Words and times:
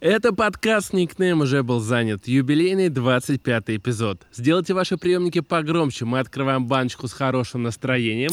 Это 0.00 0.32
подкаст 0.32 0.94
«Никнейм» 0.94 1.42
уже 1.42 1.62
был 1.62 1.78
занят. 1.80 2.26
Юбилейный 2.26 2.88
25 2.88 3.64
эпизод. 3.66 4.26
Сделайте 4.32 4.72
ваши 4.72 4.96
приемники 4.96 5.40
погромче. 5.40 6.06
Мы 6.06 6.20
открываем 6.20 6.64
баночку 6.66 7.06
с 7.06 7.12
хорошим 7.12 7.64
настроением. 7.64 8.30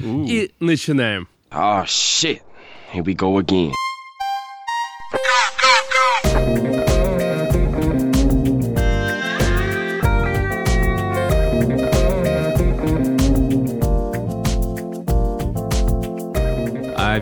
И 0.00 0.52
начинаем. 0.60 1.26
Oh 1.50 1.84
shit. 1.86 2.40
Here 2.94 3.02
we 3.02 3.16
go 3.16 3.36
again. 3.38 3.72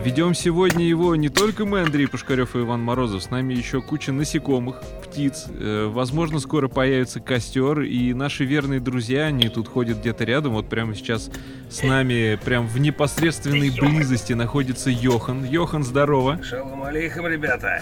Ведем 0.03 0.33
сегодня 0.33 0.85
его 0.85 1.15
не 1.15 1.29
только 1.29 1.65
мы, 1.65 1.81
Андрей 1.81 2.07
Пушкарев 2.07 2.55
и 2.55 2.59
Иван 2.59 2.81
Морозов, 2.81 3.23
с 3.23 3.29
нами 3.29 3.53
еще 3.53 3.81
куча 3.81 4.11
насекомых, 4.11 4.81
птиц. 5.05 5.45
Э, 5.49 5.87
возможно, 5.87 6.39
скоро 6.39 6.67
появится 6.67 7.19
костер, 7.19 7.81
и 7.81 8.13
наши 8.13 8.45
верные 8.45 8.79
друзья, 8.79 9.25
они 9.25 9.49
тут 9.49 9.67
ходят 9.67 9.99
где-то 9.99 10.23
рядом. 10.23 10.53
Вот 10.53 10.67
прямо 10.67 10.95
сейчас 10.95 11.29
с 11.69 11.83
нами, 11.83 12.39
прям 12.43 12.67
в 12.67 12.79
непосредственной 12.79 13.69
близости 13.69 14.33
находится 14.33 14.89
Йохан. 14.89 15.45
Йохан, 15.45 15.83
здорово. 15.83 16.41
Шалом 16.43 16.83
алейхам, 16.83 17.27
ребята. 17.27 17.81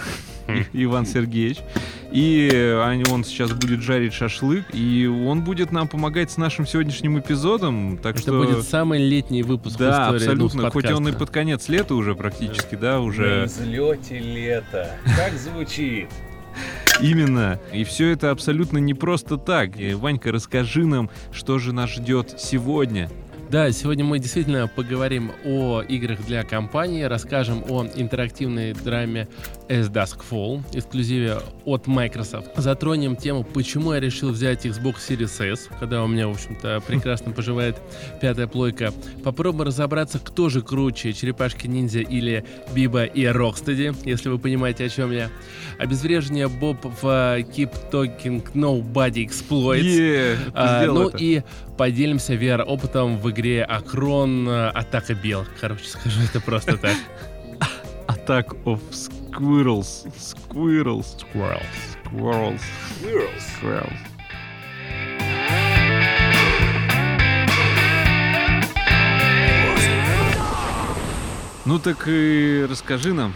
Иван 0.72 1.06
Сергеевич. 1.06 1.58
И 2.12 2.48
э, 2.52 3.02
он 3.10 3.24
сейчас 3.24 3.52
будет 3.52 3.82
жарить 3.82 4.12
шашлык, 4.12 4.64
и 4.72 5.06
он 5.06 5.42
будет 5.42 5.70
нам 5.70 5.86
помогать 5.86 6.30
с 6.30 6.36
нашим 6.36 6.66
сегодняшним 6.66 7.18
эпизодом. 7.18 7.98
Так 7.98 8.14
Это 8.16 8.22
что... 8.22 8.44
будет 8.44 8.64
самый 8.64 8.98
летний 8.98 9.42
выпуск 9.42 9.76
в 9.76 9.78
Да, 9.78 10.02
истории 10.02 10.16
абсолютно. 10.16 10.62
Нубс 10.62 10.72
Хоть 10.72 10.90
он 10.90 11.08
и 11.08 11.12
под 11.12 11.30
конец 11.30 11.68
лета 11.68 11.94
уже 11.94 12.14
практически, 12.14 12.74
да, 12.74 12.94
На 12.94 13.00
уже 13.00 13.44
взлете 13.44 14.18
лета. 14.18 14.96
Как 15.16 15.34
звучит? 15.34 16.08
именно. 17.00 17.58
И 17.72 17.84
все 17.84 18.10
это 18.10 18.30
абсолютно 18.30 18.78
не 18.78 18.94
просто 18.94 19.36
так. 19.36 19.78
И, 19.78 19.94
Ванька, 19.94 20.32
расскажи 20.32 20.86
нам, 20.86 21.10
что 21.32 21.58
же 21.58 21.72
нас 21.72 21.90
ждет 21.90 22.34
сегодня. 22.38 23.10
Да, 23.50 23.72
сегодня 23.72 24.04
мы 24.04 24.20
действительно 24.20 24.68
поговорим 24.68 25.32
о 25.44 25.82
играх 25.82 26.24
для 26.24 26.44
компании, 26.44 27.02
расскажем 27.02 27.64
о 27.68 27.84
интерактивной 27.96 28.74
драме 28.74 29.26
As 29.68 29.90
Dusk 29.90 30.20
Fall, 30.30 30.62
эксклюзиве 30.72 31.38
от 31.64 31.88
Microsoft. 31.88 32.50
Затронем 32.54 33.16
тему, 33.16 33.42
почему 33.42 33.92
я 33.92 33.98
решил 33.98 34.30
взять 34.30 34.64
Xbox 34.66 34.98
Series 35.08 35.52
S, 35.52 35.68
когда 35.80 36.04
у 36.04 36.06
меня, 36.06 36.28
в 36.28 36.30
общем-то, 36.30 36.80
прекрасно 36.86 37.32
поживает 37.32 37.76
пятая 38.20 38.46
плойка. 38.46 38.92
Попробуем 39.24 39.66
разобраться, 39.66 40.20
кто 40.20 40.48
же 40.48 40.62
круче, 40.62 41.12
Черепашки-ниндзя 41.12 42.02
или 42.02 42.44
Биба 42.72 43.02
и 43.02 43.26
Рокстеди, 43.26 43.92
если 44.04 44.28
вы 44.28 44.38
понимаете, 44.38 44.84
о 44.84 44.88
чем 44.88 45.10
я. 45.10 45.28
Обезвреживание 45.76 46.46
Боб 46.46 46.84
в 46.84 47.04
э, 47.04 47.40
Keep 47.40 47.90
Talking 47.90 48.44
Nobody 48.54 49.26
Exploits. 49.26 49.82
Ты 49.82 50.36
А, 50.54 50.86
ну 50.86 51.08
это. 51.08 51.18
и 51.18 51.42
поделимся 51.80 52.34
VR-опытом 52.34 53.16
в 53.16 53.30
игре 53.30 53.64
Акрон 53.64 54.46
э, 54.46 54.68
Атака 54.68 55.14
Бел. 55.14 55.46
Короче, 55.58 55.84
скажу 55.88 56.20
это 56.20 56.38
просто 56.38 56.76
так. 56.76 56.94
Attack 58.06 58.64
of 58.64 58.80
Squirrels. 58.90 60.06
Squirrels. 60.18 61.16
Squirrels. 61.32 61.62
Squirrels. 62.04 62.60
Squirrels. 63.62 63.96
Ну 71.64 71.78
так 71.78 72.04
и 72.08 72.66
расскажи 72.68 73.14
нам, 73.14 73.32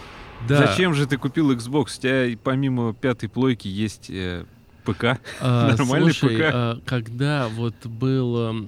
Да. 0.47 0.67
зачем 0.67 0.93
же 0.93 1.07
ты 1.07 1.17
купил 1.17 1.51
Xbox? 1.51 1.97
У 1.97 1.99
тебя 1.99 2.37
помимо 2.43 2.93
пятой 2.93 3.27
плойки 3.27 3.67
есть 3.67 4.11
э, 4.11 4.45
ПК. 4.85 5.19
А, 5.41 5.71
Нормальный 5.77 6.13
слушай, 6.13 6.37
ПК. 6.37 6.43
а, 6.53 6.79
когда 6.85 7.47
вот 7.49 7.73
был, 7.85 8.65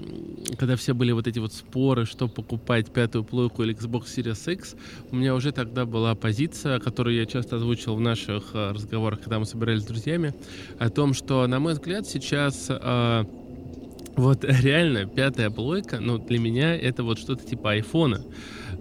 когда 0.58 0.76
все 0.76 0.94
были 0.94 1.12
вот 1.12 1.28
эти 1.28 1.40
вот 1.40 1.54
споры, 1.54 2.06
что 2.06 2.28
покупать 2.28 2.92
пятую 2.92 3.24
плойку 3.24 3.64
или 3.64 3.76
Xbox 3.76 4.06
Series 4.16 4.54
X, 4.54 4.76
у 5.12 5.16
меня 5.16 5.36
уже 5.36 5.52
тогда 5.52 5.86
была 5.86 6.16
позиция, 6.16 6.80
которую 6.80 7.16
я 7.16 7.26
часто 7.26 7.58
озвучил 7.58 7.96
в 7.96 8.02
наших 8.02 8.44
э, 8.54 8.72
разговорах, 8.72 9.20
когда 9.22 9.40
мы 9.40 9.46
собирались 9.46 9.84
с 9.84 9.86
друзьями, 9.86 10.34
о 10.80 10.90
том, 10.90 11.14
что, 11.14 11.46
на 11.48 11.60
мой 11.60 11.74
взгляд, 11.74 12.08
сейчас 12.08 12.68
э, 12.70 13.24
вот 14.16 14.44
реально 14.48 15.06
пятая 15.06 15.50
плойка, 15.50 16.00
ну, 16.00 16.18
для 16.18 16.40
меня 16.40 16.76
это 16.76 17.04
вот 17.04 17.20
что-то 17.20 17.46
типа 17.46 17.72
айфона. 17.72 18.22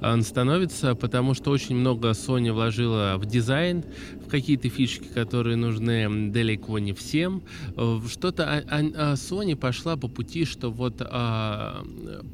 Он 0.02 0.22
становится, 0.22 0.94
потому 0.94 1.34
что 1.34 1.50
очень 1.50 1.76
много 1.76 2.10
Sony 2.10 2.52
вложила 2.52 3.14
в 3.18 3.26
дизайн, 3.26 3.84
в 4.24 4.28
какие-то 4.28 4.68
фишки, 4.68 5.04
которые 5.14 5.56
нужны 5.56 6.30
далеко 6.30 6.78
не 6.78 6.92
всем. 6.92 7.42
Э, 7.76 8.00
Что-то 8.10 8.44
а- 8.44 8.62
а- 8.68 9.14
Sony 9.14 9.56
пошла 9.56 9.96
по 9.96 10.08
пути, 10.08 10.44
что 10.44 10.70
вот 10.70 10.96
а, 11.00 11.84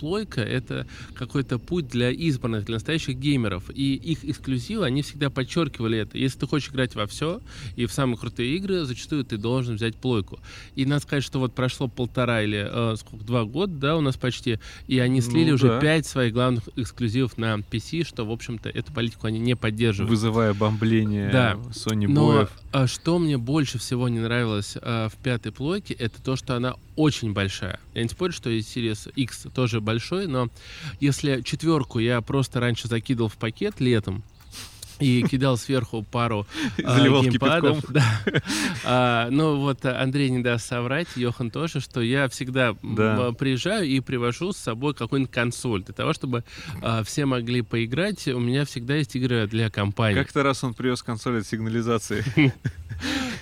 плойка 0.00 0.41
это 0.41 0.87
какой-то 1.15 1.59
путь 1.59 1.89
для 1.89 2.11
избранных, 2.11 2.65
для 2.65 2.75
настоящих 2.75 3.17
геймеров. 3.17 3.71
И 3.75 3.94
их 3.94 4.25
эксклюзивы, 4.25 4.84
они 4.84 5.03
всегда 5.03 5.31
подчеркивали 5.31 5.99
это. 5.99 6.19
Если 6.19 6.41
ты 6.41 6.47
хочешь 6.47 6.71
играть 6.71 6.94
во 6.94 7.06
все 7.06 7.41
и 7.77 7.87
в 7.87 7.93
самые 7.93 8.19
крутые 8.19 8.56
игры, 8.56 8.84
зачастую 8.84 9.25
ты 9.25 9.37
должен 9.37 9.77
взять 9.77 9.97
плойку. 9.97 10.41
И 10.75 10.84
надо 10.84 11.03
сказать, 11.03 11.25
что 11.25 11.39
вот 11.39 11.55
прошло 11.55 11.89
полтора 11.89 12.43
или 12.43 12.67
э, 12.69 12.97
сколько, 12.97 13.25
два 13.25 13.44
года, 13.44 13.73
да, 13.73 13.97
у 13.97 14.00
нас 14.00 14.17
почти, 14.17 14.59
и 14.89 14.99
они 14.99 15.21
слили 15.21 15.50
Ну 15.50 15.55
уже 15.55 15.69
да. 15.69 15.81
пять 15.81 16.06
своих 16.06 16.33
главных 16.33 16.69
эксклюзивов 16.77 17.39
на 17.39 17.52
PC, 17.61 18.05
что, 18.05 18.25
в 18.25 18.31
общем-то, 18.31 18.69
эту 18.69 18.93
политику 18.93 19.27
они 19.27 19.39
не 19.39 19.55
поддерживают. 19.55 20.11
Вызывая 20.11 20.55
бомбление 20.55 21.31
Да. 21.31 21.55
Sony 21.71 22.09
Но 22.09 22.27
боев. 22.33 22.51
а, 22.73 22.87
что 22.87 23.19
мне 23.19 23.39
больше 23.39 23.79
всего 23.79 24.09
не 24.09 24.19
нравилось 24.21 24.77
а, 24.81 25.09
в 25.09 25.17
пятой 25.17 25.53
плойке, 25.53 25.95
это 25.95 26.23
то, 26.23 26.37
что 26.37 26.57
она 26.57 26.75
очень 26.97 27.33
большая. 27.33 27.79
Я 27.95 28.03
не 28.03 28.09
спорю, 28.09 28.33
что 28.33 28.51
и 28.51 28.61
Series 28.61 29.11
X 29.15 29.47
тоже 29.55 29.81
большой, 29.81 30.27
но 30.27 30.49
если 31.01 31.43
четверку 31.43 31.99
я 31.99 32.21
просто 32.21 32.61
раньше 32.61 32.89
закидывал 32.89 33.29
в 33.29 33.37
пакет 33.37 33.81
летом, 33.81 34.23
и 35.03 35.23
кидал 35.23 35.57
сверху 35.57 36.03
пару 36.03 36.47
а, 36.83 36.97
Заливал 36.99 37.23
геймпадов. 37.23 37.85
Да. 37.91 38.05
А, 38.85 39.29
ну 39.31 39.57
вот 39.57 39.85
Андрей 39.85 40.31
не 40.31 40.43
даст 40.43 40.67
соврать, 40.67 41.09
Йохан 41.17 41.51
тоже, 41.51 41.81
что 41.81 42.01
я 42.01 42.29
всегда 42.29 42.75
Да. 42.83 43.29
а, 43.29 43.33
приезжаю 43.33 43.87
и 43.87 44.01
привожу 44.01 44.53
с 44.53 44.57
собой 44.57 44.95
какую-нибудь 44.95 45.33
консоль. 45.33 45.83
Для 45.83 45.95
того, 45.95 46.12
чтобы 46.12 46.45
а, 46.81 47.03
все 47.03 47.27
могли 47.27 47.62
поиграть, 47.62 48.27
у 48.29 48.39
меня 48.39 48.65
всегда 48.65 48.97
есть 48.97 49.15
игры 49.17 49.47
для 49.47 49.71
компании. 49.71 50.15
Как-то 50.19 50.43
раз 50.43 50.65
он 50.65 50.75
привез 50.75 51.03
консоль 51.03 51.39
от 51.39 51.47
сигнализации. 51.47 52.25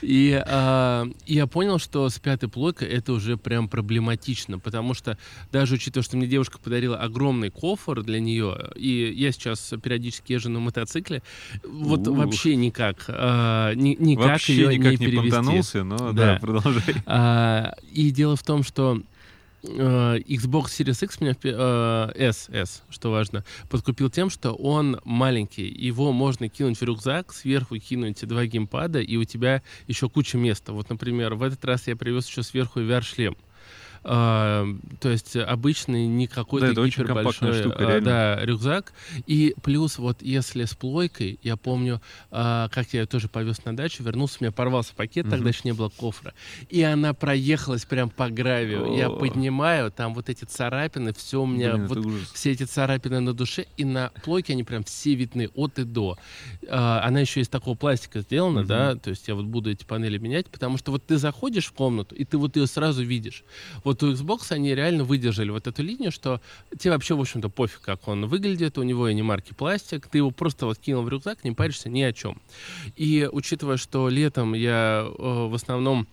И 0.03 0.43
а, 0.47 1.07
я 1.27 1.47
понял, 1.47 1.79
что 1.79 2.09
с 2.09 2.19
пятой 2.19 2.49
плойкой 2.49 2.89
это 2.89 3.13
уже 3.13 3.37
прям 3.37 3.69
проблематично, 3.69 4.59
потому 4.59 4.95
что 4.95 5.19
даже 5.53 5.75
учитывая, 5.75 6.05
что 6.05 6.17
мне 6.17 6.27
девушка 6.27 6.59
подарила 6.59 6.97
огромный 6.99 7.51
кофр 7.51 8.03
для 8.03 8.21
нее, 8.21 8.71
и 8.77 9.13
я 9.15 9.33
сейчас 9.33 9.73
периодически 9.83 10.33
езжу 10.33 10.49
на 10.51 10.61
мотоцикле, 10.61 11.23
вот 11.65 12.07
Ух. 12.09 12.17
вообще 12.17 12.57
никак, 12.57 13.05
а, 13.09 13.75
ни- 13.75 13.97
никак 13.99 14.27
Вообще 14.27 14.55
ее 14.55 14.79
никак 14.79 14.93
не 14.93 14.99
не 14.99 15.07
перевести. 15.07 15.31
понтанулся, 15.31 15.85
но 15.85 15.97
Да. 16.13 16.13
да, 16.13 16.39
продолжай. 16.41 16.95
А, 17.07 17.75
и 17.93 18.11
дело 18.11 18.37
в 18.37 18.43
том, 18.43 18.63
что 18.63 19.01
э, 19.01 19.03
Xbox 19.63 20.67
Series 20.67 21.05
X 21.05 21.21
меня, 21.21 21.35
э, 21.43 22.13
S, 22.15 22.49
S, 22.51 22.83
что 22.89 23.11
важно, 23.11 23.45
подкупил 23.69 24.11
тем, 24.11 24.31
что 24.31 24.53
он 24.53 25.01
маленький. 25.05 25.67
Его 25.67 26.13
можно 26.13 26.49
кинуть 26.49 26.81
в 26.81 26.83
рюкзак, 26.83 27.33
сверху 27.33 27.79
кинуть 27.79 28.27
два 28.27 28.47
геймпада, 28.47 29.01
и 29.01 29.17
у 29.17 29.25
тебя 29.25 29.63
еще 29.87 30.09
куча 30.09 30.39
места. 30.39 30.73
Вот, 30.73 30.89
например, 30.89 31.35
в 31.35 31.43
этот 31.43 31.65
раз 31.65 31.87
я 31.87 31.97
привез 31.97 32.27
еще 32.27 32.43
сверху 32.43 32.81
VR-шлем. 32.81 33.37
А, 34.03 34.67
то 35.01 35.11
есть 35.11 35.37
обычный 35.37 36.07
не 36.07 36.27
какой-то 36.27 36.67
Да, 36.67 36.73
это 36.73 36.81
очень 36.81 37.03
гипербольшой, 37.03 37.53
штука, 37.61 37.79
а, 37.85 37.87
реально. 37.89 38.05
да, 38.05 38.45
рюкзак. 38.45 38.93
И 39.27 39.55
плюс 39.63 39.99
вот 39.99 40.23
если 40.23 40.65
с 40.65 40.75
плойкой, 40.75 41.39
я 41.43 41.57
помню, 41.57 42.01
а, 42.31 42.69
как 42.71 42.93
я 42.95 43.01
ее 43.01 43.07
тоже 43.07 43.29
повез 43.29 43.65
на 43.65 43.77
дачу, 43.77 44.03
вернулся, 44.03 44.39
у 44.41 44.45
меня 44.45 44.53
порвался 44.53 44.95
пакет, 44.95 45.27
Мгм. 45.27 45.31
тогда 45.33 45.49
еще 45.51 45.61
не 45.65 45.73
было 45.73 45.91
кофра. 45.91 46.33
И 46.69 46.83
она 46.83 47.13
проехалась 47.13 47.85
прям 47.85 48.11
по 48.11 48.29
гравию. 48.31 48.87
Я 48.97 49.09
О. 49.09 49.19
поднимаю, 49.19 49.91
там 49.91 50.15
вот 50.15 50.29
эти 50.29 50.45
царапины, 50.45 51.13
все 51.13 51.43
у 51.43 51.47
меня, 51.47 51.77
Блин, 51.77 51.87
вот 51.89 52.29
все 52.33 52.53
эти 52.53 52.63
царапины 52.63 53.21
на 53.21 53.35
душе, 53.35 53.67
и 53.77 53.85
на 53.85 54.11
плойке 54.25 54.55
они 54.55 54.65
прям 54.65 54.83
все 54.85 55.15
видны 55.15 55.49
от 55.55 55.79
и 55.79 55.85
до. 55.85 56.17
А, 56.69 57.03
она 57.05 57.21
еще 57.21 57.41
из 57.41 57.49
такого 57.49 57.75
пластика 57.75 58.21
сделана, 58.21 58.61
Мгм. 58.61 58.69
да, 58.69 58.95
то 58.95 59.11
есть 59.11 59.29
я 59.29 59.35
вот 59.35 59.45
буду 59.47 59.71
эти 59.71 59.85
панели 59.85 60.19
менять, 60.19 60.49
потому 60.49 60.79
что 60.79 60.91
вот 60.93 61.07
ты 61.07 61.19
заходишь 61.19 61.67
в 61.67 61.73
комнату, 61.73 62.15
и 62.15 62.25
ты 62.25 62.39
вот 62.39 62.57
ее 62.57 62.67
сразу 62.67 63.03
видишь. 63.03 63.45
Вот 63.85 63.90
у 64.03 64.13
Xbox 64.13 64.51
они 64.51 64.75
реально 64.75 65.05
выдержали 65.05 65.51
вот 65.51 65.67
эту 65.67 65.83
линию, 65.83 66.13
что 66.13 66.41
тебе 66.79 66.93
вообще, 66.93 67.15
в 67.15 67.21
общем-то, 67.21 67.49
пофиг, 67.49 67.81
как 67.81 68.09
он 68.09 68.27
выглядит, 68.27 68.79
у 68.79 68.83
него 68.83 69.09
и 69.09 69.15
не 69.15 69.23
марки 69.23 69.53
пластик, 69.53 70.07
ты 70.09 70.19
его 70.19 70.31
просто 70.31 70.67
вот 70.67 70.79
кинул 70.79 71.03
в 71.03 71.09
рюкзак, 71.09 71.45
не 71.45 71.53
паришься 71.53 71.89
ни 71.89 72.03
о 72.03 72.13
чем. 72.13 72.41
И 72.97 73.29
учитывая, 73.31 73.77
что 73.77 74.09
летом 74.09 74.55
я 74.55 75.05
э, 75.07 75.47
в 75.49 75.55
основном 75.55 76.07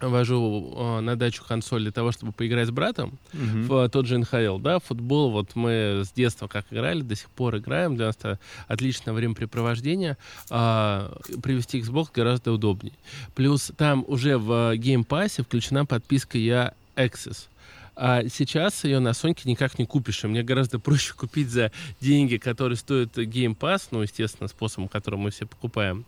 вожу 0.00 0.74
э, 0.76 1.00
на 1.00 1.16
дачу 1.16 1.44
консоль 1.46 1.82
для 1.82 1.92
того, 1.92 2.12
чтобы 2.12 2.32
поиграть 2.32 2.68
с 2.68 2.70
братом 2.70 3.18
Мгм. 3.32 3.66
в 3.66 3.88
тот 3.88 4.06
же 4.06 4.18
НХЛ, 4.18 4.58
да, 4.58 4.78
футбол, 4.80 5.30
вот 5.30 5.54
мы 5.54 6.02
с 6.04 6.10
детства 6.12 6.48
как 6.48 6.66
играли, 6.70 7.02
до 7.02 7.14
сих 7.14 7.30
пор 7.30 7.56
играем, 7.58 7.96
для 7.96 8.06
нас 8.06 8.16
это 8.18 8.38
отличное 8.66 9.14
времяпрепровождение, 9.14 10.16
а, 10.50 11.16
привести 11.42 11.80
Xbox 11.80 12.08
гораздо 12.14 12.52
удобнее. 12.52 12.94
Плюс 13.34 13.70
там 13.76 14.04
уже 14.08 14.38
в 14.38 14.74
Game 14.76 15.06
Pass 15.06 15.42
включена 15.42 15.86
подписка 15.86 16.38
я 16.38 16.74
Access. 16.96 17.48
А 17.94 18.26
сейчас 18.28 18.84
ее 18.84 19.00
на 19.00 19.12
Соньке 19.12 19.48
никак 19.48 19.78
не 19.78 19.84
купишь. 19.84 20.24
И 20.24 20.26
мне 20.26 20.42
гораздо 20.42 20.78
проще 20.78 21.12
купить 21.16 21.50
за 21.50 21.70
деньги, 22.00 22.36
которые 22.36 22.76
стоят 22.76 23.18
Game 23.18 23.56
Pass, 23.56 23.88
ну, 23.90 24.02
естественно, 24.02 24.48
способом, 24.48 24.88
которым 24.88 25.20
мы 25.20 25.30
все 25.30 25.46
покупаем, 25.46 26.04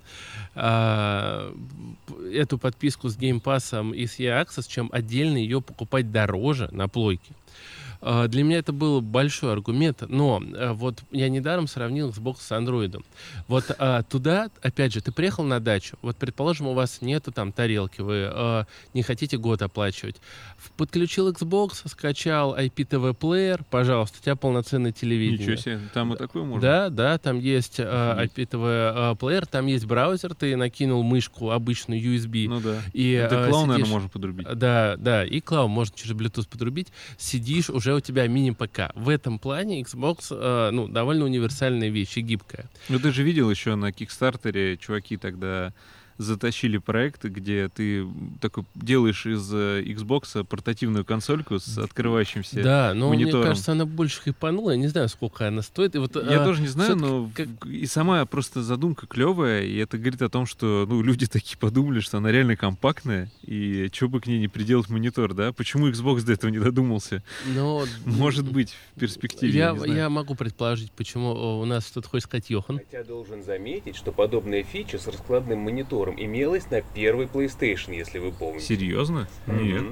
а, 0.54 1.54
эту 2.32 2.58
подписку 2.58 3.08
с 3.08 3.18
Game 3.18 3.42
Pass 3.42 3.94
и 3.94 4.06
с 4.06 4.18
EA 4.18 4.44
Access, 4.44 4.66
чем 4.68 4.88
отдельно 4.92 5.36
ее 5.36 5.60
покупать 5.60 6.10
дороже 6.10 6.68
на 6.72 6.88
плойке. 6.88 7.34
А, 8.06 8.28
Для 8.28 8.44
меня 8.44 8.58
это 8.58 8.74
был 8.74 9.00
большой 9.00 9.52
аргумент, 9.52 10.02
но 10.06 10.42
э, 10.42 10.72
вот 10.72 11.02
я 11.10 11.30
недаром 11.30 11.66
сравнил 11.66 12.10
Xbox 12.10 12.36
с 12.40 12.52
Android. 12.52 13.02
Вот 13.48 13.64
а, 13.78 14.02
туда, 14.02 14.50
опять 14.60 14.92
же, 14.92 15.00
ты 15.00 15.10
приехал 15.10 15.42
на 15.42 15.58
дачу, 15.58 15.96
вот, 16.02 16.16
предположим, 16.18 16.66
у 16.66 16.74
вас 16.74 17.00
нету 17.00 17.32
там 17.32 17.50
тарелки, 17.50 18.02
вы 18.02 18.66
не 18.92 19.02
хотите 19.02 19.38
год 19.38 19.62
оплачивать. 19.62 20.16
Подключил 20.76 21.30
Xbox, 21.30 21.88
скачал 21.88 22.54
IPTV 22.56 23.14
плеер, 23.14 23.64
пожалуйста, 23.70 24.18
у 24.20 24.22
тебя 24.22 24.36
полноценный 24.36 24.92
телевидение. 24.92 25.46
Ничего 25.46 25.56
себе, 25.56 25.80
там 25.94 26.12
и 26.12 26.16
такое 26.16 26.44
можно? 26.44 26.60
Да, 26.60 26.90
да, 26.90 27.18
там 27.18 27.38
есть. 27.38 27.80
IPTV 27.80 29.16
плеер, 29.16 29.46
там 29.46 29.66
есть 29.66 29.86
браузер, 29.86 30.34
ты 30.34 30.56
накинул 30.56 31.02
мышку 31.02 31.50
обычную 31.50 32.00
USB. 32.00 32.48
Ну 32.48 32.60
да. 32.60 32.80
и, 32.92 33.12
Это 33.12 33.36
э, 33.36 33.48
клоун, 33.48 33.68
наверное, 33.68 33.76
сидишь- 33.86 33.92
можно 33.92 34.08
подрубить. 34.08 34.46
Да, 34.54 34.96
да, 34.98 35.24
и 35.24 35.40
клау 35.40 35.68
можно 35.68 35.96
через 35.96 36.14
Bluetooth 36.14 36.48
подрубить. 36.48 36.88
Сидишь, 37.16 37.70
уже 37.70 37.93
у 37.94 38.00
тебя 38.00 38.26
мини-ПК. 38.26 38.90
В 38.94 39.08
этом 39.08 39.38
плане 39.38 39.82
Xbox, 39.82 40.26
э, 40.30 40.70
ну, 40.70 40.88
довольно 40.88 41.24
универсальная 41.24 41.88
вещь 41.88 42.16
и 42.16 42.20
гибкая. 42.20 42.68
Ну 42.88 42.98
ты 42.98 43.12
же 43.12 43.22
видел 43.22 43.50
еще 43.50 43.74
на 43.74 43.92
Кикстартере, 43.92 44.76
чуваки 44.76 45.16
тогда 45.16 45.72
затащили 46.18 46.78
проект, 46.78 47.24
где 47.24 47.68
ты 47.68 48.06
такой 48.40 48.64
делаешь 48.74 49.26
из 49.26 49.50
э, 49.52 49.82
Xbox 49.82 50.44
портативную 50.44 51.04
консольку 51.04 51.58
с 51.58 51.78
открывающимся. 51.78 52.62
Да, 52.62 52.92
но 52.94 53.08
мне 53.10 53.24
монитором. 53.24 53.46
кажется, 53.46 53.72
она 53.72 53.84
больше 53.84 54.20
хайпанула. 54.22 54.72
Я 54.72 54.76
не 54.76 54.88
знаю, 54.88 55.08
сколько 55.08 55.48
она 55.48 55.62
стоит. 55.62 55.94
И 55.94 55.98
вот, 55.98 56.14
Я 56.16 56.42
э, 56.42 56.44
тоже 56.44 56.62
не 56.62 56.68
знаю, 56.68 56.96
но 56.96 57.30
как- 57.34 57.66
и 57.66 57.86
сама 57.86 58.24
просто 58.26 58.62
задумка 58.62 59.06
клевая, 59.06 59.62
и 59.64 59.76
это 59.76 59.98
говорит 59.98 60.22
о 60.22 60.28
том, 60.28 60.46
что 60.46 60.86
ну 60.88 61.02
люди 61.02 61.26
такие 61.34 61.58
подумали, 61.58 62.00
что 62.00 62.18
она 62.18 62.30
реально 62.30 62.56
компактная, 62.56 63.30
и 63.42 63.90
что 63.92 64.08
бы 64.08 64.20
к 64.20 64.26
ней 64.26 64.38
не 64.38 64.48
приделать 64.48 64.88
монитор, 64.88 65.34
да? 65.34 65.52
Почему 65.52 65.88
Xbox 65.88 66.22
до 66.22 66.32
этого 66.32 66.50
не 66.50 66.58
додумался? 66.58 67.22
но, 67.54 67.84
Может 68.04 68.50
быть, 68.50 68.74
в 68.94 69.00
перспективе. 69.00 69.58
Я, 69.58 69.76
Я, 69.84 69.94
я 69.94 70.08
могу 70.10 70.34
предположить, 70.34 70.92
почему 70.92 71.34
э, 71.34 71.62
у 71.62 71.64
нас 71.64 71.86
что-то 71.86 72.08
хочет 72.08 72.28
сказать 72.28 72.50
Йохан. 72.50 72.78
Хотя 72.78 73.04
должен 73.04 73.42
заметить, 73.42 73.96
что 73.96 74.12
подобная 74.12 74.62
фича 74.62 74.98
с 74.98 75.06
раскладным 75.06 75.60
монитором 75.60 76.03
имелась 76.16 76.70
на 76.70 76.82
первой 76.82 77.26
PlayStation, 77.26 77.94
если 77.94 78.18
вы 78.18 78.32
помните. 78.32 78.66
Серьезно? 78.66 79.28
Нет. 79.46 79.84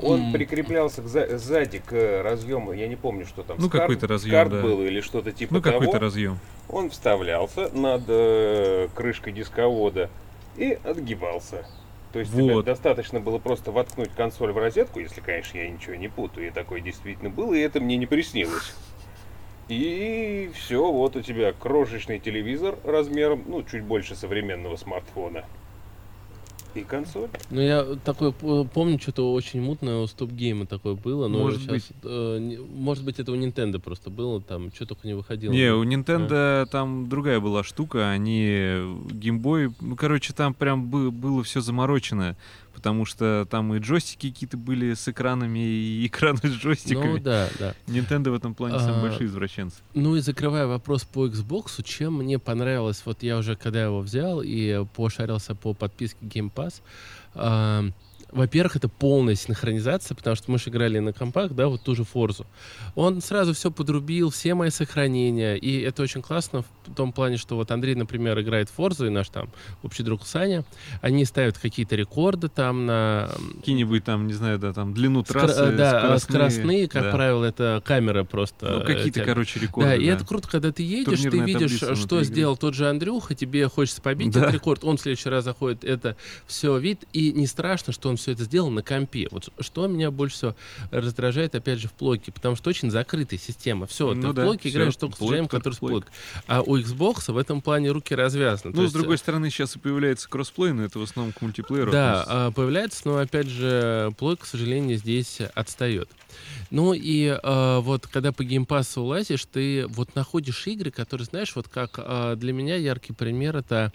Он 0.00 0.20
М. 0.26 0.32
прикреплялся 0.32 1.00
к 1.00 1.06
за- 1.08 1.38
сзади 1.38 1.78
к 1.78 2.22
разъему, 2.22 2.72
я 2.72 2.86
не 2.86 2.96
помню, 2.96 3.24
что 3.26 3.42
там. 3.42 3.56
Ну, 3.58 3.68
с 3.68 3.70
карт- 3.70 3.82
какой-то 3.84 4.06
разъем, 4.06 4.32
карт 4.34 4.50
да. 4.50 4.60
был 4.62 4.82
или 4.82 5.00
что-то 5.00 5.32
типа 5.32 5.54
Ну 5.54 5.60
того. 5.62 5.78
какой-то 5.80 5.98
разъем. 5.98 6.38
Он 6.68 6.90
вставлялся 6.90 7.70
над 7.74 8.02
э, 8.08 8.88
крышкой 8.94 9.32
дисковода 9.32 10.10
и 10.56 10.78
отгибался. 10.84 11.66
То 12.12 12.20
есть 12.20 12.32
тебе 12.32 12.54
Вот. 12.54 12.64
достаточно 12.66 13.20
было 13.20 13.38
просто 13.38 13.72
воткнуть 13.72 14.10
консоль 14.16 14.52
в 14.52 14.58
розетку, 14.58 15.00
если, 15.00 15.20
конечно, 15.20 15.58
я 15.58 15.68
ничего 15.68 15.94
не 15.96 16.08
путаю, 16.08 16.48
и 16.48 16.50
такое 16.50 16.80
действительно 16.80 17.30
было, 17.30 17.54
и 17.54 17.60
это 17.60 17.80
мне 17.80 17.96
не 17.96 18.06
приснилось. 18.06 18.74
И 19.68 20.50
все, 20.54 20.90
вот 20.92 21.16
у 21.16 21.22
тебя 21.22 21.52
крошечный 21.52 22.18
телевизор 22.20 22.78
размером, 22.84 23.42
ну, 23.48 23.62
чуть 23.64 23.82
больше 23.82 24.14
современного 24.14 24.76
смартфона. 24.76 25.44
И 26.76 26.82
консоль. 26.84 27.30
Ну, 27.48 27.60
я 27.62 27.84
такое 28.04 28.32
помню, 28.32 28.98
что-то 29.00 29.32
очень 29.32 29.62
мутное 29.62 29.96
у 29.96 30.04
Stop 30.04 30.28
Game 30.28 30.66
такое 30.66 30.92
было, 30.94 31.26
но 31.26 31.38
Может 31.38 31.62
сейчас, 31.62 31.88
э, 32.04 32.38
не- 32.38 32.58
может 32.58 33.02
быть, 33.02 33.18
это 33.18 33.32
у 33.32 33.34
Nintendo 33.34 33.78
просто 33.80 34.10
было, 34.10 34.42
там 34.42 34.70
что 34.74 34.84
только 34.84 35.08
не 35.08 35.14
выходило. 35.14 35.50
Не, 35.52 35.72
у 35.72 35.82
Nintendo 35.84 36.66
там 36.66 37.08
другая 37.08 37.40
была 37.40 37.64
штука, 37.64 38.10
они 38.10 38.76
геймбой, 39.10 39.72
ну 39.80 39.96
короче, 39.96 40.34
там 40.34 40.52
прям 40.52 40.84
бы- 40.90 41.10
было 41.10 41.42
все 41.42 41.62
заморочено, 41.62 42.36
потому 42.76 43.06
что 43.06 43.46
там 43.50 43.74
и 43.74 43.78
джойстики 43.78 44.30
какие-то 44.30 44.56
были 44.58 44.92
с 44.94 45.08
экранами, 45.08 45.58
и 45.58 46.06
экраны 46.08 46.38
с 46.38 46.42
Ну, 46.44 46.50
джойстиками. 46.54 47.18
да, 47.18 47.48
да. 47.58 47.74
Nintendo 47.86 48.30
в 48.30 48.34
этом 48.34 48.54
плане 48.54 48.78
самые 48.78 48.98
А, 48.98 49.02
большие 49.02 49.26
извращенцы. 49.26 49.78
Ну 49.94 50.14
и 50.14 50.20
закрывая 50.20 50.66
вопрос 50.66 51.04
по 51.04 51.26
Xbox, 51.26 51.82
чем 51.82 52.18
мне 52.18 52.38
понравилось, 52.38 53.02
вот 53.06 53.22
я 53.22 53.38
уже 53.38 53.56
когда 53.56 53.82
его 53.82 54.00
взял 54.00 54.42
и 54.42 54.84
пошарился 54.94 55.54
по 55.54 55.72
подписке 55.72 56.18
Game 56.22 56.52
Pass, 56.54 56.82
во-первых, 58.36 58.76
это 58.76 58.88
полная 58.88 59.34
синхронизация, 59.34 60.14
потому 60.14 60.36
что 60.36 60.50
мы 60.50 60.58
же 60.58 60.70
играли 60.70 60.98
на 60.98 61.12
компах, 61.12 61.52
да, 61.52 61.68
вот 61.68 61.82
ту 61.82 61.94
же 61.94 62.04
Форзу. 62.04 62.46
Он 62.94 63.22
сразу 63.22 63.54
все 63.54 63.70
подрубил, 63.70 64.30
все 64.30 64.54
мои 64.54 64.70
сохранения, 64.70 65.56
и 65.56 65.80
это 65.80 66.02
очень 66.02 66.22
классно 66.22 66.62
в 66.86 66.94
том 66.94 67.12
плане, 67.12 67.38
что 67.38 67.56
вот 67.56 67.70
Андрей, 67.70 67.94
например, 67.94 68.38
играет 68.40 68.68
Форзу, 68.68 69.06
и 69.06 69.08
наш 69.08 69.30
там 69.30 69.48
общий 69.82 70.02
друг 70.02 70.26
Саня, 70.26 70.64
они 71.00 71.24
ставят 71.24 71.58
какие-то 71.58 71.96
рекорды 71.96 72.48
там 72.48 72.86
на... 72.86 73.30
Какие-нибудь 73.56 74.04
там, 74.04 74.26
не 74.26 74.34
знаю, 74.34 74.58
да, 74.58 74.72
там 74.72 74.92
длину 74.92 75.24
скор- 75.24 75.42
трассы, 75.42 75.62
э, 75.62 75.72
да, 75.72 76.00
скоростные, 76.18 76.18
скоростные, 76.18 76.88
как 76.88 77.02
да. 77.04 77.12
правило, 77.12 77.44
это 77.44 77.82
камера 77.84 78.24
просто. 78.24 78.68
Ну, 78.68 78.84
какие-то, 78.84 79.20
э, 79.20 79.24
короче, 79.24 79.60
рекорды. 79.60 79.90
Да, 79.90 79.96
и 79.96 80.04
это 80.04 80.26
круто, 80.26 80.48
когда 80.48 80.72
ты 80.72 80.82
едешь, 80.82 81.20
ты 81.20 81.30
Турнирная 81.30 81.46
видишь, 81.46 81.80
таблица 81.80 81.96
что 81.96 82.16
внутри 82.16 82.24
сделал 82.26 82.56
тот 82.56 82.74
же 82.74 82.88
Андрюха, 82.88 83.34
тебе 83.34 83.68
хочется 83.68 84.02
побить 84.02 84.32
Да. 84.32 84.40
этот 84.40 84.54
рекорд, 84.54 84.84
он 84.84 84.98
в 84.98 85.00
следующий 85.00 85.30
раз 85.30 85.44
заходит, 85.44 85.84
это 85.84 86.16
все 86.46 86.76
вид, 86.76 87.04
и 87.12 87.32
не 87.32 87.46
страшно, 87.46 87.92
что 87.92 88.10
он 88.10 88.16
все 88.16 88.25
это 88.30 88.44
сделал 88.44 88.70
на 88.70 88.82
компе. 88.82 89.28
Вот 89.30 89.48
что 89.60 89.86
меня 89.86 90.10
больше 90.10 90.36
всего 90.36 90.56
раздражает, 90.90 91.54
опять 91.54 91.78
же, 91.78 91.88
в 91.88 91.92
плойке, 91.92 92.32
потому 92.32 92.56
что 92.56 92.70
очень 92.70 92.90
закрытая 92.90 93.38
система. 93.38 93.86
Все, 93.86 94.14
Ну 94.14 94.28
ты 94.28 94.32
да, 94.32 94.42
в 94.42 94.44
плойке 94.44 94.68
играешь 94.68 94.96
только 94.96 95.16
с 95.16 95.18
только 95.18 95.48
который 95.48 95.74
с 95.74 95.78
плойкой. 95.78 96.10
А 96.46 96.62
у 96.62 96.76
Xbox 96.78 97.32
в 97.32 97.36
этом 97.36 97.60
плане 97.60 97.90
руки 97.90 98.14
развязаны. 98.14 98.74
Ну, 98.74 98.82
с 98.82 98.84
есть, 98.84 98.94
другой 98.94 99.18
стороны, 99.18 99.50
сейчас 99.50 99.76
и 99.76 99.78
появляется 99.78 100.28
кроссплей, 100.28 100.72
но 100.72 100.84
это 100.84 100.98
в 100.98 101.02
основном 101.02 101.32
к 101.32 101.40
мультиплееру. 101.40 101.92
да, 101.92 102.22
относится. 102.22 102.46
а, 102.46 102.50
появляется, 102.50 103.02
но 103.04 103.16
опять 103.18 103.48
же, 103.48 104.12
плойка, 104.18 104.44
к 104.44 104.46
сожалению, 104.46 104.98
здесь 104.98 105.40
отстает. 105.54 106.08
Ну 106.70 106.92
и 106.94 107.38
а, 107.42 107.80
вот 107.80 108.06
когда 108.06 108.32
по 108.32 108.44
геймпасу 108.44 109.02
лазишь, 109.04 109.44
ты 109.46 109.86
вот 109.88 110.14
находишь 110.14 110.66
игры, 110.66 110.90
которые, 110.90 111.24
знаешь, 111.26 111.52
вот 111.54 111.68
как 111.68 111.92
а, 111.98 112.34
для 112.36 112.52
меня 112.52 112.76
яркий 112.76 113.12
пример 113.12 113.56
это 113.56 113.92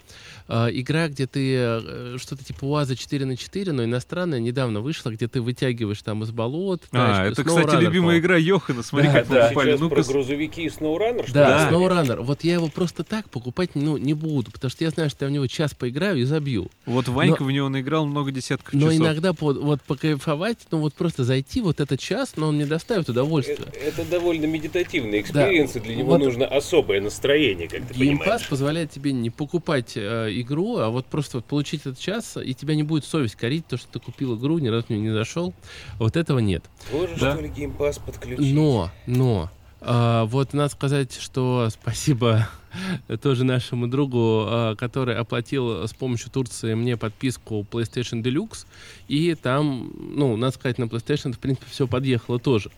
а, 0.48 0.68
игра, 0.68 1.08
где 1.08 1.26
ты 1.26 1.54
э, 1.56 2.16
что-то 2.18 2.44
типа 2.44 2.64
УАЗа 2.64 2.96
4 2.96 3.24
на 3.26 3.36
4, 3.36 3.72
но 3.72 3.84
иностранная, 3.84 4.40
недавно 4.40 4.80
вышла, 4.80 5.10
где 5.10 5.28
ты 5.28 5.40
вытягиваешь 5.40 6.02
там 6.02 6.22
из 6.22 6.30
болот. 6.30 6.82
А, 6.92 7.24
тачку. 7.26 7.42
это, 7.42 7.44
кстати, 7.48 7.66
SnowRunner, 7.76 7.80
любимая 7.82 8.18
игра 8.18 8.36
Йохана. 8.36 8.82
Смотри, 8.82 9.08
Да, 9.08 9.14
как 9.14 9.28
мы 9.28 9.34
да. 9.36 9.48
Сейчас 9.52 9.80
Ну-ка, 9.80 9.94
про 9.96 10.04
грузовики 10.04 10.62
и 10.62 10.68
SnowRunner, 10.68 11.24
что 11.24 11.34
Да, 11.34 11.48
Да. 11.48 11.70
SnowRunner. 11.70 12.22
Вот 12.22 12.44
я 12.44 12.54
его 12.54 12.68
просто 12.68 13.04
так 13.04 13.28
покупать 13.30 13.70
ну, 13.74 13.96
не 13.96 14.14
буду, 14.14 14.50
потому 14.50 14.70
что 14.70 14.84
я 14.84 14.90
знаю, 14.90 15.10
что 15.10 15.24
я 15.24 15.28
в 15.28 15.32
него 15.32 15.46
час 15.46 15.74
поиграю 15.74 16.18
и 16.18 16.24
забью. 16.24 16.70
вот 16.86 17.08
Ванька 17.08 17.42
в 17.44 17.50
него 17.50 17.68
наиграл 17.68 18.06
много 18.06 18.30
десятков 18.30 18.72
Но 18.74 18.90
часов. 18.90 19.06
иногда 19.06 19.32
по- 19.32 19.52
вот 19.52 19.82
покайфовать, 19.82 20.58
ну 20.70 20.78
вот 20.78 20.94
просто 20.94 21.24
зайти 21.24 21.60
вот 21.60 21.80
этот 21.80 22.00
час, 22.00 22.31
но 22.36 22.48
он 22.48 22.56
мне 22.56 22.66
доставит 22.66 23.08
удовольствие. 23.08 23.58
Это, 23.58 23.78
это 23.78 24.04
довольно 24.10 24.46
медитативный 24.46 25.20
experience, 25.20 25.76
и 25.76 25.80
для 25.80 25.96
него 25.96 26.10
Вот- 26.10 26.20
нужно 26.20 26.46
особое 26.46 27.00
настроение, 27.00 27.68
как 27.68 27.80
ты 27.86 27.94
Game 27.94 28.14
Pass 28.14 28.18
понимаешь. 28.18 28.48
позволяет 28.48 28.90
тебе 28.90 29.12
не 29.12 29.30
покупать 29.30 29.92
э, 29.96 30.28
игру, 30.40 30.78
а 30.78 30.88
вот 30.90 31.06
просто 31.06 31.38
вот 31.38 31.44
получить 31.46 31.80
этот 31.82 31.98
час, 31.98 32.36
и 32.42 32.54
тебя 32.54 32.74
не 32.74 32.82
будет 32.82 33.04
совесть 33.04 33.36
корить, 33.36 33.66
то, 33.66 33.76
что 33.76 33.86
ты 33.92 34.00
купил 34.00 34.36
игру, 34.38 34.58
ни 34.58 34.68
разу 34.68 34.86
в 34.86 34.90
нее 34.90 35.00
не 35.00 35.10
зашел. 35.12 35.54
Вот 35.98 36.16
этого 36.16 36.38
нет. 36.38 36.64
Тоже, 36.90 37.14
Да. 37.20 37.32
что 37.34 37.42
ли, 37.42 37.48
Game 37.48 37.76
Pass 37.76 38.00
подключить? 38.04 38.54
Но, 38.54 38.90
но, 39.06 39.50
а, 39.80 40.24
вот 40.26 40.52
надо 40.54 40.70
сказать, 40.72 41.16
что 41.18 41.68
спасибо 41.70 42.48
тоже 43.22 43.44
нашему 43.44 43.86
другу, 43.88 44.44
а, 44.46 44.74
который 44.76 45.16
оплатил 45.16 45.86
с 45.86 45.92
помощью 45.94 46.30
Турции 46.30 46.74
мне 46.74 46.96
подписку 46.96 47.66
PlayStation 47.70 48.22
Deluxe, 48.22 48.66
и 49.08 49.34
там, 49.34 49.92
ну, 49.98 50.36
надо 50.36 50.54
сказать, 50.54 50.78
на 50.78 50.84
PlayStation, 50.84 51.32
в 51.32 51.38
принципе, 51.38 51.66
все 51.70 51.86
подъехало 51.86 52.38
тоже. 52.38 52.70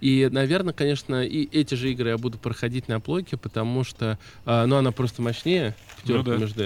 И, 0.00 0.28
наверное, 0.30 0.72
конечно, 0.72 1.24
и 1.24 1.44
эти 1.52 1.74
же 1.74 1.90
игры 1.92 2.10
я 2.10 2.18
буду 2.18 2.38
проходить 2.38 2.88
на 2.88 3.00
плойке, 3.00 3.36
потому 3.36 3.84
что, 3.84 4.18
а, 4.44 4.66
ну, 4.66 4.76
она 4.76 4.92
просто 4.92 5.22
мощнее, 5.22 5.74
пятерка 6.02 6.30
Ну 6.30 6.36
да. 6.36 6.36
между. 6.38 6.58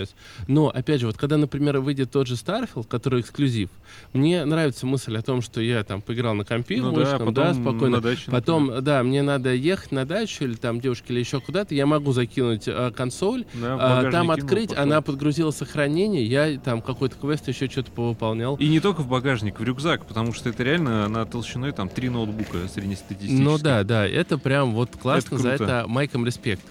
Но, 0.48 0.68
опять 0.68 1.00
же, 1.00 1.06
вот 1.06 1.16
когда, 1.18 1.36
например, 1.36 1.78
выйдет 1.80 2.10
тот 2.10 2.26
же 2.26 2.34
Starfield, 2.34 2.86
который 2.88 3.20
эксклюзив, 3.20 3.68
мне 4.12 4.44
нравится 4.44 4.86
мысль 4.86 5.16
о 5.16 5.22
том, 5.22 5.42
что 5.42 5.60
я 5.60 5.84
там 5.84 6.00
поиграл 6.00 6.34
на 6.34 6.44
компе, 6.44 6.80
Ну 6.80 6.92
да, 6.92 7.00
мышкам, 7.00 7.34
да, 7.34 7.48
потом 7.48 7.62
спокойно. 7.62 7.96
на 7.96 8.02
дачу, 8.02 8.30
Потом, 8.30 8.82
да, 8.82 9.02
мне 9.02 9.22
надо 9.22 9.52
ехать 9.52 9.92
на 9.92 10.06
дачу 10.06 10.44
или 10.44 10.54
там 10.54 10.80
девушке 10.80 11.12
или 11.12 11.20
еще 11.20 11.40
куда-то, 11.40 11.74
я 11.74 11.84
могу 11.86 12.12
закинуть 12.12 12.68
консоль, 12.94 13.44
Да, 13.54 13.76
а, 13.80 14.10
там 14.10 14.30
открыть, 14.30 14.76
она 14.76 15.00
подгрузила 15.00 15.50
сохранение, 15.50 16.24
я 16.24 16.58
там 16.58 16.82
какой-то 16.82 17.16
квест 17.16 17.48
еще 17.48 17.68
что-то 17.68 17.90
повыполнял. 17.90 18.56
И 18.56 18.68
не 18.68 18.80
только 18.80 19.00
в 19.00 19.08
багажник, 19.08 19.60
в 19.60 19.64
рюкзак, 19.64 20.06
потому 20.06 20.32
что 20.32 20.48
это 20.48 20.62
реально 20.62 21.08
на 21.08 21.24
толщиной 21.26 21.72
там 21.72 21.88
три 21.88 22.08
ноутбука 22.08 22.68
среднестатистических. 22.68 23.44
Ну 23.44 23.58
да, 23.58 23.84
да, 23.84 24.06
это 24.06 24.38
прям 24.38 24.72
вот 24.72 24.90
классно, 24.96 25.36
Это 25.36 25.42
за 25.42 25.48
это 25.50 25.84
майком 25.86 26.26
респект. 26.26 26.64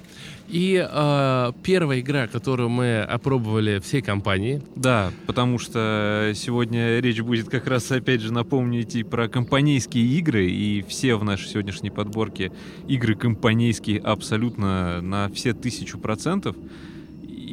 И 0.52 0.86
э, 0.86 1.52
первая 1.64 2.02
игра, 2.02 2.28
которую 2.28 2.70
мы 2.70 3.00
опробовали 3.00 3.80
всей 3.80 4.02
компании, 4.02 4.62
Да, 4.76 5.12
потому 5.26 5.58
что 5.58 6.34
сегодня 6.36 7.00
речь 7.00 7.22
будет 7.22 7.50
как 7.50 7.68
раз, 7.68 7.90
опять 7.90 8.20
же, 8.20 8.34
напомню, 8.34 8.82
идти 8.82 9.04
про 9.04 9.30
компанейские 9.30 10.06
игры, 10.06 10.50
и 10.50 10.84
все 10.88 11.16
в 11.16 11.24
нашей 11.24 11.48
сегодняшней 11.48 11.90
подборке 11.90 12.52
игры 12.88 13.16
компанейские 13.16 14.00
абсолютно 14.00 15.02
на 15.02 15.30
все 15.30 15.54
тысячу 15.54 15.98
процентов. 15.98 16.56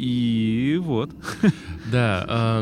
И 0.01 0.79
вот. 0.81 1.11
да, 1.91 2.61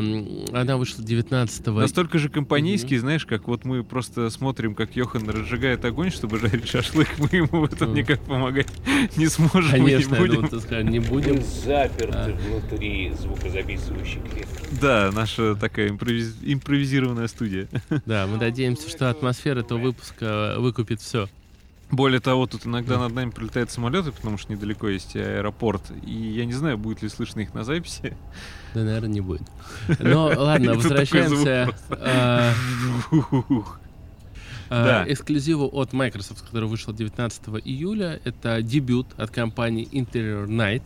она 0.53 0.77
вышла 0.77 1.03
19 1.03 1.67
Настолько 1.67 2.17
же 2.17 2.29
компанейские, 2.29 2.99
знаешь, 2.99 3.27
как 3.27 3.47
вот 3.47 3.63
мы 3.63 3.83
просто 3.83 4.31
смотрим, 4.31 4.73
как 4.73 4.95
Йохан 4.95 5.29
разжигает 5.29 5.85
огонь, 5.85 6.09
чтобы 6.09 6.39
жарить 6.39 6.67
шашлык, 6.67 7.07
мы 7.19 7.29
ему 7.31 7.61
в 7.61 7.65
этом 7.71 7.93
никак 7.93 8.21
помогать 8.21 8.67
не 9.17 9.27
сможем, 9.27 9.69
Конечно, 9.69 10.15
не 10.15 10.19
будем. 10.19 10.89
не 10.91 10.99
Мы 10.99 11.05
будем. 11.05 11.43
заперты 11.43 12.17
А. 12.17 12.35
внутри 12.35 13.13
звукозаписывающей 13.13 14.19
клетки. 14.31 14.47
Да, 14.81 15.11
наша 15.13 15.53
такая 15.55 15.89
импровиз- 15.89 16.37
импровизированная 16.41 17.27
студия. 17.27 17.67
Да, 18.07 18.25
мы 18.25 18.37
надеемся, 18.37 18.89
что 18.89 19.11
атмосфера 19.11 19.59
этого 19.59 19.77
выпуска 19.77 20.55
выкупит 20.57 21.01
все. 21.01 21.29
Более 21.89 22.19
того, 22.19 22.47
тут 22.47 22.65
иногда 22.65 22.97
над 22.99 23.13
нами 23.13 23.29
прилетают 23.29 23.71
самолеты, 23.71 24.11
потому 24.11 24.37
что 24.37 24.51
недалеко 24.51 24.89
есть 24.89 25.15
аэропорт. 25.15 25.83
И 26.05 26.11
я 26.11 26.45
не 26.45 26.51
знаю, 26.53 26.77
будет 26.77 27.01
ли 27.01 27.07
слышно 27.07 27.39
их 27.39 27.53
на 27.53 27.63
записи. 27.63 28.17
Да, 28.73 28.83
наверное, 28.83 29.09
не 29.09 29.21
будет. 29.21 29.43
Но 29.99 30.25
ладно, 30.25 30.73
такой 30.75 30.81
звук 30.81 30.83
возвращаемся 30.83 31.73
Ух. 33.49 33.79
э, 34.69 34.83
Да. 34.85 35.05
эксклюзиву 35.07 35.69
от 35.71 35.93
Microsoft, 35.93 36.41
который 36.41 36.67
вышел 36.67 36.93
19 36.93 37.41
июля. 37.63 38.19
Это 38.25 38.61
дебют 38.61 39.07
от 39.17 39.31
компании 39.31 39.87
Interior 39.91 40.45
Night. 40.45 40.83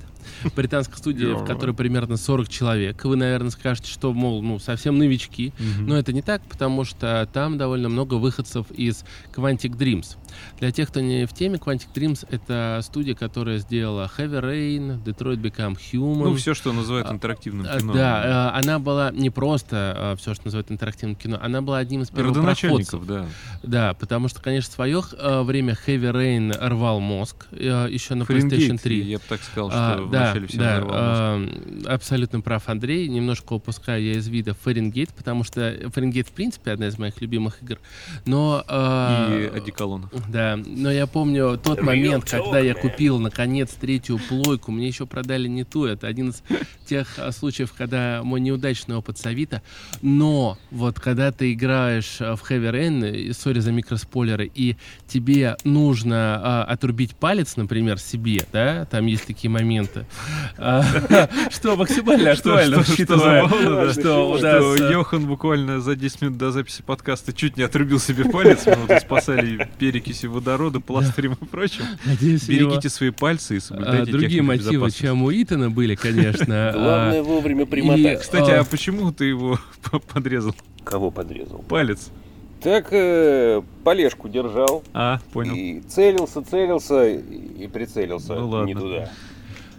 Британская 0.55 0.97
студия, 0.97 1.33
в 1.35 1.45
которой 1.45 1.73
примерно 1.75 2.17
40 2.17 2.49
человек. 2.49 3.03
Вы, 3.05 3.15
наверное, 3.15 3.51
скажете, 3.51 3.91
что, 3.91 4.13
мол, 4.13 4.41
ну, 4.41 4.59
совсем 4.59 4.97
новички. 4.97 5.53
Но 5.79 5.97
это 5.97 6.13
не 6.13 6.21
так, 6.21 6.41
потому 6.43 6.83
что 6.83 7.27
там 7.33 7.57
довольно 7.57 7.89
много 7.89 8.15
выходцев 8.15 8.69
из 8.71 9.03
Quantic 9.35 9.77
Dreams. 9.77 10.17
Для 10.59 10.71
тех, 10.71 10.89
кто 10.89 11.01
не 11.01 11.25
в 11.25 11.33
теме, 11.33 11.57
Quantic 11.57 11.87
Dreams— 11.93 12.25
это 12.29 12.79
студия, 12.83 13.15
которая 13.15 13.57
сделала 13.57 14.09
Heavy 14.17 14.41
Rain, 14.41 15.03
Detroit 15.03 15.41
Become 15.41 15.77
Human. 15.91 16.23
Ну, 16.23 16.35
все, 16.35 16.53
что 16.53 16.71
называют 16.71 17.07
А, 17.09 17.13
интерактивным 17.13 17.67
А, 17.69 17.79
кино. 17.79 17.93
Да, 17.93 18.51
э, 18.55 18.59
она 18.59 18.79
была 18.79 19.11
не 19.11 19.29
просто 19.29 20.15
все, 20.19 20.33
что 20.33 20.45
называют 20.45 20.71
интерактивным 20.71 21.15
кино, 21.15 21.37
она 21.41 21.61
была 21.61 21.79
одним 21.79 22.01
из 22.03 22.09
первопроходцев. 22.09 22.63
Родоначальников, 22.63 23.07
да. 23.07 23.25
Да, 23.63 23.93
потому 23.95 24.27
что, 24.27 24.41
конечно, 24.41 24.71
в 24.71 24.73
свое 24.73 25.01
э, 25.17 25.41
время 25.43 25.75
Heavy 25.85 26.11
Rain 26.11 26.67
рвал 26.67 26.99
мозг 26.99 27.47
э, 27.51 27.87
еще 27.89 28.15
на 28.15 28.23
PlayStation 28.23 28.77
3. 28.77 29.01
Я 29.01 29.17
бы 29.17 29.23
так 29.27 29.41
сказал, 29.43 29.69
что 29.69 29.79
А, 29.79 30.05
да, 30.12 30.25
вначале 30.25 30.48
всем 30.48 30.60
да, 30.60 30.84
э, 30.89 31.86
абсолютно 31.88 32.41
прав 32.41 32.68
Андрей. 32.70 33.08
Немножко 33.08 33.53
упускаю 33.53 34.03
я 34.03 34.13
из 34.13 34.27
вида 34.27 34.53
Фаренгейт, 34.53 35.13
потому 35.13 35.44
что 35.44 35.75
Фаренгейт, 35.94 36.27
в 36.27 36.32
принципе, 36.32 36.72
одна 36.72 36.88
из 36.88 36.98
моих 36.98 37.22
любимых 37.22 37.62
игр. 37.63 37.80
Но... 38.25 38.63
э, 38.68 39.50
И 39.53 39.58
одеколон. 39.58 40.10
да, 40.27 40.58
но 40.58 40.91
я 40.91 41.08
помню 41.08 41.60
тот 41.62 41.82
момент, 41.82 42.30
когда 42.30 42.60
я 42.60 42.74
купил 42.74 43.20
наконец 43.20 43.72
третью 43.74 44.20
плойку, 44.30 44.72
мне 44.72 44.88
еще 44.88 45.06
продали 45.06 45.48
не 45.48 45.63
ту, 45.63 45.86
это 45.86 46.08
один 46.08 46.30
из 46.30 46.44
тех 46.86 47.08
а, 47.18 47.32
случаев, 47.32 47.74
когда 47.77 48.22
мой 48.24 48.41
неудачный 48.41 48.96
опыт 48.96 49.18
с 49.18 49.25
Авито, 49.25 49.62
но 50.01 50.58
вот 50.72 51.00
когда 51.00 51.32
ты 51.32 51.53
играешь 51.53 52.18
в 52.20 52.39
Heavy 52.50 52.72
Rain, 52.72 53.15
и, 53.15 53.34
сори 53.34 53.60
за 53.60 53.72
микроспойлеры, 53.72 54.51
и 54.53 54.75
тебе 55.08 55.58
нужно 55.63 56.39
а, 56.44 56.63
отрубить 56.63 57.15
палец, 57.15 57.56
например, 57.56 58.00
себе, 58.00 58.46
да, 58.51 58.86
там 58.86 59.06
есть 59.06 59.25
такие 59.25 59.50
моменты, 59.50 60.00
а, 60.58 60.84
что 61.50 61.75
максимально 61.75 62.31
актуально, 62.31 62.84
что 62.84 62.91
учитывая, 62.93 63.91
что 63.93 64.75
Йохан 64.91 65.25
буквально 65.25 65.79
за 65.79 65.96
10 65.96 66.22
минут 66.22 66.38
до 66.38 66.51
записи 66.51 66.81
подкаста 66.81 67.34
чуть 67.34 67.58
не 67.58 67.63
отрубил 67.63 68.00
себе 68.00 68.25
палец, 68.25 68.65
мы 68.65 68.75
вот 68.88 69.01
спасали 69.01 69.70
перекиси 69.79 70.25
водорода, 70.25 70.79
пластырем 70.79 71.38
и 71.41 71.46
прочим. 71.46 71.84
Надеюсь, 72.05 72.48
Берегите 72.48 72.89
свои 72.89 73.10
пальцы 73.12 73.55
и 73.55 73.58
а, 73.58 73.62
соблюдайте 73.62 74.12
другие 74.12 74.41
технику 74.41 74.46
мотивы, 74.63 74.91
чем 74.91 75.24
у 75.24 75.31
Итана 75.31 75.70
были, 75.70 75.96
конечно. 75.96 76.70
а, 76.70 76.74
Главное 76.74 77.24
вовремя 77.24 77.65
примотать. 77.65 78.22
Кстати, 78.22 78.51
А. 78.51 78.62
а 78.62 78.63
почему 78.63 79.12
ты 79.12 79.25
его 79.25 79.60
подрезал? 80.13 80.55
Кого 80.84 81.12
подрезал? 81.12 81.63
Палец. 81.67 82.10
Так, 82.62 82.89
э, 82.91 83.62
полежку 83.84 84.29
держал. 84.29 84.84
А, 84.93 85.20
понял. 85.34 85.55
И 85.55 85.81
целился, 85.81 86.43
целился 86.43 87.08
и 87.08 87.67
прицелился 87.67 88.36
Ну 88.36 88.50
ладно. 88.50 88.67
не 88.67 88.75
туда. 88.75 89.10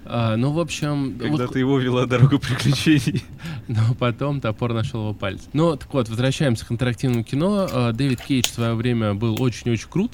А, 0.04 0.36
ну, 0.36 0.50
в 0.52 0.58
общем, 0.58 1.16
Когда 1.18 1.44
вот- 1.44 1.52
ты 1.52 1.60
его 1.60 1.78
вела 1.78 2.06
дорогу 2.06 2.38
приключений. 2.38 3.22
но 3.68 3.94
потом 3.98 4.40
топор 4.40 4.72
нашел 4.72 5.00
его 5.02 5.14
палец. 5.14 5.42
Ну, 5.52 5.76
так 5.76 5.92
вот, 5.94 6.08
возвращаемся 6.08 6.66
к 6.66 6.72
интерактивному 6.72 7.24
кино. 7.24 7.68
А, 7.70 7.92
Дэвид 7.92 8.20
Кейдж 8.20 8.46
в 8.48 8.54
свое 8.54 8.74
время 8.74 9.14
был 9.14 9.40
очень-очень 9.40 9.88
крут 9.88 10.12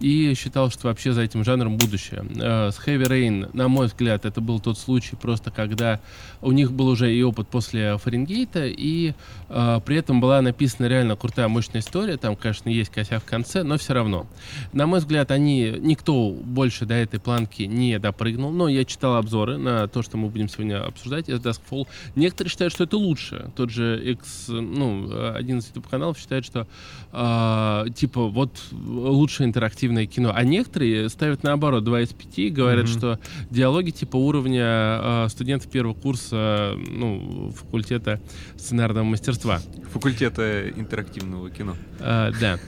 и 0.00 0.34
считал, 0.34 0.70
что 0.70 0.88
вообще 0.88 1.12
за 1.12 1.22
этим 1.22 1.44
жанром 1.44 1.76
будущее. 1.78 2.24
А, 2.40 2.70
С 2.70 2.78
Heavy 2.86 3.06
Rain, 3.08 3.50
на 3.52 3.68
мой 3.68 3.86
взгляд, 3.86 4.24
это 4.24 4.40
был 4.40 4.60
тот 4.60 4.78
случай 4.78 5.16
просто, 5.16 5.50
когда 5.50 6.00
у 6.44 6.52
них 6.52 6.72
был 6.72 6.88
уже 6.88 7.14
и 7.14 7.22
опыт 7.22 7.48
после 7.48 7.96
Фаренгейта, 7.98 8.66
и 8.66 9.14
а, 9.48 9.80
при 9.80 9.96
этом 9.96 10.20
была 10.20 10.42
написана 10.42 10.86
реально 10.86 11.16
крутая, 11.16 11.48
мощная 11.48 11.80
история. 11.80 12.16
Там, 12.16 12.36
конечно, 12.36 12.68
есть 12.68 12.90
косяк 12.90 13.22
в 13.22 13.26
конце, 13.26 13.62
но 13.62 13.78
все 13.78 13.94
равно. 13.94 14.26
На 14.72 14.86
мой 14.86 15.00
взгляд, 15.00 15.30
они, 15.30 15.74
никто 15.80 16.30
больше 16.30 16.84
до 16.84 16.94
этой 16.94 17.18
планки 17.18 17.62
не 17.62 17.98
допрыгнул, 17.98 18.50
но 18.50 18.68
я 18.68 18.84
читал 18.84 19.16
обзоры 19.16 19.56
на 19.56 19.88
то, 19.88 20.02
что 20.02 20.16
мы 20.16 20.28
будем 20.28 20.48
сегодня 20.48 20.84
обсуждать, 20.84 21.28
это 21.28 21.50
Duskfall. 21.50 21.86
Некоторые 22.14 22.50
считают, 22.50 22.72
что 22.72 22.84
это 22.84 22.96
лучше. 22.96 23.50
Тот 23.56 23.70
же 23.70 24.00
X, 24.12 24.48
ну, 24.48 25.34
один 25.34 25.58
из 25.58 25.68
YouTube 25.68 25.88
каналов 25.88 26.18
считает, 26.18 26.44
что 26.44 26.66
а, 27.12 27.86
типа 27.94 28.26
вот 28.28 28.50
лучшее 28.72 29.46
интерактивное 29.46 30.06
кино. 30.06 30.32
А 30.34 30.44
некоторые 30.44 31.08
ставят 31.08 31.42
наоборот 31.42 31.84
2 31.84 32.02
из 32.02 32.12
5 32.12 32.38
и 32.38 32.50
говорят, 32.50 32.84
Мгм. 32.84 32.92
что 32.92 33.18
диалоги 33.50 33.90
типа 33.90 34.16
уровня 34.16 34.64
а, 34.66 35.26
студентов 35.30 35.70
первого 35.70 35.94
курса 35.94 36.33
ну, 36.76 37.52
факультета 37.56 38.20
сценарного 38.56 39.04
мастерства. 39.04 39.60
Факультета 39.92 40.68
интерактивного 40.70 41.50
кино. 41.50 41.76
А, 42.00 42.32
да. 42.40 42.58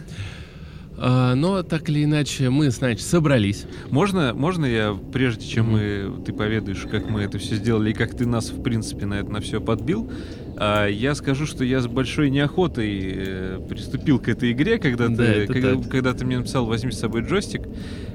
А, 0.99 1.35
но 1.35 1.63
так 1.63 1.89
или 1.91 2.05
иначе 2.05 2.49
мы, 2.51 2.71
значит, 2.71 3.07
собрались. 3.07 3.67
Можно, 3.91 4.33
можно 4.35 4.65
я, 4.65 4.99
прежде 5.13 5.47
чем 5.47 5.67
Мгм. 5.67 5.73
мы, 5.75 6.25
ты 6.25 6.33
поведаешь, 6.33 6.87
как 6.91 7.09
мы 7.11 7.23
это 7.23 7.39
все 7.39 7.57
сделали 7.57 7.91
и 7.91 7.95
как 7.95 8.17
ты 8.17 8.27
нас, 8.27 8.51
в 8.51 8.63
принципе, 8.63 9.05
на 9.07 9.15
это 9.15 9.31
на 9.31 9.41
все 9.41 9.61
подбил, 9.61 10.11
а, 10.57 10.87
я 10.87 11.15
скажу, 11.15 11.47
что 11.47 11.65
я 11.65 11.81
с 11.81 11.87
большой 11.87 12.31
неохотой 12.31 13.01
э, 13.17 13.61
приступил 13.69 14.19
к 14.19 14.29
этой 14.29 14.53
игре, 14.53 14.79
когда, 14.79 15.09
Да, 15.09 15.17
ты, 15.25 15.47
когда, 15.47 15.75
так. 15.77 15.89
когда 15.91 16.13
ты 16.15 16.25
мне 16.25 16.39
написал 16.39 16.67
«возьми 16.67 16.93
с 16.93 16.99
собой 16.99 17.23
джойстик», 17.23 17.63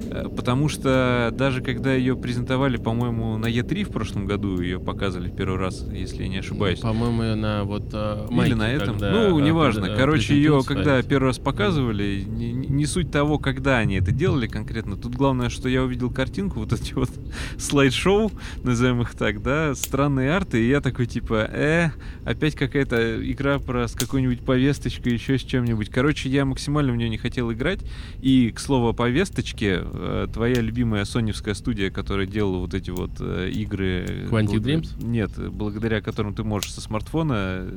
э, 0.10 0.28
потому 0.36 0.68
что 0.70 1.34
даже 1.38 1.62
когда 1.62 1.94
ее 1.94 2.16
презентовали, 2.16 2.78
по-моему, 2.78 3.38
на 3.38 3.46
Е3 3.48 3.84
в 3.86 3.90
прошлом 3.92 4.26
году, 4.26 4.60
ее 4.62 4.80
показывали 4.80 5.30
в 5.30 5.36
первый 5.36 5.60
раз, 5.60 5.86
если 5.92 6.24
я 6.24 6.30
не 6.30 6.38
ошибаюсь. 6.40 6.80
По-моему, 6.80 7.36
на 7.40 7.64
вот 7.64 7.90
а, 7.94 8.26
Или 8.28 8.36
майке, 8.36 8.56
на 8.56 8.72
этом. 8.72 8.88
когда, 9.00 9.12
ну, 9.12 9.38
а, 9.38 9.42
неважно. 9.42 9.82
пред- 9.84 9.94
а, 9.94 9.98
Короче, 9.98 10.36
ее 10.36 10.62
когда 10.66 11.02
первый 11.04 11.28
раз 11.28 11.38
показывали, 11.40 12.24
не, 12.28 12.52
не 12.54 12.86
суть 12.86 13.12
того, 13.12 13.38
когда 13.40 13.78
они 13.78 13.96
это 13.96 14.12
делали 14.12 14.48
конкретно. 14.48 14.98
Тут 14.98 15.16
главное, 15.16 15.50
что 15.50 15.70
я 15.70 15.84
увидел 15.84 16.10
картинку, 16.12 16.60
вот 16.62 16.74
эти 16.74 16.94
вот 16.94 17.10
слайд-шоу, 17.58 18.32
назовем 18.64 19.02
их 19.02 19.14
так, 19.16 19.42
да, 19.42 19.74
странные 19.76 20.32
арты, 20.36 20.64
и 20.64 20.70
я 20.70 20.82
такой 20.82 21.06
типа, 21.06 21.48
э, 21.52 21.90
опять 22.32 22.56
какая-то 22.56 23.20
игра 23.32 23.60
про 23.60 23.88
с 23.88 23.94
какой-нибудь 23.94 24.42
повесточкой, 24.42 25.14
еще 25.14 25.38
с 25.38 25.42
чем-нибудь. 25.42 25.90
Короче, 25.90 26.30
я 26.30 26.46
максимально 26.46 26.92
в 26.94 26.96
нее 26.96 27.10
не 27.10 27.18
хотел 27.18 27.52
играть. 27.52 27.80
И, 28.22 28.52
к 28.52 28.60
слову, 28.60 28.90
о 28.90 28.94
повесточке, 28.94 29.82
э, 29.84 30.28
твоя 30.34 30.62
любимая 30.62 31.06
соневская 31.06 31.54
студия, 31.54 31.90
которая 31.90 32.26
делала 32.26 32.58
вот 32.58 32.74
эти 32.74 32.90
вот 32.90 33.12
э, 33.20 33.50
игры... 33.52 34.28
Quantic 34.30 34.60
Dreams? 34.60 35.04
Нет, 35.04 35.32
благодаря 35.52 36.02
которым 36.02 36.34
ты 36.34 36.44
можешь 36.44 36.74
со 36.74 36.82
смартфона 36.82 37.68
э, 37.68 37.76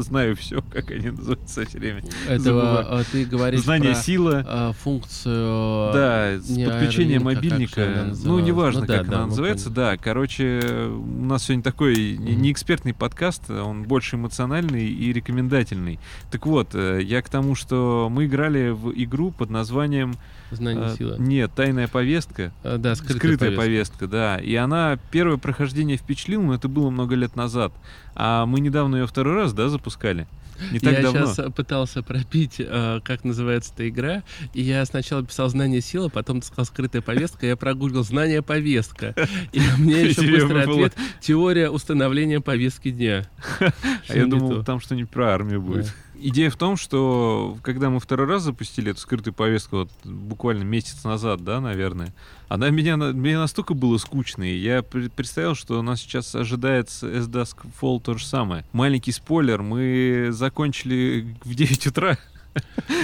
знаю 0.00 0.36
все, 0.36 0.62
как 0.72 0.90
они 0.90 1.10
называются 1.10 1.66
все 1.66 1.78
время. 1.78 2.02
Этого 2.28 2.38
забываю. 2.38 2.86
а, 3.00 3.02
ты 3.10 3.24
говоришь 3.24 3.60
Знание 3.60 3.92
про 3.92 4.00
сила. 4.00 4.44
а, 4.46 4.72
функцию... 4.72 5.92
Да, 5.92 6.38
с 6.40 6.48
не 6.48 6.66
подключение 6.66 7.18
же 7.18 7.24
мобильника. 7.24 8.14
Ну, 8.24 8.38
неважно, 8.38 8.82
Ну 8.82 8.86
да, 8.86 8.98
как 8.98 9.08
да, 9.08 9.16
она 9.18 9.26
называется. 9.26 9.70
Да, 9.70 9.96
короче, 9.96 10.60
у 10.90 11.24
нас 11.24 11.44
сегодня 11.44 11.62
такой 11.62 12.16
Мгм. 12.18 12.42
не 12.42 12.52
экспертный 12.52 12.94
подкаст, 12.94 13.50
он 13.50 13.82
больше 13.84 14.16
эмоциональный 14.16 14.86
и 14.88 15.12
рекомендательный. 15.12 15.98
Так 16.30 16.46
вот, 16.46 16.70
э, 16.74 17.00
я 17.02 17.22
к 17.22 17.28
тому, 17.28 17.54
что 17.54 18.08
мы 18.10 18.26
играли 18.26 18.70
в 18.70 18.92
игру 18.94 19.30
под 19.30 19.50
названием... 19.50 20.14
Знание 20.50 20.96
сила. 20.96 21.16
Нет, 21.18 21.52
тайная 21.54 21.88
повестка. 21.88 22.52
А, 22.62 22.78
да, 22.78 22.94
скрытая, 22.94 23.16
Скрытая 23.18 23.56
повестка. 23.56 23.98
повестка, 23.98 24.06
да. 24.08 24.36
И 24.38 24.54
она 24.54 24.98
первое 25.10 25.36
прохождение 25.36 25.96
впечатлила, 25.96 26.42
но 26.42 26.54
это 26.54 26.68
было 26.68 26.90
много 26.90 27.14
лет 27.14 27.36
назад. 27.36 27.72
А 28.14 28.46
мы 28.46 28.60
недавно 28.60 28.96
ее 28.96 29.06
второй 29.06 29.34
раз, 29.34 29.52
да, 29.52 29.68
запускали? 29.68 30.26
Не 30.72 30.78
так 30.78 30.92
я 30.92 31.02
давно. 31.02 31.26
сейчас 31.26 31.52
пытался 31.52 32.02
пропить, 32.02 32.56
э, 32.58 33.00
как 33.02 33.24
называется 33.24 33.72
эта 33.74 33.88
игра, 33.88 34.22
и 34.52 34.60
я 34.62 34.84
сначала 34.84 35.24
писал 35.24 35.48
знание 35.48 35.80
сила, 35.80 36.08
потом 36.08 36.42
сказал 36.42 36.66
скрытая 36.66 37.02
повестка, 37.02 37.46
я 37.46 37.56
прогуглил 37.56 38.04
знание 38.04 38.42
повестка. 38.42 39.14
И 39.52 39.60
мне 39.78 40.02
еще 40.02 40.20
быстрый 40.22 40.62
ответ 40.62 40.94
теория 41.20 41.70
установления 41.70 42.40
повестки 42.40 42.90
дня. 42.90 43.26
А 44.08 44.16
я 44.16 44.26
думал, 44.26 44.64
там 44.64 44.80
что-нибудь 44.80 45.10
про 45.10 45.32
армию 45.32 45.62
будет. 45.62 45.94
Идея 46.22 46.50
в 46.50 46.56
том, 46.56 46.76
что 46.76 47.56
когда 47.62 47.88
мы 47.88 47.98
второй 47.98 48.26
раз 48.26 48.42
запустили 48.42 48.90
эту 48.90 49.00
скрытую 49.00 49.32
повестку, 49.32 49.76
вот 49.78 49.90
буквально 50.04 50.64
месяц 50.64 51.02
назад, 51.04 51.42
да, 51.44 51.60
наверное, 51.60 52.12
она 52.48 52.68
меня, 52.70 52.96
мне 52.96 53.38
настолько 53.38 53.74
было 53.74 53.96
скучно, 53.96 54.42
и 54.44 54.56
я 54.56 54.82
пр- 54.82 55.08
представил, 55.10 55.54
что 55.54 55.80
нас 55.82 56.00
сейчас 56.00 56.34
ожидает 56.34 56.90
с 56.90 57.02
S-Dusk 57.02 57.56
Fall 57.80 58.00
то 58.00 58.18
же 58.18 58.26
самое. 58.26 58.64
Маленький 58.72 59.12
спойлер, 59.12 59.62
мы 59.62 60.28
закончили 60.30 61.34
в 61.44 61.54
9 61.54 61.86
утра. 61.86 62.18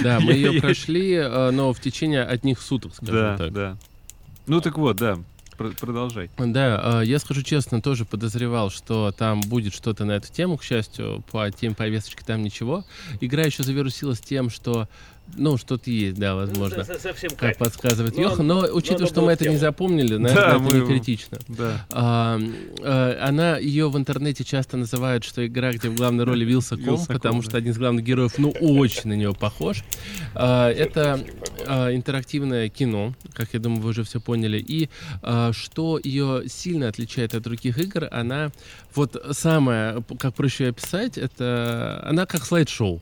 Да, 0.03 0.19
мы 0.19 0.33
ее 0.33 0.61
прошли, 0.61 1.13
э, 1.13 1.51
но 1.51 1.71
в 1.73 1.79
течение 1.79 2.23
одних 2.23 2.61
суток, 2.61 2.93
скажем 2.93 3.15
Да, 3.15 3.37
так. 3.37 3.53
да. 3.53 3.77
Ну 4.45 4.61
так 4.61 4.77
вот, 4.77 4.97
да, 4.97 5.17
продолжай. 5.57 6.29
Да, 6.37 7.01
э, 7.01 7.05
я 7.05 7.19
скажу 7.19 7.41
честно, 7.41 7.81
тоже 7.81 8.05
подозревал, 8.05 8.69
что 8.69 9.11
там 9.11 9.41
будет 9.41 9.73
что-то 9.73 10.05
на 10.05 10.13
эту 10.13 10.31
тему. 10.31 10.57
К 10.57 10.63
счастью, 10.63 11.23
по 11.31 11.49
теме 11.51 11.75
повесточки 11.75 12.23
там 12.23 12.43
ничего. 12.43 12.85
Игра 13.19 13.43
еще 13.43 13.63
завирусилась 13.63 14.19
тем, 14.19 14.49
что, 14.49 14.87
ну, 15.35 15.57
что-то 15.57 15.89
есть, 15.91 16.17
да, 16.19 16.35
возможно. 16.35 16.83
Совсем 16.83 17.31
Как 17.37 17.57
подсказывает 17.57 18.15
Ну, 18.15 18.21
Йохан, 18.23 18.47
но 18.47 18.59
учитывая, 18.71 18.99
надо 19.01 19.11
что 19.11 19.21
мы 19.21 19.31
это 19.33 19.43
не 19.43 19.49
тему. 19.51 19.59
запомнили, 19.59 20.17
наверное, 20.17 20.35
Да, 20.35 20.49
это 20.55 20.59
мы- 20.59 20.79
не 20.79 20.85
критично. 20.87 21.37
Да. 21.47 21.85
А, 21.91 22.39
э, 22.81 23.19
она 23.21 23.57
ее 23.57 23.89
в 23.89 23.97
интернете 23.97 24.43
часто 24.43 24.77
называют, 24.77 25.23
что 25.23 25.45
игра, 25.45 25.71
где 25.73 25.89
в 25.89 25.95
главной 25.95 26.23
роли 26.23 26.45
Вилсаком, 26.45 26.85
Вилсаком, 26.85 27.15
потому 27.15 27.41
да. 27.41 27.49
что 27.49 27.57
один 27.57 27.71
из 27.73 27.77
главных 27.77 28.03
героев, 28.05 28.33
ну, 28.37 28.49
очень 28.51 29.09
на 29.09 29.13
него 29.13 29.33
похож. 29.33 29.83
А, 30.33 30.69
это 30.71 31.19
а, 31.65 31.93
интерактивное 31.93 32.69
кино, 32.69 33.13
как 33.33 33.49
я 33.53 33.59
думаю, 33.59 33.81
вы 33.81 33.89
уже 33.89 34.03
все 34.03 34.19
поняли. 34.19 34.57
И 34.59 34.89
а, 35.21 35.51
что 35.53 35.99
ее 36.03 36.43
сильно 36.47 36.87
отличает 36.87 37.35
от 37.35 37.43
других 37.43 37.77
игр, 37.77 38.07
она 38.11 38.51
вот 38.95 39.23
самое, 39.31 40.03
как 40.19 40.33
проще 40.33 40.69
описать, 40.69 41.17
это 41.17 42.03
она 42.05 42.25
как 42.25 42.43
слайд-шоу. 42.45 43.01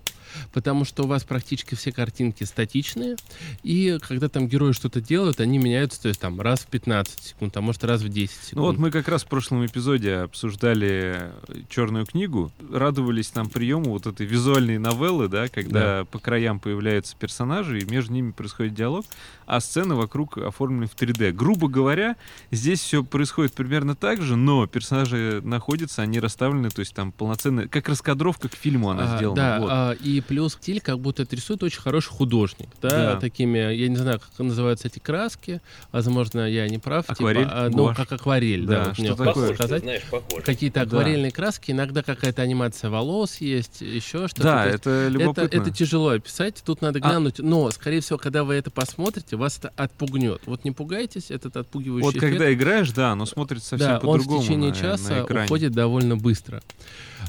Потому 0.54 0.86
что 0.86 1.04
у 1.04 1.08
вас 1.08 1.24
практически 1.24 1.76
все 1.76 1.92
картинки 1.92 2.44
статичные, 2.44 3.16
и 3.64 3.98
когда 4.08 4.30
там 4.30 4.48
герои 4.48 4.72
что-то 4.72 5.02
делают, 5.02 5.40
они 5.40 5.58
меняются, 5.58 6.02
то 6.02 6.08
есть 6.08 6.20
там 6.20 6.40
раз 6.42 6.62
в 6.62 6.68
15 6.68 7.20
секунд, 7.22 7.58
а 7.58 7.62
может 7.62 7.84
раз 7.84 8.02
в 8.02 8.10
10 8.10 8.32
секунд. 8.32 8.54
Ну 8.54 8.62
вот 8.64 8.78
мы 8.78 8.92
как 8.92 9.08
раз 9.08 9.24
в 9.24 9.28
прошлом 9.28 9.66
эпизоде 9.66 10.16
обсуждали 10.16 11.32
черную 11.70 12.06
книгу, 12.06 12.52
радовались 12.72 13.28
там 13.28 13.50
приему 13.50 13.92
вот 13.92 14.08
этой 14.08 14.26
визуальной 14.26 14.78
новеллы, 14.78 15.28
да, 15.28 15.48
когда 15.48 16.06
по 16.06 16.20
краям 16.20 16.60
появляются 16.60 17.16
персонажи, 17.18 17.80
и 17.80 17.86
между 17.86 18.14
ними 18.14 18.32
происходит 18.32 18.74
диалог, 18.74 19.06
а 19.46 19.60
сцены 19.60 19.96
вокруг 19.96 20.38
оформлены 20.38 20.88
в 20.88 20.96
3D. 20.96 21.32
Грубо 21.32 21.68
говоря, 21.68 22.16
здесь 22.52 22.80
все 22.82 23.04
происходит 23.04 23.54
примерно 23.54 23.96
так 23.96 24.22
же, 24.22 24.36
но 24.36 24.68
персонажи 24.68 25.42
находятся, 25.44 26.02
они 26.02 26.20
расставлены, 26.20 26.70
то 26.70 26.80
есть 26.80 26.94
там 26.94 27.12
полноценная, 27.12 27.68
как 27.68 27.90
раскадровка 27.90 28.50
к 28.50 28.56
фильму 28.56 28.90
она 28.90 29.14
А, 29.16 29.18
сделана. 29.18 29.36
Да, 29.36 29.60
вот. 29.60 29.70
а, 29.72 29.92
и 29.94 30.22
плюс 30.22 30.54
стиль, 30.54 30.82
как 30.82 31.00
будто 31.00 31.24
это 31.24 31.36
рисует 31.36 31.64
очень 31.64 31.82
хороший 31.82 32.10
художник. 32.10 32.70
Да, 32.82 32.90
Да. 33.14 33.20
такими, 33.20 33.58
я 33.74 33.88
не 33.88 33.96
знаю, 33.98 34.20
как 34.20 34.38
называются 34.40 34.88
эти 34.88 35.00
краски, 35.00 35.62
возможно, 35.92 36.50
я 36.50 36.68
не 36.68 36.78
прав. 36.78 37.06
Акварель, 37.10 37.44
типа, 37.46 37.66
а, 37.66 37.70
ну, 37.70 37.94
как 37.96 38.12
акварель, 38.12 38.66
Да, 38.66 38.74
да, 38.74 38.84
вот 38.86 38.94
что 38.94 39.02
мне 39.02 39.16
такое? 39.16 39.54
сказать. 39.56 39.82
знаешь, 39.84 40.04
похож. 40.10 40.44
Какие-то 40.44 40.82
Да. 40.86 40.98
акварельные 40.98 41.32
краски, 41.32 41.72
иногда 41.72 42.04
какая-то 42.04 42.42
анимация 42.42 42.90
волос 42.90 43.38
есть, 43.42 43.82
еще 43.82 44.28
что-то. 44.28 44.44
да, 44.44 44.66
это 44.66 44.76
это, 44.76 45.08
любопытно. 45.10 45.58
это 45.58 45.72
тяжело 45.72 46.10
описать, 46.10 46.62
тут 46.66 46.82
надо 46.82 47.00
А- 47.02 47.10
глянуть. 47.10 47.40
Но, 47.40 47.70
скорее 47.72 48.02
всего, 48.02 48.18
когда 48.18 48.44
вы 48.44 48.56
это 48.56 48.72
посмотрите, 48.72 49.35
вас 49.38 49.58
это 49.60 49.72
отпугнет. 49.76 50.42
Вот 50.46 50.64
не 50.66 50.72
пугайтесь, 50.72 51.32
этот 51.32 51.58
отпугивающий 51.58 52.06
Вот 52.06 52.16
эффект. 52.16 52.32
когда 52.34 52.54
играешь, 52.54 52.92
да, 52.92 53.12
оно 53.12 53.26
смотрится 53.26 53.70
совсем 53.70 53.88
Да, 53.88 53.94
он 53.96 54.00
в 54.00 54.24
по-другому. 54.24 54.42
течение 54.44 54.70
на- 54.72 54.76
часа 54.76 55.16
на 55.16 55.24
экране. 55.26 55.46
уходит 55.46 55.72
довольно 55.74 56.16
быстро. 56.18 56.62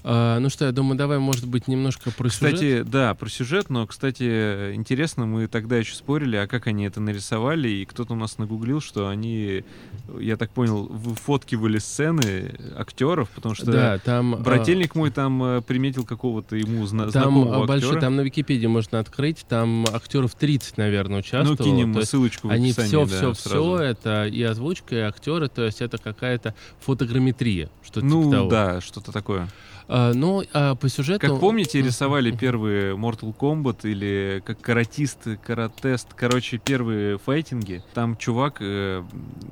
А, 0.05 0.39
ну 0.39 0.51
что, 0.51 0.67
я 0.67 0.73
думаю, 0.73 0.97
давай, 0.99 1.19
может 1.19 1.47
быть, 1.49 1.69
немножко 1.69 2.11
про 2.11 2.29
сюжет. 2.29 2.55
Кстати, 2.55 2.83
да, 2.83 3.15
про 3.15 3.29
сюжет, 3.29 3.71
но, 3.71 3.87
кстати, 3.87 4.75
интересно, 4.75 5.27
мы 5.27 5.47
тогда 5.49 5.79
еще 5.79 5.95
спорили, 5.95 6.37
а 6.37 6.47
как 6.47 6.67
они 6.67 6.85
это 6.85 7.01
нарисовали, 7.01 7.69
и 7.69 7.85
кто-то 7.87 8.13
у 8.13 8.17
нас 8.17 8.39
нагуглил, 8.39 8.81
что 8.81 9.09
они, 9.09 9.65
я 10.21 10.37
так 10.37 10.51
понял, 10.51 10.85
выфоткивали 10.87 11.79
сцены 11.79 12.55
актеров, 12.77 13.31
потому 13.31 13.55
что 13.55 13.73
да, 13.73 13.99
там... 13.99 14.35
а, 14.35 14.39
брательник 14.39 14.95
мой 14.95 15.11
там 15.11 15.43
э, 15.43 15.63
приметил 15.63 16.05
какого-то 16.05 16.57
ему 16.57 16.85
зна- 16.87 17.05
Там 17.05 17.11
знакомого 17.13 17.65
а, 17.65 17.67
большой, 17.67 17.89
актера. 17.89 18.01
там 18.01 18.17
на 18.17 18.21
Википедии 18.21 18.67
можно 18.67 19.01
открыть, 19.01 19.45
там 19.49 19.87
актеров 19.93 20.35
30, 20.35 20.77
наверное, 20.77 21.17
ну, 21.17 21.21
участвовало. 21.21 21.57
кинем 21.57 21.93
то 21.97 22.01
есть 22.01 22.11
ссылочку 22.11 22.49
в 22.49 22.51
они 22.51 22.73
все, 22.73 23.07
да, 23.07 23.07
все, 23.07 23.35
сразу. 23.35 23.77
все, 23.77 23.79
это 23.79 24.27
и 24.27 24.43
озвучка, 24.43 24.95
и 24.95 24.99
актеры, 24.99 25.49
то 25.49 25.65
есть 25.65 25.81
это 25.81 25.99
какая-то 25.99 26.55
фотограмметрия, 26.81 27.71
что-то 27.83 28.07
Ну, 28.07 28.25
типа 28.25 28.37
того. 28.37 28.51
да, 28.51 28.81
что-то 28.81 29.13
такое. 29.13 29.49
А, 29.89 30.13
ну, 30.13 30.43
а 30.53 30.75
по 30.75 30.89
сюжету... 30.89 31.21
Как 31.21 31.39
помните, 31.39 31.81
рисовали 31.81 32.33
первые 32.33 32.97
Mortal 32.97 33.35
Kombat 33.37 33.89
или 33.89 34.43
как 34.45 34.61
каратист, 34.61 35.29
каратест, 35.45 36.13
короче, 36.15 36.59
первые 36.59 37.19
файтинги. 37.19 37.83
Там 37.95 38.17
чувак 38.17 38.57
э, 38.61 39.05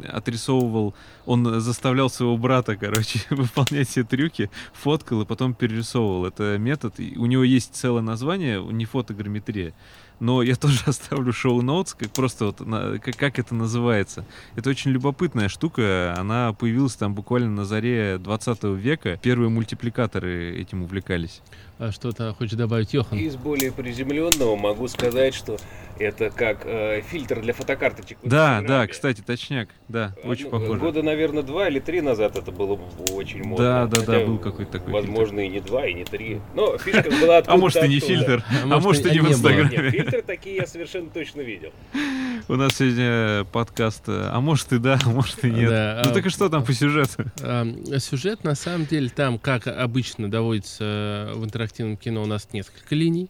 отрисовывал, 0.08 0.94
он 1.24 1.60
заставлял 1.60 2.10
своего 2.10 2.36
брата, 2.36 2.76
короче, 2.76 3.20
выполнять 3.30 3.88
все 3.88 4.02
трюки, 4.02 4.50
фоткал 4.72 5.22
и 5.22 5.24
потом 5.24 5.54
перерисовывал. 5.54 6.26
Это 6.26 6.58
метод. 6.58 6.98
У 6.98 7.26
него 7.26 7.44
есть 7.44 7.74
целое 7.76 8.02
название, 8.02 8.60
не 8.60 8.86
фотограмметрия. 8.86 9.72
Но 10.20 10.42
я 10.42 10.54
тоже 10.56 10.80
оставлю 10.86 11.32
шоу-ноутс, 11.32 11.94
как 11.94 12.10
просто 12.10 12.46
вот 12.46 12.60
на- 12.66 12.98
как, 12.98 13.16
как 13.16 13.38
это 13.38 13.54
называется. 13.54 14.24
Это 14.56 14.70
очень 14.70 14.90
любопытная 14.92 15.48
штука. 15.48 16.14
Она 16.16 16.52
появилась 16.52 16.94
там 16.94 17.14
буквально 17.14 17.50
на 17.50 17.64
заре 17.64 18.18
20 18.18 18.64
века. 18.64 19.18
Первые 19.22 19.48
мультипликаторы 19.50 20.56
этим 20.56 20.82
увлекались. 20.82 21.40
А 21.78 21.90
что-то 21.90 22.32
хочешь 22.34 22.56
добавить, 22.56 22.94
Йохан? 22.94 23.18
Из 23.18 23.36
более 23.36 23.72
приземленного 23.72 24.54
могу 24.54 24.86
сказать, 24.86 25.34
что 25.34 25.56
это 25.98 26.30
как 26.30 26.64
э, 26.64 27.02
фильтр 27.02 27.40
для 27.40 27.52
фотокарточек. 27.52 28.18
Да, 28.22 28.62
да, 28.66 28.86
кстати, 28.86 29.20
точняк. 29.20 29.68
Да, 29.88 30.14
очень 30.24 30.46
Ну, 30.46 30.50
похоже. 30.50 30.80
Года, 30.80 31.02
наверное, 31.02 31.42
два 31.42 31.68
или 31.68 31.80
три 31.80 32.00
назад 32.00 32.36
это 32.36 32.52
было 32.52 32.78
очень 33.12 33.42
модно. 33.42 33.64
Да, 33.64 33.86
да, 33.86 34.00
да, 34.00 34.12
Хотя, 34.12 34.26
был 34.26 34.38
какой-то 34.38 34.72
такой 34.72 34.92
Возможно, 34.92 35.40
и 35.40 35.48
не 35.48 35.60
два, 35.60 35.86
и 35.86 35.94
не 35.94 36.04
три. 36.04 36.40
Но 36.54 36.78
фишка 36.78 37.10
была 37.10 37.38
А 37.46 37.56
может 37.56 37.82
и 37.82 37.88
не 37.88 37.98
фильтр, 37.98 38.44
А 38.48 38.74
а 38.74 38.80
может, 38.80 39.06
и 39.06 39.10
не 39.10 39.20
в. 39.20 39.28
Инстаграме. 39.28 39.90
Фильтры 39.90 40.22
такие 40.22 40.56
я 40.56 40.66
совершенно 40.66 41.10
точно 41.10 41.40
видел. 41.40 41.72
У 42.48 42.54
нас 42.56 42.76
сегодня 42.76 43.44
подкаст, 43.52 44.04
э, 44.08 44.28
а 44.32 44.40
может 44.40 44.72
и 44.72 44.78
да, 44.78 44.98
а 45.04 45.08
может 45.08 45.44
и 45.44 45.50
нет. 45.50 45.70
Да, 45.70 46.02
Ну 46.04 46.10
а- 46.10 46.14
так 46.14 46.26
и 46.26 46.28
что 46.28 46.48
там 46.48 46.64
по 46.64 46.72
сюжету? 46.72 47.24
А, 47.42 47.64
Сюжет, 47.98 48.44
на 48.44 48.54
самом 48.54 48.86
деле, 48.86 49.08
там, 49.08 49.38
как 49.38 49.66
обычно 49.66 50.30
доводится 50.30 51.30
в 51.34 51.44
интерактивном 51.64 51.96
кино, 51.96 52.22
у 52.22 52.26
нас 52.26 52.48
несколько 52.52 52.94
линий. 52.94 53.28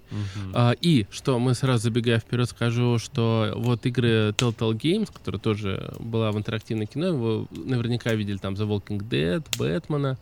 А, 0.52 0.74
и 0.80 1.06
что 1.10 1.38
мы 1.38 1.54
сразу 1.54 1.84
забегая 1.84 2.18
вперед 2.18 2.48
скажу, 2.48 2.98
что 2.98 3.52
вот 3.56 3.86
игры 3.86 4.34
Telltale 4.36 4.72
Games, 4.72 5.10
которая 5.12 5.40
тоже 5.40 5.94
была 5.98 6.32
в 6.32 6.38
интерактивном 6.38 6.86
кино, 6.86 7.12
вы 7.12 7.46
наверняка 7.52 8.14
видели 8.14 8.36
там 8.36 8.54
The 8.54 8.66
Walking 8.66 9.08
Dead, 9.08 9.44
Бэтмена, 9.58 10.18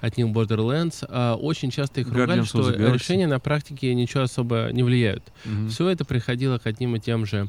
от 0.00 0.16
них 0.16 0.26
Borderlands, 0.26 1.04
а, 1.08 1.34
очень 1.34 1.70
часто 1.70 2.00
их 2.00 2.08
ругали, 2.08 2.40
Guardians 2.40 2.46
что 2.46 2.70
решения 2.70 3.26
на 3.26 3.40
практике 3.40 3.94
ничего 3.94 4.24
особо 4.24 4.68
не 4.72 4.82
влияют. 4.82 5.24
Мгм. 5.44 5.68
Все 5.68 5.88
это 5.88 6.04
приходило 6.04 6.58
к 6.58 6.66
одним 6.66 6.96
и 6.96 7.00
тем 7.00 7.26
же 7.26 7.48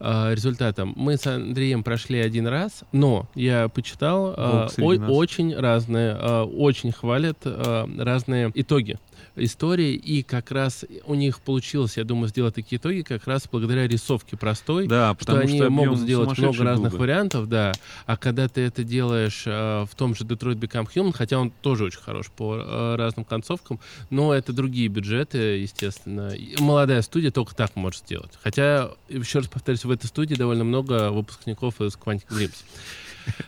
а, 0.00 0.32
результатам. 0.32 0.92
Мы 0.96 1.16
с 1.16 1.26
Андреем 1.26 1.82
прошли 1.82 2.20
один 2.20 2.46
раз, 2.46 2.84
но 2.92 3.28
я 3.34 3.68
почитал, 3.68 4.34
а, 4.36 4.68
нас. 4.68 5.08
очень 5.08 5.54
разные, 5.54 6.16
а, 6.18 6.44
очень 6.44 6.92
хвалят 6.92 7.38
а, 7.44 7.88
разные 7.98 8.50
итоги 8.54 8.98
история, 9.38 9.94
и 9.94 10.22
как 10.22 10.50
раз 10.50 10.84
у 11.06 11.14
них 11.14 11.40
получилось, 11.40 11.96
я 11.96 12.04
думаю, 12.04 12.28
сделать 12.28 12.54
такие 12.54 12.78
итоги 12.78 13.02
как 13.02 13.26
раз 13.26 13.48
благодаря 13.50 13.86
рисовке 13.86 14.36
простой, 14.36 14.86
Да, 14.86 15.08
что 15.10 15.18
потому 15.18 15.40
они 15.40 15.58
что 15.58 15.70
могут 15.70 15.92
объем 15.94 16.04
сделать 16.04 16.38
много 16.38 16.64
разных 16.64 16.92
бы. 16.92 16.98
вариантов, 16.98 17.48
да. 17.48 17.72
А 18.06 18.16
когда 18.16 18.48
ты 18.48 18.62
это 18.62 18.84
делаешь 18.84 19.44
э, 19.46 19.86
в 19.90 19.94
том 19.94 20.14
же 20.14 20.24
Detroit 20.24 20.56
Become 20.58 20.88
Human, 20.94 21.12
хотя 21.12 21.38
он 21.38 21.50
тоже 21.62 21.84
очень 21.84 22.00
хорош 22.00 22.26
по 22.34 22.56
э, 22.56 22.96
разным 22.96 23.24
концовкам, 23.24 23.80
но 24.10 24.34
это 24.34 24.52
другие 24.52 24.88
бюджеты, 24.88 25.38
естественно. 25.58 26.30
И 26.34 26.60
молодая 26.60 27.02
студия 27.02 27.30
только 27.30 27.54
так 27.54 27.76
может 27.76 28.00
сделать. 28.04 28.32
Хотя, 28.42 28.90
еще 29.08 29.38
раз 29.40 29.48
повторюсь, 29.48 29.84
в 29.84 29.90
этой 29.90 30.06
студии 30.06 30.34
довольно 30.34 30.64
много 30.64 31.10
выпускников 31.10 31.80
из 31.80 31.94
Quantic 31.96 32.26
Dreams. 32.30 32.54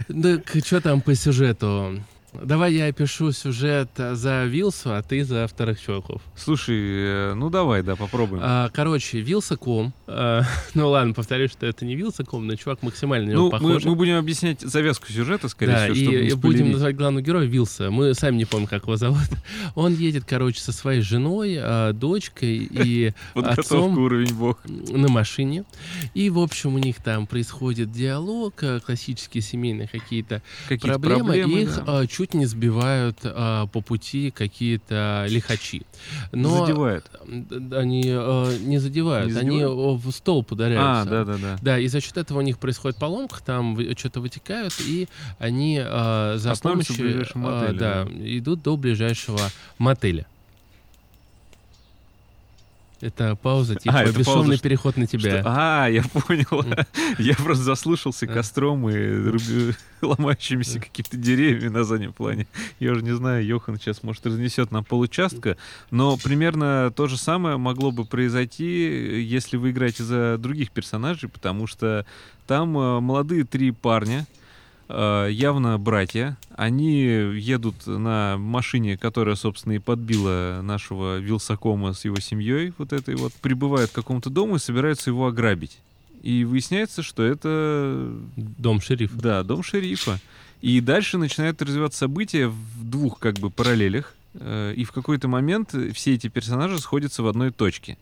Так 0.08 0.64
что 0.64 0.80
там 0.82 1.00
по 1.00 1.14
сюжету? 1.14 2.02
Давай 2.32 2.74
я 2.74 2.86
опишу 2.86 3.32
сюжет 3.32 3.90
э, 3.96 4.14
за 4.14 4.44
Вилсу, 4.44 4.94
а 4.94 5.02
ты 5.02 5.24
за 5.24 5.46
вторых 5.46 5.80
чуваков. 5.80 6.22
Слушай, 6.36 6.76
э, 6.78 7.34
ну 7.34 7.50
давай, 7.50 7.82
да, 7.82 7.96
попробуем. 7.96 8.42
А, 8.44 8.70
короче, 8.72 9.20
Вилсаком. 9.20 9.92
а, 10.06 10.42
ну 10.74 10.88
ладно, 10.88 11.12
повторюсь, 11.12 11.50
что 11.50 11.66
это 11.66 11.84
не 11.84 11.96
Вилсаком, 11.96 12.46
но 12.46 12.54
чувак 12.54 12.82
максимально 12.82 13.26
на 13.26 13.30
него 13.32 13.42
ну, 13.42 13.46
мы, 13.46 13.58
похож. 13.58 13.84
мы 13.84 13.94
будем 13.96 14.16
объяснять 14.16 14.60
завязку 14.60 15.10
сюжета, 15.10 15.48
скорее 15.48 15.72
да, 15.72 15.84
всего, 15.92 15.94
чтобы 15.94 16.16
и, 16.16 16.22
не 16.22 16.28
и 16.28 16.34
будем 16.34 16.38
спойлерить. 16.38 16.72
называть 16.72 16.96
главного 16.96 17.24
героя 17.24 17.46
Вилса. 17.46 17.90
Мы 17.90 18.14
сами 18.14 18.36
не 18.36 18.44
помним, 18.44 18.68
как 18.68 18.84
его 18.84 18.96
зовут. 18.96 19.28
Он 19.74 19.94
едет, 19.94 20.24
короче, 20.26 20.60
со 20.60 20.72
своей 20.72 21.00
женой, 21.02 21.56
а, 21.58 21.92
дочкой 21.92 22.58
и 22.58 23.12
отцом 23.34 23.98
уровень 23.98 24.34
бог. 24.34 24.58
на 24.64 25.08
машине. 25.08 25.64
И, 26.14 26.30
в 26.30 26.38
общем, 26.38 26.74
у 26.74 26.78
них 26.78 27.02
там 27.02 27.26
происходит 27.26 27.90
диалог, 27.90 28.54
классические 28.86 29.42
семейные 29.42 29.88
какие-то 29.88 30.42
Какие-то 30.68 30.98
проблемы, 30.98 31.24
проблемы, 31.24 31.60
их 31.62 31.84
да. 31.84 32.06
Чуть 32.20 32.34
не 32.34 32.44
сбивают 32.44 33.16
а, 33.24 33.66
по 33.68 33.80
пути 33.80 34.30
какие-то 34.30 35.24
лихачи. 35.30 35.82
Но 36.32 36.66
д- 37.26 37.78
они 37.78 38.04
а, 38.08 38.54
не 38.58 38.76
задевают, 38.78 39.32
Не 39.32 39.38
они 39.38 39.50
задевают? 39.52 39.78
о, 39.78 39.94
в 39.96 40.12
столб 40.12 40.48
А, 40.50 40.54
ударяются. 40.54 41.10
да-да-да. 41.10 41.58
Да, 41.62 41.78
и 41.78 41.86
за 41.88 42.02
счет 42.02 42.18
этого 42.18 42.40
у 42.40 42.42
них 42.42 42.58
происходит 42.58 42.98
поломка, 42.98 43.42
там 43.42 43.78
что-то 43.96 44.20
вытекают, 44.20 44.74
и 44.86 45.08
они 45.38 45.80
а, 45.82 46.34
за 46.36 46.50
Останавливаются 46.50 46.92
в 46.92 46.96
помощью 46.98 47.36
а, 47.36 47.38
мотеле, 47.62 47.78
да, 47.78 48.06
идут 48.36 48.62
до 48.62 48.76
ближайшего 48.76 49.40
мотеля. 49.78 50.26
Это 53.00 53.34
пауза, 53.34 53.76
типа 53.76 53.98
А, 53.98 54.02
это 54.02 54.18
бесшумный 54.18 54.44
пауза, 54.48 54.62
переход 54.62 54.96
на 54.98 55.06
тебя. 55.06 55.40
Что- 55.40 55.42
А, 55.46 55.86
я 55.88 56.02
понял. 56.02 56.64
Я 57.18 57.34
просто 57.34 57.64
заслушался 57.64 58.26
костром 58.26 58.88
и 58.90 59.72
ломающимися 60.02 60.80
какими-то 60.80 61.16
деревьями 61.16 61.68
на 61.68 61.84
заднем 61.84 62.12
плане. 62.12 62.46
Я 62.78 62.92
уже 62.92 63.02
не 63.02 63.14
знаю, 63.14 63.44
Йохан 63.46 63.78
сейчас, 63.78 64.02
может, 64.02 64.26
разнесет 64.26 64.70
нам 64.70 64.84
получастка, 64.84 65.56
но 65.90 66.16
примерно 66.18 66.92
то 66.94 67.06
же 67.06 67.16
самое 67.16 67.56
могло 67.56 67.90
бы 67.90 68.04
произойти, 68.04 69.22
если 69.22 69.56
вы 69.56 69.70
играете 69.70 70.04
за 70.04 70.36
других 70.38 70.70
персонажей, 70.70 71.28
потому 71.28 71.66
что 71.66 72.04
там 72.46 72.76
э, 72.76 73.00
молодые 73.00 73.44
три 73.44 73.70
парня, 73.70 74.26
явно 74.92 75.78
братья. 75.78 76.36
Они 76.56 77.02
едут 77.04 77.86
на 77.86 78.36
машине, 78.38 78.96
которая, 78.96 79.36
собственно, 79.36 79.74
и 79.74 79.78
подбила 79.78 80.60
нашего 80.62 81.18
Вилсакома 81.18 81.92
с 81.92 82.04
его 82.04 82.18
семьей, 82.20 82.72
вот 82.78 82.92
этой 82.92 83.14
вот, 83.14 83.32
прибывают 83.34 83.90
к 83.90 83.94
какому-то 83.94 84.30
дому 84.30 84.56
и 84.56 84.58
собираются 84.58 85.10
его 85.10 85.26
ограбить. 85.26 85.78
И 86.22 86.44
выясняется, 86.44 87.02
что 87.02 87.22
это, 87.22 88.12
Дом 88.36 88.80
шерифа. 88.80 89.16
да, 89.16 89.42
дом 89.42 89.62
шерифа. 89.62 90.18
И 90.60 90.80
дальше 90.80 91.16
начинают 91.16 91.62
развиваться 91.62 92.00
события 92.00 92.48
в 92.48 92.90
двух 92.90 93.18
как 93.18 93.38
бы 93.38 93.48
параллелях. 93.48 94.14
Э, 94.34 94.74
И 94.76 94.84
в 94.84 94.92
какой-то 94.92 95.28
момент 95.28 95.74
все 95.94 96.14
эти 96.14 96.28
персонажи 96.28 96.78
сходятся 96.78 97.22
в 97.22 97.26
одной 97.26 97.50
точке. 97.50 97.96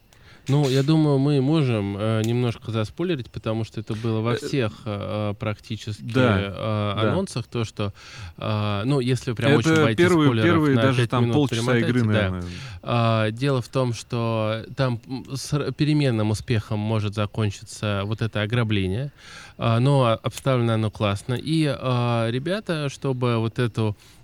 Ну, 0.48 0.68
я 0.68 0.82
думаю, 0.82 1.18
мы 1.18 1.40
можем 1.42 1.96
э, 1.98 2.22
немножко 2.24 2.70
заспойлерить, 2.70 3.30
потому 3.30 3.64
что 3.64 3.80
это 3.80 3.94
было 3.94 4.20
во 4.20 4.38
Э, 4.38 4.46
всех 4.46 4.72
э, 4.84 5.34
практически 5.38 6.02
да, 6.02 6.38
э, 6.40 6.52
да. 6.52 7.12
анонсах, 7.12 7.46
то, 7.46 7.64
что, 7.64 7.92
э, 8.36 8.82
ну, 8.84 9.00
если 9.00 9.32
прям 9.32 9.54
очень 9.54 9.70
это 9.70 9.82
боитесь 9.82 10.04
первые, 10.04 10.26
спойлеров, 10.26 10.46
первые 10.46 10.76
на 10.76 10.82
даже 10.82 11.00
5 11.02 11.10
там 11.10 11.32
полчаса 11.32 11.78
игры, 11.78 12.00
да. 12.00 12.06
наверное. 12.06 12.44
А, 12.82 13.30
Дело 13.30 13.62
в 13.62 13.68
том, 13.68 13.92
что 13.92 14.64
там 14.76 15.00
с 15.32 15.72
переменным 15.72 16.30
успехом 16.30 16.78
может 16.78 17.14
закончиться 17.14 18.02
вот 18.04 18.22
это 18.22 18.42
ограбление, 18.42 19.12
а, 19.56 19.80
но 19.80 20.18
обставлено 20.22 20.74
оно 20.74 20.90
классно. 20.90 21.34
И 21.34 21.66
а, 21.66 22.28
ребята, 22.30 22.88
чтобы 22.88 23.38
вот 23.38 23.58
эту 23.58 23.96
э, 23.98 24.17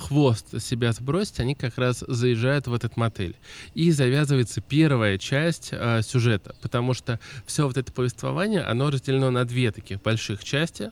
хвост 0.00 0.46
с 0.52 0.64
себя 0.64 0.92
сбросить, 0.92 1.40
они 1.40 1.54
как 1.54 1.78
раз 1.78 2.04
заезжают 2.06 2.66
в 2.66 2.74
этот 2.74 2.96
мотель. 2.96 3.34
И 3.74 3.90
завязывается 3.90 4.60
первая 4.60 5.16
часть 5.18 5.70
а, 5.72 6.02
сюжета, 6.02 6.54
потому 6.60 6.92
что 6.94 7.18
все 7.46 7.66
вот 7.66 7.76
это 7.78 7.90
повествование, 7.92 8.60
оно 8.60 8.90
разделено 8.90 9.30
на 9.30 9.44
две 9.46 9.70
таких 9.72 10.02
больших 10.02 10.44
части. 10.44 10.90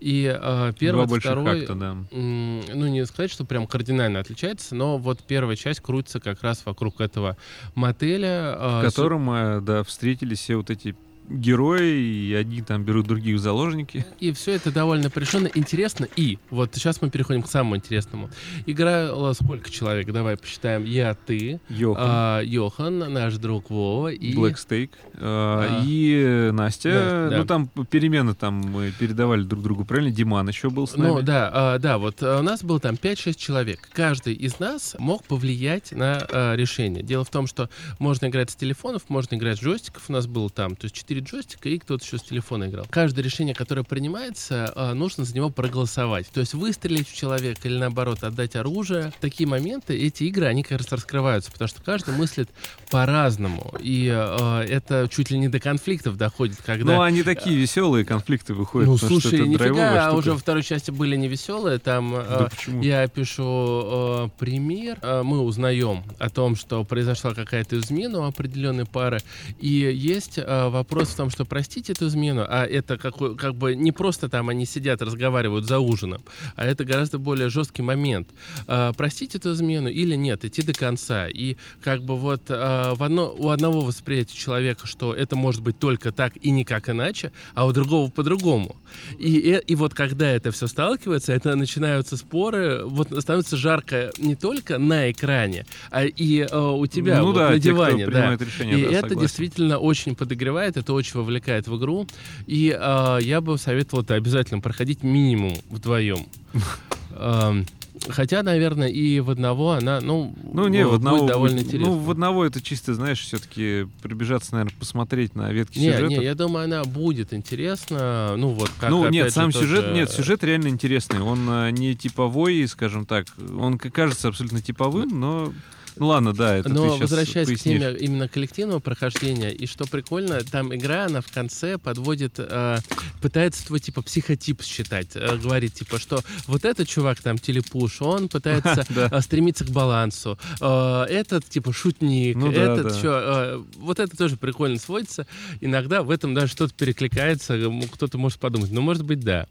И 0.00 0.26
а, 0.34 0.72
первая, 0.72 1.06
Два 1.06 1.18
второй, 1.20 1.66
да. 1.66 1.96
Ну, 2.10 2.86
не 2.88 3.06
сказать, 3.06 3.30
что 3.30 3.44
прям 3.44 3.66
кардинально 3.66 4.18
отличается, 4.20 4.74
но 4.74 4.98
вот 4.98 5.22
первая 5.22 5.56
часть 5.56 5.80
крутится 5.80 6.18
как 6.20 6.42
раз 6.42 6.64
вокруг 6.66 7.00
этого 7.00 7.36
мотеля. 7.74 8.54
а, 8.56 8.80
в 8.82 8.90
с- 8.90 8.94
котором, 8.94 9.30
э, 9.30 9.60
да, 9.60 9.82
встретились 9.84 10.40
все 10.40 10.56
вот 10.56 10.70
эти 10.70 10.96
герои, 11.28 12.28
и 12.28 12.34
одни 12.34 12.62
там 12.62 12.84
берут 12.84 13.06
других 13.06 13.36
в 13.36 13.38
заложники. 13.38 14.04
И 14.20 14.32
все 14.32 14.52
это 14.52 14.70
довольно 14.70 15.10
пришенно, 15.10 15.50
интересно. 15.54 16.08
И 16.16 16.38
вот 16.50 16.74
сейчас 16.74 17.02
мы 17.02 17.10
переходим 17.10 17.42
к 17.42 17.48
самому 17.48 17.76
интересному. 17.76 18.30
Играло 18.66 19.32
сколько 19.32 19.70
человек? 19.70 20.10
Давай 20.12 20.36
посчитаем. 20.36 20.84
Я, 20.84 21.14
ты, 21.14 21.60
Йохан, 21.68 22.04
а, 22.06 22.40
Йохан, 22.40 22.98
наш 23.12 23.34
друг 23.36 23.70
Вова 23.70 24.08
и... 24.08 24.34
Black 24.34 24.54
Steak, 24.54 24.90
э, 25.14 25.18
А. 25.20 25.82
и 25.86 26.50
Настя. 26.52 26.90
Да, 26.90 27.30
да. 27.30 27.38
Ну, 27.38 27.44
там 27.44 27.68
перемены 27.86 28.34
там 28.34 28.54
мы 28.54 28.92
передавали 28.98 29.42
друг 29.42 29.62
другу, 29.62 29.84
правильно? 29.84 30.10
Диман 30.10 30.48
еще 30.48 30.70
был 30.70 30.86
с 30.86 30.96
нами. 30.96 31.08
Ну 31.08 31.22
да, 31.22 31.50
а, 31.52 31.78
да, 31.78 31.98
вот 31.98 32.22
а, 32.22 32.40
у 32.40 32.42
нас 32.42 32.62
было 32.62 32.80
там 32.80 32.94
5-6 32.94 33.34
человек. 33.34 33.88
Каждый 33.92 34.34
из 34.34 34.58
нас 34.58 34.96
мог 34.98 35.24
повлиять 35.24 35.92
на 35.92 36.26
а, 36.30 36.54
решение. 36.54 37.02
Дело 37.02 37.24
в 37.24 37.30
том, 37.30 37.46
что 37.46 37.68
можно 37.98 38.26
играть 38.26 38.50
с 38.50 38.56
телефонов, 38.56 39.02
можно 39.08 39.36
играть 39.36 39.58
с 39.58 39.62
джойстиков. 39.62 40.04
У 40.08 40.12
нас 40.12 40.26
было 40.26 40.50
там, 40.50 40.76
то 40.76 40.86
есть 40.86 40.94
4 40.94 41.11
джойстика, 41.20 41.68
и 41.68 41.78
кто-то 41.78 42.04
еще 42.04 42.18
с 42.18 42.22
телефона 42.22 42.64
играл. 42.64 42.86
Каждое 42.90 43.22
решение, 43.22 43.54
которое 43.54 43.82
принимается, 43.82 44.72
а, 44.74 44.94
нужно 44.94 45.24
за 45.24 45.34
него 45.34 45.50
проголосовать. 45.50 46.28
То 46.28 46.40
есть 46.40 46.54
выстрелить 46.54 47.08
в 47.08 47.14
человека 47.16 47.68
или 47.68 47.78
наоборот 47.78 48.22
отдать 48.24 48.56
оружие. 48.56 49.12
В 49.18 49.20
такие 49.20 49.48
моменты 49.48 49.96
эти 49.96 50.24
игры, 50.24 50.46
они 50.46 50.62
как 50.62 50.78
раз 50.78 50.92
раскрываются, 50.92 51.50
потому 51.52 51.68
что 51.68 51.82
каждый 51.82 52.14
мыслит 52.14 52.48
по-разному. 52.90 53.74
И 53.80 54.10
а, 54.12 54.62
это 54.62 55.08
чуть 55.10 55.30
ли 55.30 55.38
не 55.38 55.48
до 55.48 55.60
конфликтов 55.60 56.16
доходит, 56.16 56.58
когда... 56.64 56.94
Ну, 56.96 57.02
они 57.02 57.22
такие 57.22 57.56
веселые 57.56 58.04
конфликты 58.04 58.54
выходят, 58.54 58.88
Ну, 58.88 58.96
что 58.96 59.08
слушай, 59.08 59.30
драйвовая 59.30 59.68
нифига, 59.70 60.06
а 60.06 60.08
штука. 60.08 60.18
уже 60.18 60.32
во 60.32 60.38
второй 60.38 60.62
части 60.62 60.90
были 60.90 61.16
не 61.16 61.28
веселые. 61.28 61.78
Там 61.78 62.12
Да 62.12 62.46
э, 62.46 62.48
почему? 62.50 62.82
я 62.82 63.06
пишу 63.08 63.82
э, 63.84 64.28
пример. 64.38 64.98
Э, 65.02 65.22
мы 65.22 65.40
узнаем 65.40 66.04
о 66.18 66.28
том, 66.30 66.56
что 66.56 66.84
произошла 66.84 67.34
какая-то 67.34 67.78
измена 67.78 68.20
у 68.20 68.24
определенной 68.24 68.86
пары. 68.86 69.20
И 69.58 69.68
есть 69.68 70.38
э, 70.38 70.68
вопрос 70.68 71.01
в 71.08 71.16
том, 71.16 71.30
что 71.30 71.44
простить 71.44 71.90
эту 71.90 72.08
измену, 72.08 72.44
а 72.48 72.64
это 72.64 72.98
какой, 72.98 73.36
как 73.36 73.54
бы 73.54 73.74
не 73.74 73.92
просто 73.92 74.28
там 74.28 74.48
они 74.48 74.66
сидят, 74.66 75.02
разговаривают 75.02 75.66
за 75.66 75.78
ужином, 75.78 76.22
а 76.56 76.64
это 76.64 76.84
гораздо 76.84 77.18
более 77.18 77.48
жесткий 77.48 77.82
момент. 77.82 78.28
Э, 78.66 78.92
простить 78.96 79.34
эту 79.34 79.52
измену 79.52 79.88
или 79.88 80.14
нет, 80.14 80.44
идти 80.44 80.62
до 80.62 80.72
конца. 80.72 81.28
И 81.28 81.56
как 81.82 82.02
бы 82.02 82.16
вот 82.16 82.42
э, 82.48 82.92
в 82.94 83.02
одно, 83.02 83.34
у 83.36 83.48
одного 83.48 83.80
восприятия 83.80 84.36
человека, 84.36 84.86
что 84.86 85.14
это 85.14 85.36
может 85.36 85.62
быть 85.62 85.78
только 85.78 86.12
так 86.12 86.32
и 86.36 86.50
никак 86.50 86.88
иначе, 86.88 87.32
а 87.54 87.66
у 87.66 87.72
другого 87.72 88.10
по-другому. 88.10 88.76
И, 89.18 89.36
и, 89.36 89.58
и 89.58 89.74
вот 89.74 89.94
когда 89.94 90.28
это 90.28 90.50
все 90.50 90.66
сталкивается, 90.66 91.32
это 91.32 91.54
начинаются 91.56 92.16
споры, 92.16 92.82
вот 92.84 93.08
становится 93.22 93.56
жарко 93.56 94.10
не 94.18 94.36
только 94.36 94.78
на 94.78 95.10
экране, 95.10 95.66
а 95.90 96.04
и 96.04 96.40
э, 96.40 96.58
у 96.58 96.86
тебя 96.86 97.18
ну 97.18 97.26
вот 97.26 97.36
да, 97.36 97.50
на 97.50 97.60
те, 97.60 97.72
кто 97.72 97.90
диване. 97.90 98.06
да. 98.06 98.36
решение, 98.36 98.78
И 98.78 98.82
да, 98.82 98.88
это 98.90 99.00
согласен. 99.00 99.20
действительно 99.20 99.78
очень 99.78 100.14
подогревает, 100.14 100.76
это 100.76 100.91
очень 100.92 101.18
вовлекает 101.20 101.66
в 101.68 101.76
игру. 101.78 102.06
И 102.46 102.76
э, 102.78 103.18
я 103.22 103.40
бы 103.40 103.58
советовал 103.58 104.02
это 104.02 104.14
обязательно 104.14 104.60
проходить 104.60 105.02
минимум 105.02 105.54
вдвоем. 105.70 106.26
Хотя, 108.08 108.42
наверное, 108.42 108.88
и 108.88 109.20
в 109.20 109.30
одного 109.30 109.72
она, 109.72 110.00
ну, 110.00 110.34
Ну, 110.52 110.66
не, 110.66 110.82
в 110.84 110.88
будет 110.88 110.96
одного, 110.96 111.26
довольно 111.28 111.60
интересно. 111.60 111.88
ну, 111.90 111.98
в 111.98 112.10
одного 112.10 112.44
это 112.44 112.60
чисто, 112.60 112.94
знаешь, 112.94 113.20
все-таки 113.20 113.86
прибежаться, 114.02 114.54
наверное, 114.54 114.76
посмотреть 114.76 115.36
на 115.36 115.52
ветки 115.52 115.78
Не, 115.78 115.92
сюжетов. 115.92 116.08
не, 116.08 116.24
я 116.24 116.34
думаю, 116.34 116.64
она 116.64 116.82
будет 116.84 117.32
интересна. 117.32 118.34
Ну, 118.36 118.48
вот 118.48 118.70
как, 118.80 118.90
ну, 118.90 119.08
нет, 119.08 119.32
сам 119.32 119.52
же, 119.52 119.58
сюжет, 119.60 119.82
тоже- 119.84 119.94
нет, 119.94 120.10
сюжет 120.10 120.42
реально 120.42 120.68
интересный. 120.68 121.20
Он 121.20 121.46
а, 121.48 121.70
не 121.70 121.94
типовой, 121.94 122.66
скажем 122.66 123.06
так. 123.06 123.26
Он 123.56 123.78
кажется 123.78 124.28
абсолютно 124.28 124.60
типовым, 124.60 125.20
но 125.20 125.52
Ну 125.96 126.06
ладно, 126.06 126.32
да, 126.32 126.56
это 126.56 126.68
Но 126.68 126.96
возвращаясь 126.96 127.46
пояснишь. 127.48 127.80
к 127.80 127.82
теме 127.82 127.96
именно 127.98 128.28
коллективного 128.28 128.80
прохождения, 128.80 129.50
и 129.50 129.66
что 129.66 129.86
прикольно, 129.86 130.40
там 130.42 130.74
игра, 130.74 131.06
она 131.06 131.20
в 131.20 131.30
конце 131.30 131.78
подводит, 131.78 132.34
э, 132.38 132.78
пытается 133.20 133.66
твой 133.66 133.80
типа 133.80 134.02
психотип 134.02 134.62
считать, 134.62 135.10
э, 135.14 135.36
говорит 135.36 135.74
типа, 135.74 135.98
что 135.98 136.22
вот 136.46 136.64
этот 136.64 136.88
чувак 136.88 137.20
там 137.20 137.38
телепуш, 137.38 138.00
он 138.02 138.28
пытается 138.28 138.84
Да. 138.90 139.08
э, 139.12 139.20
стремиться 139.20 139.64
к 139.64 139.70
балансу, 139.70 140.38
э, 140.60 141.04
этот 141.08 141.48
типа 141.48 141.72
шутник, 141.72 142.36
Ну 142.36 142.52
да, 142.52 142.72
этот 142.74 143.02
да. 143.02 143.20
э, 143.56 143.62
вот 143.78 143.98
это 143.98 144.16
тоже 144.16 144.36
прикольно 144.36 144.78
сводится. 144.78 145.26
Иногда 145.60 146.02
в 146.02 146.10
этом 146.10 146.34
даже 146.34 146.52
что-то 146.52 146.74
перекликается, 146.74 147.58
кто-то 147.92 148.18
может 148.18 148.38
подумать, 148.38 148.70
ну 148.72 148.80
может 148.80 149.04
быть 149.04 149.20
да. 149.20 149.46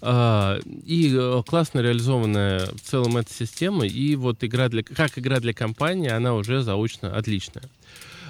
А, 0.00 0.58
И 0.84 1.14
э, 1.14 1.42
классно 1.46 1.80
реализованная 1.80 2.66
в 2.66 2.80
целом 2.80 3.16
эта 3.16 3.32
система, 3.32 3.86
и 3.86 4.16
вот 4.16 4.42
игра 4.44 4.68
для, 4.68 4.82
как 4.82 5.18
игра 5.18 5.40
для 5.40 5.52
компании, 5.52 5.73
она 6.16 6.34
уже 6.34 6.62
заочно 6.62 7.16
отличная. 7.16 7.64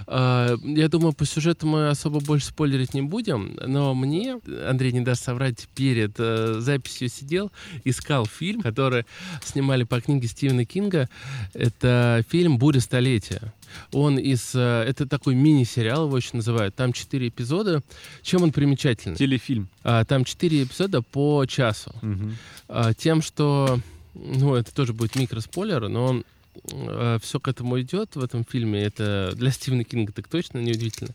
А, 0.06 0.56
Я 0.62 0.88
думаю, 0.88 1.12
по 1.12 1.24
сюжету 1.24 1.66
мы 1.66 1.88
особо 1.88 2.20
больше 2.20 2.46
спойлерить 2.48 2.92
не 2.94 3.02
будем, 3.02 3.58
но 3.66 3.94
мне, 3.94 4.38
Андрей 4.68 4.92
не 4.92 5.00
даст 5.00 5.24
соврать, 5.24 5.66
перед 5.74 6.14
э, 6.18 6.56
записью 6.58 7.08
сидел, 7.08 7.50
искал 7.84 8.26
фильм, 8.26 8.60
который 8.60 9.06
снимали 9.42 9.84
по 9.84 10.00
книге 10.00 10.28
Стивена 10.28 10.64
Кинга. 10.64 11.08
Это 11.54 12.24
фильм 12.28 12.58
«Буря 12.58 12.80
столетия». 12.80 13.54
Он 13.92 14.18
из... 14.18 14.54
э, 14.54 14.84
Это 14.86 15.06
такой 15.06 15.34
мини-сериал, 15.34 16.06
его 16.06 16.16
еще 16.18 16.30
называют. 16.36 16.74
Там 16.74 16.92
четыре 16.92 17.28
эпизода. 17.28 17.82
Чем 18.22 18.42
он 18.42 18.52
примечателен? 18.52 19.16
Телефильм. 19.16 19.68
А, 19.82 20.04
Там 20.04 20.24
четыре 20.24 20.64
эпизода 20.64 21.00
по 21.02 21.44
часу. 21.46 21.92
А, 22.68 22.92
Тем, 22.92 23.22
что... 23.22 23.80
Ну, 24.14 24.54
это 24.54 24.72
тоже 24.72 24.92
будет 24.92 25.16
микроспойлер, 25.16 25.88
но 25.88 26.22
все 27.20 27.40
к 27.40 27.48
этому 27.48 27.80
идет 27.80 28.16
в 28.16 28.22
этом 28.22 28.44
фильме. 28.44 28.82
Это 28.82 29.32
для 29.34 29.50
Стивена 29.50 29.84
Кинга 29.84 30.12
так 30.12 30.28
точно 30.28 30.58
неудивительно. 30.58 31.10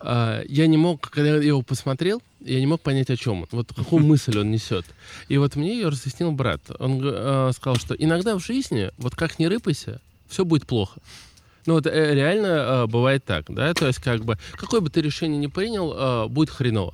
А, 0.00 0.42
Я 0.46 0.66
не 0.66 0.76
мог, 0.76 1.10
когда 1.10 1.36
я 1.36 1.42
его 1.42 1.62
посмотрел, 1.62 2.22
я 2.40 2.60
не 2.60 2.66
мог 2.66 2.80
понять, 2.80 3.10
о 3.10 3.16
чем 3.16 3.42
он. 3.42 3.48
Вот 3.50 3.72
какую 3.74 4.02
мысль 4.06 4.38
он 4.38 4.50
несет. 4.50 4.84
И 5.28 5.38
вот 5.38 5.56
мне 5.56 5.74
ее 5.74 5.88
разъяснил 5.88 6.32
брат. 6.32 6.60
Он 6.78 7.00
э, 7.02 7.50
сказал, 7.54 7.76
что 7.76 7.94
иногда 7.94 8.36
в 8.36 8.44
жизни, 8.44 8.90
вот 8.98 9.16
как 9.16 9.38
не 9.38 9.48
рыпайся, 9.48 10.00
все 10.28 10.44
будет 10.44 10.66
плохо. 10.66 11.00
Ну 11.66 11.74
вот 11.74 11.86
э, 11.86 12.14
реально 12.14 12.46
э, 12.46 12.86
бывает 12.86 13.24
так, 13.24 13.46
да, 13.48 13.72
то 13.72 13.86
есть 13.86 13.98
как 14.00 14.24
бы 14.24 14.38
какое 14.52 14.80
бы 14.80 14.90
ты 14.90 15.00
решение 15.00 15.38
ни 15.38 15.46
принял, 15.46 15.94
э, 15.94 16.28
будет 16.28 16.50
хреново. 16.50 16.92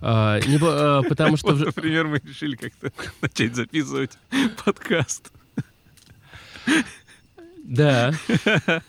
А, 0.00 0.40
не 0.40 0.56
э, 0.56 1.08
потому 1.08 1.36
что 1.36 1.48
Вот, 1.54 1.66
например, 1.66 2.06
мы 2.06 2.22
решили 2.24 2.56
как-то 2.56 2.92
начать 3.20 3.54
записывать 3.54 4.12
подкаст. 4.64 5.30
Да. 7.68 8.14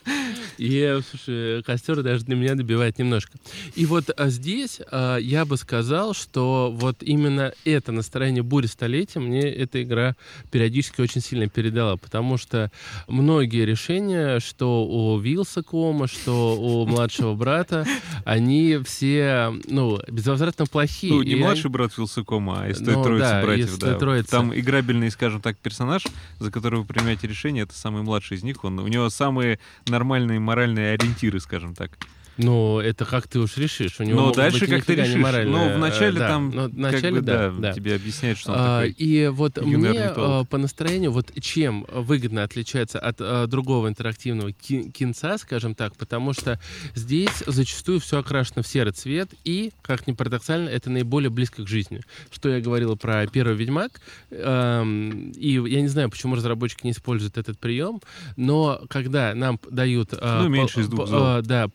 И, 0.58 1.00
слушай, 1.10 1.63
костер 1.63 2.02
даже 2.02 2.26
для 2.26 2.36
меня 2.36 2.56
добивает 2.56 2.98
немножко. 2.98 3.38
И 3.76 3.86
вот 3.86 4.10
а, 4.18 4.30
здесь 4.30 4.80
а, 4.92 5.18
я 5.18 5.46
бы 5.46 5.56
сказал, 5.58 6.13
что 6.13 6.70
вот 6.74 7.02
именно 7.02 7.54
это 7.63 7.92
настроение 7.94 8.44
бури 8.44 8.68
столетия 8.68 9.20
мне 9.20 9.42
эта 9.42 9.82
игра 9.84 10.15
периодически 10.52 11.00
очень 11.02 11.22
сильно 11.22 11.48
передала, 11.48 11.96
потому 11.98 12.38
что 12.38 12.72
многие 13.08 13.65
решения, 13.65 14.39
что 14.39 14.86
у 14.86 15.18
Вилсакома, 15.20 16.08
что 16.08 16.58
у 16.60 16.86
младшего 16.86 17.36
брата, 17.36 17.86
они 18.26 18.80
все, 18.86 19.54
ну, 19.68 20.00
безвозвратно 20.10 20.65
плохие. 20.65 21.13
Ну, 21.13 21.22
не 21.24 21.32
И 21.32 21.34
они- 21.36 21.44
младший 21.44 21.70
брат 21.70 21.98
Вилсакома, 21.98 22.63
а 22.63 22.70
из 22.70 22.80
той 22.80 22.96
Ну, 22.96 23.04
троицы 23.04 23.20
да, 23.30 23.42
братьев, 23.42 23.78
да. 23.80 23.96
троицы. 23.98 24.30
Там 24.30 24.54
играбельный, 24.58 25.10
скажем 25.12 25.42
так, 25.42 25.58
персонаж, 25.58 26.04
за 26.39 26.52
которого 26.52 26.82
вы 26.82 26.86
принимаете 26.88 27.28
решение, 27.28 27.63
это 27.63 27.74
самый 27.76 28.04
младший 28.04 28.36
из 28.38 28.44
них. 28.44 28.63
Он, 28.65 28.68
у 28.77 28.88
него 28.88 29.10
самые 29.10 29.60
нормальные 29.88 30.39
моральные 30.39 30.93
ориентиры, 30.93 31.39
скажем 31.39 31.73
так. 31.73 31.97
Ну, 32.41 32.80
это 32.80 33.04
как 33.06 33.28
ты 33.28 33.38
уж 33.39 33.58
решишь. 33.58 33.99
У 33.99 34.04
него 34.04 34.15
Но 34.15 34.21
могут 34.23 34.38
дальше 34.38 34.62
быть 34.62 34.69
как 34.69 34.86
ты 34.86 34.95
решишь. 34.95 35.15
Ну, 35.45 35.75
вначале 35.75 36.15
э, 36.15 36.19
да. 36.19 36.28
там, 36.30 36.49
Ну, 36.49 36.63
как 36.63 36.71
вначале, 36.73 37.12
бы, 37.12 37.21
да, 37.21 37.49
да, 37.52 37.58
да. 37.60 37.73
тебе 37.73 37.95
объясняют, 37.95 38.38
что 38.39 38.52
он 38.54 38.58
А, 38.60 38.80
такой. 38.82 38.91
И 38.91 39.28
вот 39.28 39.58
мне 39.62 39.89
орнитолог. 39.89 40.45
э, 40.45 40.49
по 40.49 40.58
настроению, 40.58 41.12
вот 41.12 41.32
чем 41.41 41.86
выгодно 41.91 42.43
отличается 42.43 42.97
от 42.99 43.17
э, 43.19 43.45
другого 43.47 43.89
интерактивного 43.89 44.54
ки- 44.54 44.89
кинца, 44.89 45.38
скажем 45.38 45.75
так, 45.75 45.95
потому 45.97 46.32
что 46.34 46.60
здесь 46.95 47.43
зачастую 47.45 47.99
все 47.99 48.19
окрашено 48.19 48.63
в 48.63 48.67
серый 48.67 48.93
цвет, 48.93 49.30
и, 49.43 49.71
как 49.82 50.08
ни 50.08 50.13
парадоксально, 50.13 50.69
это 50.69 50.89
наиболее 50.89 51.30
близко 51.30 51.63
к 51.63 51.67
жизни. 51.67 52.02
Что 52.32 52.47
я 52.49 52.62
говорил 52.62 52.95
про 52.95 53.28
первый 53.28 53.56
Ведьмак, 53.58 53.99
эм, 54.32 55.32
и 55.32 55.52
я 55.69 55.82
не 55.82 55.88
знаю, 55.88 56.10
почему 56.10 56.36
разработчики 56.36 56.86
не 56.86 56.91
используют 56.91 57.38
этот 57.38 57.60
прием, 57.60 58.02
но 58.38 58.82
когда 58.89 59.34
нам 59.36 59.60
дают 59.69 60.13
э, 60.13 60.39
Ну, 60.41 60.47
меньше 60.49 60.82
из 60.82 60.88
двух 60.88 61.10
э, 61.12 61.41
да, 61.43 61.67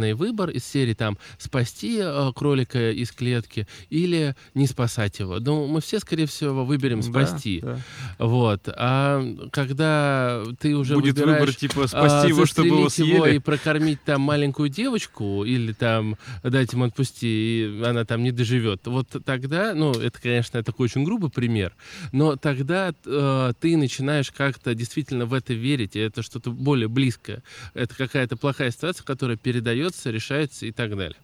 положительный 0.00 0.14
выбор 0.14 0.50
из 0.50 0.64
серии 0.64 0.94
там 0.94 1.18
спасти 1.38 1.98
э, 2.00 2.32
кролика 2.34 2.90
из 2.90 3.12
клетки 3.12 3.66
или 3.90 4.34
не 4.54 4.66
спасать 4.66 5.18
его. 5.20 5.38
Ну, 5.40 5.66
мы 5.66 5.80
все, 5.80 5.98
скорее 6.00 6.26
всего, 6.26 6.64
выберем 6.64 7.00
Да, 7.00 7.06
спасти. 7.06 7.60
да. 7.60 7.78
Вот. 8.18 8.68
А 8.68 9.22
когда 9.52 10.42
ты 10.60 10.74
уже 10.76 10.94
Будет 10.94 11.16
выбираешь, 11.16 11.40
выбор, 11.40 11.54
типа, 11.54 11.84
а, 11.84 11.88
спасти 11.88 12.28
его, 12.28 12.46
чтобы 12.46 12.68
его 12.68 12.84
застрелить 12.84 13.12
его 13.14 13.24
съели. 13.24 13.36
и 13.36 13.38
прокормить 13.38 14.02
там 14.04 14.20
маленькую 14.22 14.68
девочку, 14.68 15.44
или 15.44 15.72
там 15.72 16.16
дать 16.42 16.72
ему 16.72 16.84
отпусти, 16.84 17.26
и 17.26 17.82
она 17.84 18.04
там 18.04 18.22
не 18.22 18.32
доживет. 18.32 18.86
Вот 18.86 19.08
тогда, 19.24 19.74
ну, 19.74 19.92
это, 19.92 20.20
конечно, 20.20 20.62
такой 20.62 20.84
очень 20.84 21.04
грубый 21.04 21.30
пример, 21.30 21.74
но 22.12 22.36
тогда 22.36 22.92
э, 23.04 23.52
ты 23.60 23.76
начинаешь 23.76 24.30
как-то 24.30 24.74
действительно 24.74 25.26
в 25.26 25.34
это 25.34 25.54
верить, 25.54 25.96
и 25.96 25.98
это 26.00 26.22
что-то 26.22 26.50
более 26.50 26.88
близкое. 26.88 27.42
Это 27.74 27.94
какая-то 27.94 28.36
плохая 28.36 28.70
ситуация, 28.70 29.04
которая 29.04 29.36
передается, 29.36 29.89
решается 30.04 30.66
и 30.66 30.72
так 30.72 30.96
далее. 30.96 31.18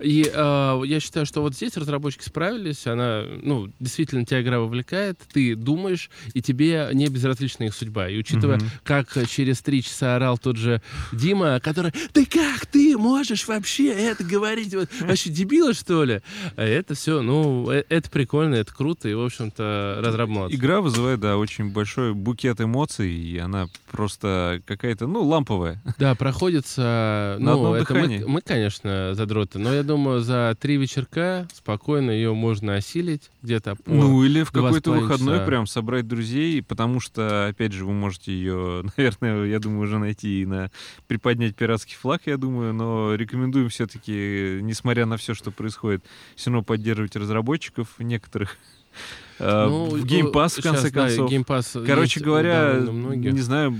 И 0.00 0.30
э, 0.32 0.82
я 0.86 1.00
считаю, 1.00 1.26
что 1.26 1.40
вот 1.42 1.54
здесь 1.54 1.76
разработчики 1.76 2.22
справились, 2.24 2.86
она, 2.86 3.24
ну, 3.42 3.68
действительно 3.80 4.24
тебя 4.24 4.42
игра 4.42 4.60
вовлекает, 4.60 5.18
ты 5.32 5.54
думаешь, 5.56 6.10
и 6.34 6.42
тебе 6.42 6.88
не 6.92 7.06
безразлична 7.08 7.64
их 7.64 7.74
судьба. 7.74 8.08
И 8.08 8.18
учитывая, 8.18 8.56
Мгм. 8.58 8.70
как 8.84 9.08
через 9.28 9.60
три 9.60 9.82
часа 9.82 10.16
орал 10.16 10.38
тот 10.38 10.56
же 10.56 10.80
Дима, 11.12 11.60
который, 11.60 11.92
ты 12.12 12.26
как 12.26 12.66
ты 12.66 12.96
можешь 12.96 13.46
вообще 13.48 13.88
это 13.92 14.24
говорить? 14.24 14.74
Вот, 14.74 14.88
вообще 15.00 15.30
дебила, 15.30 15.74
что 15.74 16.04
ли? 16.04 16.20
А 16.56 16.62
это 16.62 16.94
все, 16.94 17.22
ну, 17.22 17.70
э- 17.70 17.84
это 17.88 18.10
прикольно, 18.10 18.54
это 18.56 18.74
круто, 18.74 19.08
и, 19.08 19.14
в 19.14 19.24
общем-то, 19.24 20.00
разраб. 20.02 20.28
Игра 20.50 20.80
вызывает, 20.80 21.20
да, 21.20 21.36
очень 21.38 21.70
большой 21.72 22.12
букет 22.14 22.60
эмоций, 22.60 23.10
и 23.12 23.38
она 23.38 23.68
просто 23.90 24.62
какая-то, 24.66 25.06
ну, 25.06 25.22
ламповая. 25.24 25.82
Да, 25.98 26.14
проходится, 26.14 27.36
На 27.40 27.54
ну, 27.54 27.74
это 27.74 27.94
мы, 27.94 28.24
мы, 28.26 28.40
конечно, 28.42 29.14
задроты, 29.14 29.57
но 29.58 29.74
я 29.74 29.82
думаю, 29.82 30.20
за 30.20 30.56
три 30.60 30.76
вечерка 30.76 31.46
спокойно 31.52 32.10
ее 32.10 32.34
можно 32.34 32.76
осилить 32.76 33.30
где-то 33.42 33.76
по... 33.76 33.90
Ну, 33.90 34.24
или 34.24 34.42
в 34.42 34.52
какой-то 34.52 34.92
выходной 34.92 35.36
часа. 35.36 35.46
прям 35.46 35.66
собрать 35.66 36.06
друзей, 36.06 36.62
потому 36.62 37.00
что, 37.00 37.48
опять 37.48 37.72
же, 37.72 37.84
вы 37.84 37.92
можете 37.92 38.32
ее, 38.32 38.84
наверное, 38.96 39.44
я 39.46 39.58
думаю, 39.58 39.82
уже 39.82 39.98
найти 39.98 40.42
и 40.42 40.46
на 40.46 40.70
приподнять 41.06 41.54
пиратский 41.56 41.96
флаг, 41.96 42.22
я 42.26 42.36
думаю, 42.36 42.72
но 42.72 43.14
рекомендуем 43.14 43.68
все-таки, 43.68 44.60
несмотря 44.62 45.06
на 45.06 45.16
все, 45.16 45.34
что 45.34 45.50
происходит, 45.50 46.04
все 46.36 46.50
равно 46.50 46.62
поддерживать 46.62 47.16
разработчиков 47.16 47.88
некоторых. 47.98 48.56
э, 49.38 49.66
Ну, 49.68 49.96
ну, 49.96 50.04
Game 50.04 50.32
Pass, 50.32 50.60
в 50.60 50.62
конце 50.62 50.90
да, 50.90 51.02
концов. 51.02 51.30
Game 51.30 51.44
Pass 51.44 51.84
Короче 51.86 52.20
говоря, 52.20 52.74
многих. 52.74 53.32
не 53.32 53.40
знаю, 53.40 53.76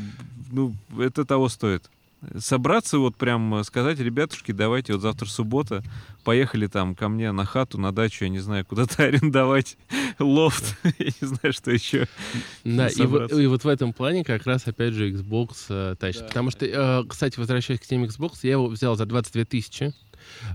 ну, 0.50 0.74
это 0.98 1.24
того 1.24 1.48
стоит. 1.48 1.90
Собраться, 2.36 2.98
вот 2.98 3.16
прям 3.16 3.54
э, 3.54 3.64
сказать, 3.64 4.00
ребятушки, 4.00 4.50
давайте, 4.50 4.92
вот 4.92 5.02
завтра 5.02 5.26
суббота, 5.26 5.84
поехали 6.24 6.66
там 6.66 6.96
ко 6.96 7.08
мне 7.08 7.30
на 7.30 7.44
хату, 7.44 7.78
на 7.78 7.92
дачу, 7.92 8.24
я 8.24 8.28
не 8.28 8.40
знаю, 8.40 8.64
куда-то 8.64 9.02
арендовать 9.04 9.76
лофт, 10.18 10.76
я 10.98 11.06
не 11.20 11.26
знаю, 11.26 11.52
что 11.52 11.70
еще. 11.70 12.06
Да, 12.64 12.88
и, 12.88 13.02
и 13.02 13.46
вот 13.46 13.62
в 13.62 13.68
этом 13.68 13.92
плане 13.92 14.24
как 14.24 14.46
раз, 14.46 14.66
опять 14.66 14.94
же, 14.94 15.12
Xbox 15.12 15.66
э, 15.68 15.94
тащит. 15.96 16.26
Потому 16.26 16.50
что, 16.50 16.66
э, 16.66 17.04
кстати, 17.08 17.38
возвращаясь 17.38 17.80
к 17.80 17.86
теме 17.86 18.06
Xbox, 18.08 18.38
я 18.42 18.52
его 18.52 18.66
взял 18.66 18.96
за 18.96 19.06
22 19.06 19.44
тысячи. 19.44 19.94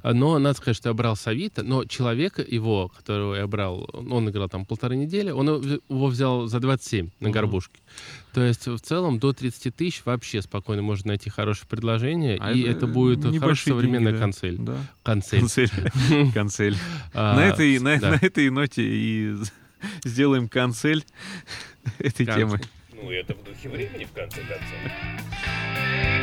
Но 0.04 0.40
надо 0.40 0.58
сказать, 0.58 0.78
что 0.78 0.90
я 0.90 0.94
брал 0.94 1.16
с 1.16 1.26
Авито, 1.28 1.64
но 1.64 1.86
человека 1.86 2.42
его, 2.48 2.90
которого 2.90 3.36
я 3.36 3.48
брал, 3.48 3.90
он 3.94 4.30
играл 4.30 4.50
там 4.50 4.66
полторы 4.66 4.96
недели, 4.96 5.32
он 5.32 5.48
его- 5.50 6.08
взял 6.08 6.48
за 6.48 6.60
27 6.60 7.10
на 7.20 7.30
горбушке. 7.30 7.80
То 8.34 8.44
есть 8.44 8.68
в 8.68 8.80
целом 8.80 9.20
до 9.20 9.32
30 9.34 9.76
тысяч 9.76 10.02
вообще 10.06 10.42
спокойно 10.42 10.82
можно 10.82 11.10
найти 11.10 11.30
хорошее 11.30 11.68
предложение, 11.70 12.38
А 12.42 12.52
и 12.52 12.62
это 12.62 12.72
это 12.84 12.88
будет 12.88 13.24
хорошая 13.40 13.76
современная 13.76 14.12
деньги, 14.12 14.18
да. 14.20 14.22
консель. 14.26 14.58
Да. 14.60 14.78
Консель. 15.04 15.40
Канцель. 15.40 15.70
Канцель. 16.34 16.78
А, 17.14 17.36
На 17.36 17.46
этой, 17.48 17.80
на, 17.80 18.00
да. 18.00 18.10
на 18.12 18.16
этой 18.16 18.50
ноте 18.50 18.84
и 18.84 19.36
сделаем 20.04 20.48
канцель 20.50 21.06
этой 22.00 22.26
Канцель. 22.26 22.36
темы. 22.48 22.62
Ну, 23.02 23.12
это 23.12 23.34
в 23.36 23.44
духе 23.44 23.70
времени, 23.70 24.06
в 24.06 24.12
конце 24.14 24.40
концов. 24.42 26.23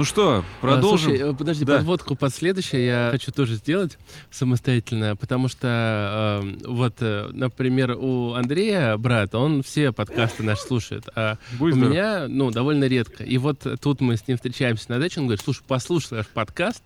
Ну 0.00 0.04
что, 0.04 0.36
А, 0.38 0.44
продолжим? 0.62 1.10
Слушай, 1.10 1.30
э, 1.30 1.34
подожди, 1.34 1.64
Да. 1.66 1.76
подводку 1.76 2.16
под 2.16 2.32
следующее 2.34 2.86
я 2.86 3.08
хочу 3.12 3.32
тоже 3.32 3.56
сделать 3.56 3.98
самостоятельно, 4.30 5.14
потому 5.14 5.48
что 5.48 6.40
э, 6.42 6.56
вот, 6.66 6.94
э, 7.00 7.28
например, 7.34 7.98
у 8.00 8.32
Андрея, 8.32 8.96
брат, 8.96 9.34
он 9.34 9.62
все 9.62 9.92
подкасты 9.92 10.42
наши 10.42 10.62
слушает, 10.62 11.04
а 11.14 11.36
Будь 11.58 11.74
у 11.74 11.76
здоров. 11.76 11.92
меня, 11.92 12.28
ну, 12.28 12.50
довольно 12.50 12.84
редко. 12.84 13.24
И 13.24 13.36
вот 13.36 13.66
тут 13.82 14.00
мы 14.00 14.16
с 14.16 14.26
ним 14.26 14.38
встречаемся 14.38 14.86
на 14.90 14.98
даче, 14.98 15.20
он 15.20 15.26
говорит, 15.26 15.42
слушай, 15.44 15.62
послушай 15.68 16.14
наш 16.14 16.28
подкаст, 16.28 16.82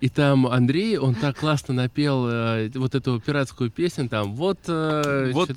и 0.00 0.08
там 0.08 0.46
Андрей, 0.46 0.98
он 0.98 1.16
так 1.16 1.38
классно 1.38 1.74
напел 1.74 2.28
э, 2.28 2.70
вот 2.76 2.94
эту 2.94 3.18
пиратскую 3.18 3.72
песню, 3.72 4.08
там, 4.08 4.36
вот... 4.36 4.60
э, 4.68 5.32
Вот, 5.32 5.50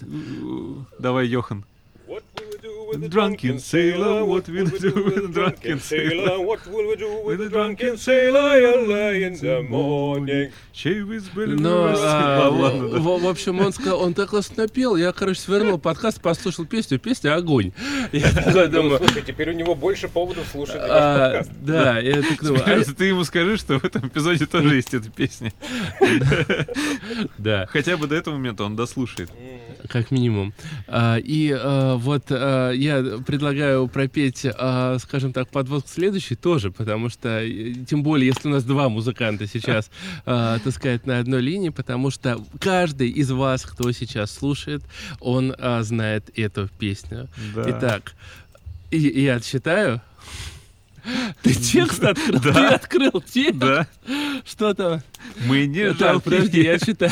давай, 0.98 1.28
Йохан. 1.28 1.66
Do 2.08 2.55
with 2.88 3.02
the 3.02 3.10
Drunken 3.10 3.60
sailor? 3.60 4.26
What 4.26 4.48
will 4.48 4.66
we 4.66 4.80
do 4.80 4.94
with 4.94 5.22
the 5.28 5.34
drunken 5.34 5.80
sailor? 5.80 6.40
What 6.40 6.66
will 6.68 6.88
we 6.88 6.96
do 6.96 7.22
with 7.26 7.40
the 7.40 7.50
drunken 7.50 7.98
sailor 7.98 8.62
early 8.72 9.24
in 9.24 9.34
the 9.36 9.62
morning? 9.68 10.52
Но, 11.36 11.94
а, 11.98 12.50
ладно, 12.50 12.90
да. 12.90 13.00
в, 13.00 13.22
в 13.22 13.28
общем, 13.28 13.60
он 13.62 13.72
сказал, 13.72 14.02
он 14.02 14.14
так 14.14 14.30
классно 14.30 14.64
напел, 14.64 14.98
я, 14.98 15.14
короче, 15.14 15.40
свернул 15.40 15.78
подкаст, 15.80 16.22
послушал 16.22 16.66
песню, 16.66 17.00
песня 17.00 17.36
огонь. 17.36 17.72
Я 18.12 18.30
такой 18.32 18.68
Ну, 18.68 18.72
думаю, 18.72 18.98
слушай, 18.98 19.22
теперь 19.26 19.52
у 19.52 19.54
него 19.54 19.74
больше 19.74 20.10
поводов 20.10 20.46
слушать 20.52 20.82
а, 20.82 21.32
подкаст. 21.32 21.52
да, 21.62 22.00
я 22.00 22.22
так 22.22 22.44
думаю, 22.44 22.64
а, 22.66 22.94
Ты 22.94 23.06
ему 23.06 23.24
скажи, 23.24 23.56
что 23.58 23.80
в 23.80 23.86
этом 23.86 24.08
эпизоде 24.08 24.46
тоже 24.46 24.76
есть 24.76 24.94
эта 24.94 25.10
песня. 25.10 25.54
да, 27.38 27.68
Хотя 27.68 27.96
бы 27.98 28.08
до 28.08 28.16
этого 28.16 28.36
момента 28.36 28.64
он 28.64 28.76
дослушает. 28.76 29.30
Как 29.88 30.12
минимум. 30.12 30.54
А, 30.88 31.18
И 31.18 31.52
а, 31.52 31.96
вот 31.96 32.26
а, 32.30 32.72
я 32.72 33.20
предлагаю 33.26 33.88
пропеть, 33.88 34.46
скажем 35.00 35.34
так, 35.34 35.50
подводку 35.50 35.90
следующий 35.90 36.36
тоже, 36.36 36.72
потому 36.72 37.10
что, 37.10 37.44
тем 37.88 38.04
более, 38.04 38.28
если 38.28 38.48
у 38.48 38.52
нас 38.52 38.64
два 38.64 38.90
музыканта 38.90 39.48
сейчас, 39.48 39.90
так 40.26 40.72
сказать, 40.72 41.06
на 41.06 41.20
одной 41.20 41.42
линии, 41.42 41.70
потому 41.70 42.12
что 42.12 42.44
каждый 42.60 43.10
из 43.10 43.32
вас, 43.32 43.64
кто 43.64 43.92
сейчас 43.92 44.32
слушает, 44.32 44.84
он 45.20 45.56
знает 45.82 46.30
эту 46.38 46.70
песню. 46.80 47.28
Да. 47.56 47.66
Итак, 47.68 48.14
я 48.92 49.36
отсчитаю. 49.36 50.02
Ты 51.42 51.54
текст 51.54 52.04
открыл? 52.04 52.42
Ты 52.42 52.50
открыл 52.50 53.22
текст? 53.22 53.60
Да, 53.60 53.88
Что 54.46 54.74
там? 54.74 55.02
Мы 55.46 55.66
не 55.66 55.94
жалкие. 55.94 56.22
подожди, 56.22 56.64
я 56.64 56.80
читаю. 56.80 57.12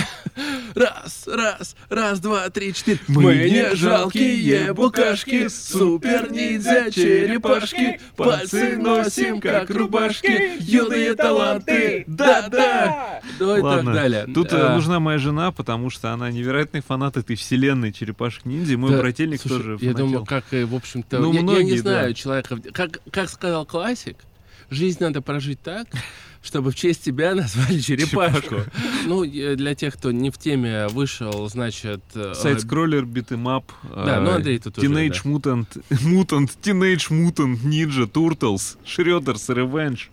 Раз, 0.76 1.28
раз, 1.28 1.76
раз, 1.90 2.20
два, 2.20 2.50
три, 2.50 2.74
четыре. 2.74 3.00
Мы 3.08 3.36
не 3.50 3.76
жалкие 3.76 4.74
букашки, 4.74 5.48
супер-ниндзя 5.48 6.90
черепашки, 6.92 8.00
пальцы 8.16 8.78
носим, 8.78 9.40
как 9.40 9.70
рубашки, 9.70 10.58
юные 10.60 11.14
таланты, 11.16 12.06
да-да! 12.08 13.22
Ну 13.40 13.58
и 13.58 13.62
так 13.62 13.86
далее. 13.86 14.26
тут 14.34 14.52
э, 14.52 14.74
нужна 14.74 15.00
моя 15.00 15.18
жена, 15.18 15.52
потому 15.52 15.90
что 15.90 16.12
она 16.12 16.32
невероятный 16.32 16.82
фанат 16.82 17.18
этой 17.18 17.36
вселенной 17.36 17.92
черепашек-ниндзя. 17.92 18.78
Мой 18.78 18.92
да, 18.92 19.00
брательник 19.00 19.42
тоже 19.42 19.78
Я 19.82 19.94
думаю, 19.94 20.26
как, 20.26 20.46
и, 20.54 20.64
в 20.64 20.76
общем-то, 20.76 21.20
Ну, 21.20 21.34
я, 21.34 21.64
не 21.64 21.78
знаю 21.78 22.14
человека. 22.14 22.58
Как, 22.74 23.00
как 23.12 23.30
сказал 23.30 23.66
классик, 23.66 24.18
жизнь 24.70 24.98
надо 25.02 25.22
прожить 25.22 25.62
так, 25.62 25.88
чтобы 26.44 26.72
в 26.72 26.76
честь 26.76 27.04
тебя 27.04 27.34
назвали 27.36 27.80
черепашку. 27.80 28.58
Ну, 29.06 29.24
э, 29.24 29.56
для 29.56 29.74
тех, 29.74 29.96
кто 29.96 30.12
не 30.12 30.30
в 30.30 30.38
теме, 30.38 30.88
вышел, 30.90 31.50
значит... 31.50 32.02
э, 32.14 32.34
Side-scroller, 32.36 33.06
beat 33.06 33.32
'em 33.32 33.52
up. 33.52 33.72
Да, 33.84 34.20
ну, 34.20 34.32
Андрей 34.32 34.60
тут 34.60 34.78
Teenage 34.78 35.24
Mutant, 35.24 35.68
Mutant, 35.90 36.52
Teenage 36.62 37.10
Mutant 37.10 37.64
Ninja 37.64 38.06
Turtles, 38.06 38.78
Shredder's 38.86 39.50
Revenge. 39.50 40.10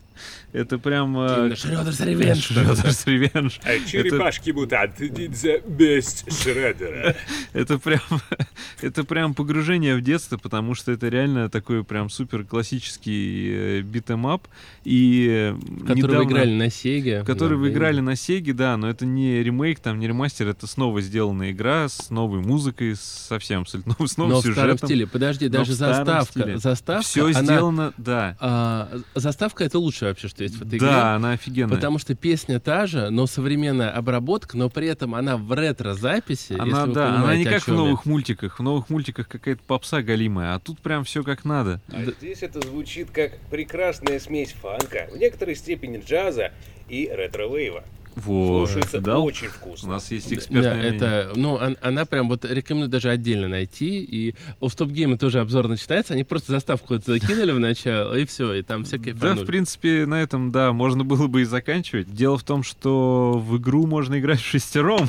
Это 0.52 0.78
прям... 0.78 1.16
э, 1.18 1.54
Shredder's 1.54 2.00
Revenge. 2.00 2.50
Shredder's 2.50 3.04
Revenge. 3.06 3.60
А 3.62 3.78
черепашки-мутанты 3.88 5.08
ниндзя 5.10 5.60
без 5.60 6.24
Шреддера. 6.28 7.14
Это 7.52 7.78
прям, 7.78 8.00
это 8.82 9.04
прям 9.04 9.34
погружение 9.34 9.96
в 9.96 10.00
детство, 10.02 10.36
потому 10.38 10.74
что 10.74 10.92
это 10.92 11.08
реально 11.08 11.48
такой 11.48 11.84
прям 11.84 12.08
супер 12.10 12.44
классический 12.44 13.82
beat 13.82 14.08
'em 14.08 14.27
up. 14.27 14.46
И 14.84 15.54
э, 15.56 15.84
Который 15.86 16.18
вы 16.18 16.24
играли 16.24 16.52
на 16.52 16.70
Сеге. 16.70 17.24
Который 17.24 17.50
Да, 17.50 17.56
вы 17.56 17.70
играли 17.70 18.00
на 18.00 18.16
Сеге, 18.16 18.52
да, 18.52 18.76
но 18.76 18.88
это 18.88 19.06
не 19.06 19.42
ремейк, 19.42 19.80
там 19.80 19.98
не 19.98 20.06
ремастер, 20.06 20.48
это 20.48 20.66
снова 20.66 21.00
сделанная 21.00 21.52
игра 21.52 21.88
с 21.88 22.10
новой 22.10 22.40
музыкой, 22.40 22.96
с 22.96 23.00
совсем 23.00 23.62
абсолютно 23.62 23.94
с 24.06 24.16
новым 24.16 24.32
Но 24.32 24.38
в 24.38 24.40
старом 24.40 24.54
сюжетом. 24.54 24.88
стиле. 24.88 25.06
Подожди, 25.06 25.48
даже 25.48 25.74
заставка. 25.74 26.32
стиле. 26.32 26.58
Заставка, 26.58 27.04
Все 27.04 27.26
она, 27.26 27.42
сделано, 27.42 27.92
да. 27.96 28.36
а, 28.40 29.00
заставка 29.14 29.64
это 29.64 29.78
лучшее 29.78 30.10
вообще, 30.10 30.28
что 30.28 30.39
есть 30.44 30.56
в 30.56 30.62
этой 30.62 30.78
игре. 30.78 30.88
Да, 30.88 31.14
она 31.14 31.32
офигенная. 31.32 31.74
Потому 31.74 31.98
что 31.98 32.14
песня 32.14 32.60
та 32.60 32.86
же, 32.86 33.10
но 33.10 33.26
современная 33.26 33.90
обработка, 33.90 34.56
но 34.56 34.68
при 34.68 34.88
этом 34.88 35.14
она 35.14 35.36
в 35.36 35.52
ретро-записи. 35.52 36.52
если 36.52 36.58
Она, 36.58 36.86
вы 36.86 36.92
да, 36.92 37.14
она 37.16 37.36
не 37.36 37.44
как 37.44 37.62
в 37.62 37.66
чём 37.66 37.74
я. 37.76 37.80
новых 37.82 38.06
мультиках. 38.06 38.58
В 38.58 38.62
новых 38.62 38.90
мультиках 38.90 39.28
какая-то 39.28 39.62
попса 39.66 40.02
галимая, 40.02 40.54
а 40.54 40.58
тут 40.58 40.80
прям 40.80 41.04
все 41.04 41.22
как 41.22 41.44
надо. 41.44 41.80
А 41.92 42.02
здесь 42.04 42.42
это 42.42 42.60
звучит 42.66 43.10
как 43.10 43.38
прекрасная 43.50 44.18
смесь 44.20 44.52
фанка, 44.52 45.08
в 45.12 45.16
некоторой 45.16 45.54
степени 45.56 46.02
джаза 46.04 46.52
и 46.88 47.08
ретро-вейва. 47.12 47.84
Вот. 48.16 48.68
Слушается 48.68 49.00
Да, 49.00 49.18
очень 49.18 49.46
У 49.46 49.50
вкусно. 49.50 49.90
нас 49.90 50.10
есть 50.10 50.28
Да, 50.28 50.34
экспертное 50.34 50.74
мнение. 50.74 50.96
это, 50.96 51.32
ну, 51.36 51.54
он- 51.54 51.76
она 51.80 52.04
прям 52.04 52.28
вот 52.28 52.44
рекомендую 52.44 52.90
даже 52.90 53.08
отдельно 53.10 53.48
найти. 53.48 54.02
И 54.02 54.34
у 54.60 54.68
Стоп 54.68 54.90
Гейма 54.90 55.16
тоже 55.16 55.40
обзор 55.40 55.68
начинается. 55.68 56.14
Они 56.14 56.24
просто 56.24 56.52
заставку 56.52 56.94
это 56.94 57.12
закинули 57.12 57.52
в 57.52 57.58
начало, 57.60 58.14
и 58.18 58.24
все, 58.26 58.52
и 58.54 58.62
там 58.62 58.84
всякие 58.84 59.14
Да, 59.14 59.34
в 59.34 59.44
принципе, 59.46 60.06
на 60.06 60.20
этом, 60.22 60.50
да, 60.50 60.72
можно 60.72 61.04
было 61.04 61.28
бы 61.28 61.42
и 61.42 61.44
заканчивать. 61.44 62.12
Дело 62.12 62.36
в 62.36 62.42
том, 62.42 62.62
что 62.62 63.38
в 63.38 63.56
игру 63.58 63.86
можно 63.86 64.18
играть 64.18 64.40
в 64.40 64.46
шестером. 64.46 65.08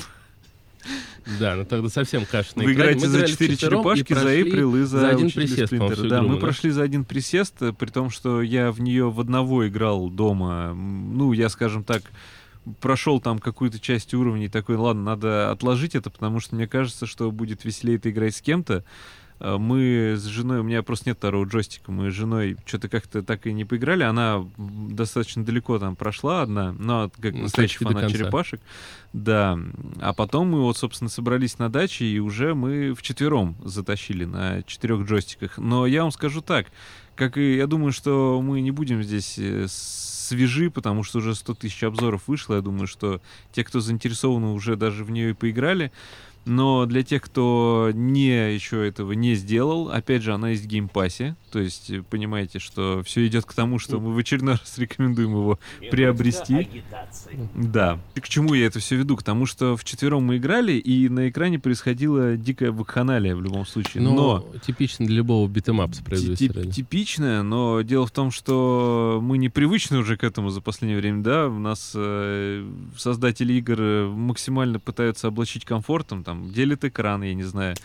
Да, 1.40 1.56
ну 1.56 1.66
тогда 1.66 1.88
совсем 1.90 2.26
каша 2.26 2.50
на 2.56 2.64
Вы 2.64 2.74
играете 2.74 3.08
за 3.08 3.28
четыре 3.28 3.54
и 3.54 3.58
черепашки, 3.58 4.14
за 4.14 4.28
Эйприл 4.34 4.76
и 4.76 4.82
за, 4.82 5.00
за 5.02 5.10
один 5.10 5.30
присест, 5.30 5.68
всю 5.72 6.08
Да, 6.08 6.18
игру 6.18 6.28
мы 6.30 6.34
да. 6.36 6.40
прошли 6.42 6.72
за 6.72 6.82
один 6.82 7.06
присест, 7.06 7.54
э, 7.62 7.74
при 7.74 7.90
том, 7.92 8.10
что 8.10 8.42
я 8.42 8.72
в 8.72 8.82
нее 8.82 9.10
в 9.12 9.20
одного 9.20 9.68
играл 9.68 10.10
дома. 10.10 10.74
Ну, 10.74 11.32
я, 11.34 11.50
скажем 11.50 11.84
так, 11.84 12.02
прошел 12.80 13.20
там 13.20 13.40
какую-то 13.40 13.80
часть 13.80 14.14
уровней, 14.14 14.50
такой, 14.50 14.76
ладно, 14.76 15.04
надо 15.04 15.52
отложить 15.52 15.96
это, 15.96 16.10
потому 16.10 16.40
что 16.40 16.56
мне 16.56 16.68
кажется, 16.68 17.06
что 17.06 17.32
будет 17.32 17.66
веселее 17.66 17.98
это 17.98 18.10
играть 18.12 18.36
с 18.36 18.42
кем-то. 18.42 18.84
Э, 19.42 19.58
Мы 19.58 20.14
с 20.18 20.26
женой, 20.26 20.60
у 20.60 20.64
меня 20.64 20.84
просто 20.84 21.10
нет 21.10 21.18
второго 21.18 21.46
джойстика, 21.46 21.92
мы 21.92 22.12
с 22.12 22.14
женой 22.14 22.58
что-то 22.66 22.90
как-то 22.90 23.24
так 23.24 23.48
и 23.48 23.54
не 23.54 23.66
поиграли. 23.66 24.04
Она 24.04 24.46
достаточно 24.58 25.44
далеко 25.44 25.80
там 25.80 25.96
прошла 25.96 26.44
одна, 26.44 26.72
но 26.74 27.12
как 27.20 27.34
Ну, 27.34 27.44
настоящий 27.44 27.84
фанат 27.84 28.12
черепашек. 28.12 28.62
Да. 29.14 29.60
А 30.00 30.14
потом 30.14 30.50
мы 30.50 30.62
вот, 30.62 30.78
собственно, 30.78 31.10
собрались 31.10 31.58
на 31.60 31.70
даче, 31.70 32.06
и 32.06 32.20
уже 32.20 32.54
мы 32.54 32.94
вчетвером 32.94 33.56
затащили 33.64 34.26
на 34.26 34.62
четырех 34.64 35.08
джойстиках. 35.08 35.58
Но 35.58 35.88
я 35.88 36.04
вам 36.04 36.12
скажу 36.12 36.42
так, 36.42 36.68
как 37.16 37.38
и 37.38 37.56
я 37.56 37.68
думаю, 37.68 37.92
что 37.92 38.42
мы 38.44 38.62
не 38.62 38.72
будем 38.72 39.02
здесь 39.04 39.38
э, 39.38 39.66
свежи, 39.68 40.70
потому 40.70 41.04
что 41.04 41.18
уже 41.18 41.36
100 41.36 41.56
тысяч 41.56 41.84
обзоров 41.84 42.28
вышло. 42.28 42.56
Я 42.56 42.62
думаю, 42.62 42.88
что 42.88 43.22
те, 43.52 43.64
кто 43.64 43.80
заинтересованы, 43.80 44.54
уже 44.54 44.76
даже 44.76 45.04
в 45.04 45.12
нее 45.12 45.32
и 45.32 45.34
поиграли. 45.34 45.92
Но 46.46 46.86
для 46.86 47.04
тех, 47.04 47.22
кто 47.22 47.92
не 47.94 48.54
еще 48.54 48.88
этого 48.88 49.12
не 49.12 49.36
сделал, 49.36 49.90
опять 49.90 50.24
же, 50.24 50.34
она 50.34 50.50
есть 50.50 50.64
в 50.64 50.68
геймпассе. 50.68 51.36
То 51.52 51.60
есть, 51.60 51.92
э, 51.92 52.02
понимаете, 52.02 52.60
что 52.60 53.04
все 53.06 53.28
идет 53.28 53.46
к 53.46 53.54
тому, 53.54 53.78
что 53.78 54.00
мы 54.00 54.14
в 54.14 54.18
очередной 54.18 54.56
раз 54.56 54.78
рекомендуем 54.78 55.32
его 55.32 55.60
приобрести. 55.92 56.68
Да. 57.54 58.00
И 58.16 58.20
к 58.22 58.30
чему 58.30 58.54
я 58.54 58.66
это 58.68 58.80
все 58.80 58.96
веду? 58.96 59.18
К 59.18 59.24
тому, 59.24 59.46
что 59.46 59.76
вчетвером 59.76 60.24
мы 60.24 60.38
играли, 60.38 60.74
и 60.74 61.10
на 61.10 61.30
экране 61.30 61.60
происходила 61.60 62.36
дикая 62.38 62.72
вакханалия 62.72 63.36
в 63.36 63.42
любом 63.42 63.66
случае. 63.66 64.04
Ну, 64.04 64.16
но 64.16 64.46
типично 64.66 65.06
для 65.06 65.18
любого 65.18 65.48
битэмапа, 65.48 65.94
справедливости 65.94 66.48
Тип- 66.48 66.56
ради. 66.56 66.72
типичная, 66.72 67.44
но 67.44 67.82
дело 67.82 68.08
в 68.08 68.12
том, 68.12 68.32
что 68.32 69.20
мы 69.22 69.38
не 69.38 69.50
привычны 69.50 69.98
уже 69.98 70.18
к 70.18 70.24
этому 70.24 70.50
за 70.50 70.62
последнее 70.62 71.00
время, 71.00 71.22
да, 71.22 71.48
у 71.48 71.60
нас 71.60 71.94
э, 71.96 72.66
создатели 72.98 73.54
игр 73.54 73.76
э, 73.80 74.08
максимально 74.08 74.80
пытаются 74.80 75.28
облачить 75.28 75.66
комфортом, 75.66 76.24
там, 76.32 76.50
делят 76.50 76.86
экран, 76.86 77.24
я 77.24 77.34
не 77.34 77.44
знаю, 77.44 77.76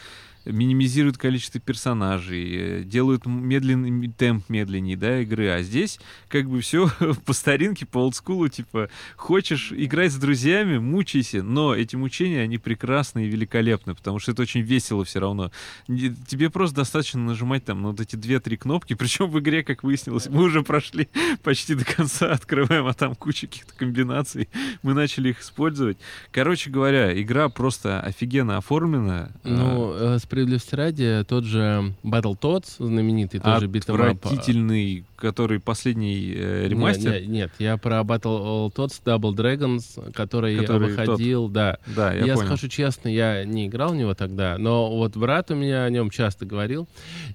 минимизируют 0.46 1.18
количество 1.18 1.61
персонажей, 1.61 2.80
э, 2.80 2.82
делают 2.85 3.26
медленный 3.26 4.09
темп 4.09 4.48
медленнее, 4.48 4.96
да, 4.96 5.20
игры, 5.20 5.48
а 5.48 5.62
здесь 5.62 5.98
как 6.28 6.48
бы 6.48 6.61
все 6.61 6.90
по 7.24 7.32
старинке, 7.32 7.87
по 7.87 7.98
олдскулу, 7.98 8.48
типа, 8.48 8.88
хочешь 9.16 9.72
играть 9.72 10.12
с 10.12 10.16
друзьями, 10.16 10.78
мучайся, 10.78 11.42
но 11.42 11.74
эти 11.74 11.96
мучения, 11.96 12.40
они 12.42 12.59
прекрасны 12.59 13.26
и 13.26 13.28
великолепны, 13.28 13.94
потому 13.94 14.18
что 14.18 14.32
это 14.32 14.42
очень 14.42 14.61
весело 14.61 15.04
все 15.04 15.20
равно. 15.20 15.50
Тебе 15.87 16.50
просто 16.50 16.76
достаточно 16.76 17.20
нажимать 17.20 17.64
там 17.64 17.82
на 17.82 17.88
вот 17.88 18.00
эти 18.00 18.16
две-три 18.16 18.56
кнопки, 18.56 18.94
причем 18.98 19.30
в 19.30 19.38
игре, 19.38 19.62
как 19.62 19.82
выяснилось, 19.82 20.28
мы 20.28 20.42
уже 20.44 20.62
прошли 20.62 21.09
почти 21.42 21.74
до 21.74 21.85
конца, 21.85 22.32
открываем, 22.32 22.87
а 22.87 22.94
там 22.94 23.14
куча 23.14 23.46
каких-то 23.46 23.74
комбинаций, 23.74 24.48
мы 24.82 24.94
начали 24.94 25.30
их 25.30 25.40
использовать. 25.40 25.98
Короче 26.30 26.70
говоря, 26.70 27.20
игра 27.20 27.48
просто 27.48 28.00
офигенно 28.00 28.56
оформлена. 28.56 29.30
Ну, 29.44 29.92
э, 29.92 30.18
с 30.18 30.26
справедливости 30.37 30.75
ради, 30.75 31.25
тот 31.27 31.44
же 31.44 31.94
Battletoads, 32.05 32.75
знаменитый, 32.79 33.40
тоже 33.40 33.66
beat 33.68 33.88
'em 33.88 34.02
up. 34.02 34.16
Отвратительный, 34.22 35.05
который 35.16 35.61
последний 35.61 36.35
э, 36.37 36.68
ремастер. 36.68 37.12
Нет, 37.12 37.20
нет, 37.22 37.29
нет, 37.31 37.53
я 37.59 37.77
про 37.79 38.01
Battletoads 38.01 39.01
Double 39.03 39.33
Dragons, 39.35 40.12
который, 40.12 40.59
Который 40.59 40.90
выходил, 40.90 41.49
да. 41.49 41.79
Да, 41.87 42.12
я, 42.12 42.25
Я, 42.27 42.35
понял. 42.35 42.49
скажу 42.49 42.68
честно, 42.68 43.09
я 43.09 43.44
не 43.44 43.66
играл 43.66 43.92
в 43.92 43.96
него 43.96 44.12
тогда, 44.14 44.59
но 44.59 44.94
вот 44.94 45.16
брат 45.16 45.51
у 45.51 45.55
меня 45.55 45.85
о 45.85 45.90
нем 45.90 46.11
часто 46.11 46.44
говорил. 46.44 46.87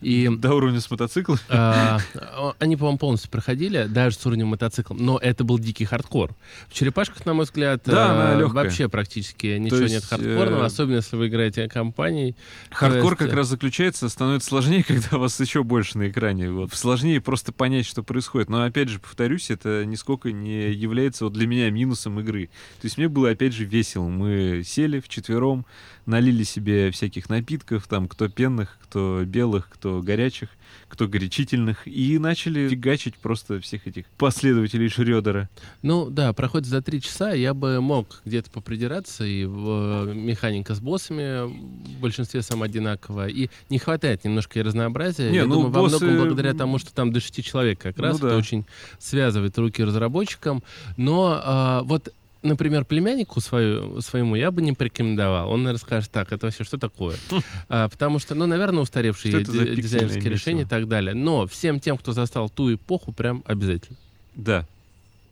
И 0.02 0.30
До 0.38 0.54
уровня 0.54 0.80
с 0.80 0.92
мотоциклом. 0.92 1.40
а, 1.50 1.98
о- 2.38 2.54
они, 2.60 2.76
по-моему, 2.76 3.00
полностью 3.00 3.32
проходили, 3.32 3.88
даже 3.90 4.16
с 4.18 4.26
уровнем 4.28 4.48
мотоцикла, 4.48 4.94
но 4.94 5.18
это 5.18 5.44
был 5.44 5.58
дикий 5.58 5.86
хардкор. 5.86 6.36
В 6.68 6.74
черепашках, 6.76 7.26
на 7.26 7.34
мой 7.34 7.46
взгляд, 7.46 7.82
Да, 7.86 8.36
легкая. 8.38 8.64
вообще 8.66 8.90
практически 8.90 9.58
ничего 9.58 9.80
есть, 9.80 9.96
нет 9.96 10.04
хардкорного, 10.04 10.62
э, 10.64 10.66
особенно 10.68 10.96
если 10.98 11.16
вы 11.16 11.30
играете 11.30 11.68
компанией. 11.68 12.36
Хардкор 12.70 12.90
есть, 12.95 13.17
как 13.17 13.34
раз 13.34 13.47
заключается, 13.47 14.10
становится 14.10 14.49
сложнее, 14.49 14.84
когда 14.88 15.17
вас 15.17 15.39
еще 15.39 15.63
больше 15.63 15.97
на 15.97 16.10
экране. 16.10 16.51
Вот. 16.51 16.73
Сложнее 16.73 17.21
просто 17.21 17.51
понять, 17.51 17.86
что 17.86 18.04
происходит. 18.04 18.49
Но 18.49 18.63
опять 18.63 18.89
же, 18.89 18.99
повторюсь, 18.99 19.49
это 19.49 19.86
нисколько 19.86 20.31
не 20.31 20.71
является 20.71 21.25
вот 21.25 21.33
для 21.33 21.48
меня 21.48 21.69
минусом 21.69 22.19
игры. 22.19 22.48
То 22.81 22.85
есть 22.85 22.98
мне 22.98 23.08
было 23.08 23.29
опять 23.29 23.54
же 23.54 23.65
весело. 23.65 24.08
Мы 24.08 24.63
сели 24.65 25.00
вчетвером, 25.00 25.65
налили 26.06 26.44
себе 26.44 26.92
всяких 26.92 27.29
напитков, 27.29 27.87
там 27.87 28.08
кто 28.08 28.27
пенных, 28.29 28.77
кто 28.83 29.23
белых, 29.25 29.69
кто 29.69 30.02
горячих, 30.02 30.50
кто 30.92 31.08
горячительных, 31.08 31.87
и 31.87 32.19
начали 32.19 32.67
фигачить 32.67 33.15
просто 33.15 33.60
всех 33.62 33.87
этих 33.87 34.06
последователей 34.17 34.89
Шрёдера. 34.89 35.50
Ну 35.81 36.10
да, 36.10 36.33
проходит 36.33 36.67
за 36.67 36.81
три 36.81 37.02
часа, 37.02 37.31
я 37.31 37.54
бы 37.54 37.79
мог 37.81 38.21
где-то 38.25 38.52
попридираться, 38.52 39.23
и 39.23 39.46
в, 39.46 40.10
э, 40.10 40.13
механика 40.13 40.75
с 40.75 40.79
боссами 40.81 41.46
в 41.48 42.00
большинстве 42.02 42.42
сам 42.42 42.62
одинаковая, 42.62 43.29
и 43.29 43.50
не 43.69 43.79
хватает 43.79 44.25
немножко 44.25 44.60
и 44.60 44.62
разнообразия. 44.62 45.29
Не, 45.31 45.37
я 45.37 45.46
ну, 45.46 45.54
думаю, 45.56 45.71
во 45.71 45.81
боссы- 45.81 46.04
многом 46.04 46.25
благодаря 46.25 46.54
тому, 46.54 46.77
что 46.77 46.94
там 46.94 47.13
до 47.13 47.19
шести 47.21 47.42
человек 47.42 47.79
как 47.79 47.98
раз, 47.98 48.19
Ну 48.19 48.27
это 48.27 48.35
да. 48.35 48.37
очень 48.37 48.65
связывает 49.00 49.58
руки 49.58 49.83
разработчикам. 49.83 50.62
Но 50.98 51.42
а, 51.44 51.81
вот 51.83 52.13
Например, 52.44 52.85
племяннику 52.85 53.39
свою, 53.39 54.02
своему 54.02 54.35
я 54.35 54.50
бы 54.50 54.63
не 54.63 54.73
порекомендовал. 54.73 55.52
Он, 55.52 55.62
наверное, 55.62 55.79
скажет, 55.79 56.10
так, 56.12 56.31
это 56.31 56.48
вообще 56.48 56.63
что 56.63 56.77
такое? 56.77 57.15
А, 57.69 57.87
потому 57.87 58.19
что, 58.19 58.35
ну, 58.35 58.48
наверное, 58.48 58.81
устаревшие 58.81 59.44
дизайнерские 59.44 60.29
решения 60.29 60.63
и 60.63 60.65
так 60.65 60.87
далее. 60.87 61.13
Но 61.13 61.46
всем 61.48 61.79
тем, 61.79 61.98
кто 61.98 62.13
застал 62.13 62.50
ту 62.50 62.73
эпоху, 62.73 63.12
прям 63.13 63.44
обязательно. 63.46 63.98
Да. 64.35 64.65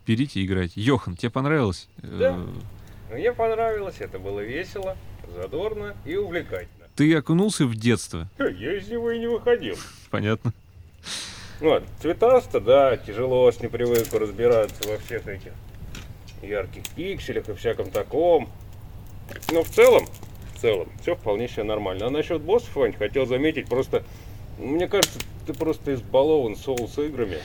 Берите 0.06 0.40
и 0.40 0.46
играйте. 0.46 0.80
Йохан, 0.80 1.16
тебе 1.16 1.30
понравилось? 1.30 1.88
Да. 1.98 2.38
Э, 3.10 3.14
Мне 3.14 3.32
понравилось, 3.32 3.96
это 3.98 4.18
было 4.18 4.40
весело, 4.40 4.96
задорно 5.34 5.96
и 6.04 6.16
увлекательно. 6.16 6.86
Ты 6.96 7.14
окунулся 7.14 7.66
в 7.66 7.74
детство. 7.74 8.28
Я 8.38 8.78
из 8.78 8.88
него 8.88 9.10
и 9.10 9.18
не 9.18 9.26
выходил. 9.26 9.76
Понятно. 10.10 10.52
Вот, 11.60 11.84
цветасто, 12.00 12.60
да, 12.60 12.96
тяжело 12.96 13.50
с 13.50 13.60
непривыку 13.60 14.18
разбираться 14.18 14.88
во 14.88 14.96
всех 14.98 15.26
этих 15.26 15.52
ярких 16.42 16.82
пикселях 16.96 17.48
и 17.48 17.54
всяком 17.54 17.90
таком. 17.90 18.48
Но 19.52 19.62
в 19.62 19.68
целом, 19.68 20.06
в 20.54 20.60
целом, 20.60 20.88
все 21.02 21.14
вполне 21.14 21.48
себе 21.48 21.64
нормально. 21.64 22.06
А 22.06 22.10
насчет 22.10 22.40
боссов, 22.42 22.74
Вань, 22.76 22.92
хотел 22.92 23.26
заметить, 23.26 23.68
просто, 23.68 24.04
мне 24.58 24.88
кажется, 24.88 25.18
ты 25.46 25.54
просто 25.54 25.94
избалован 25.94 26.56
соус 26.56 26.98
играми. 26.98 27.38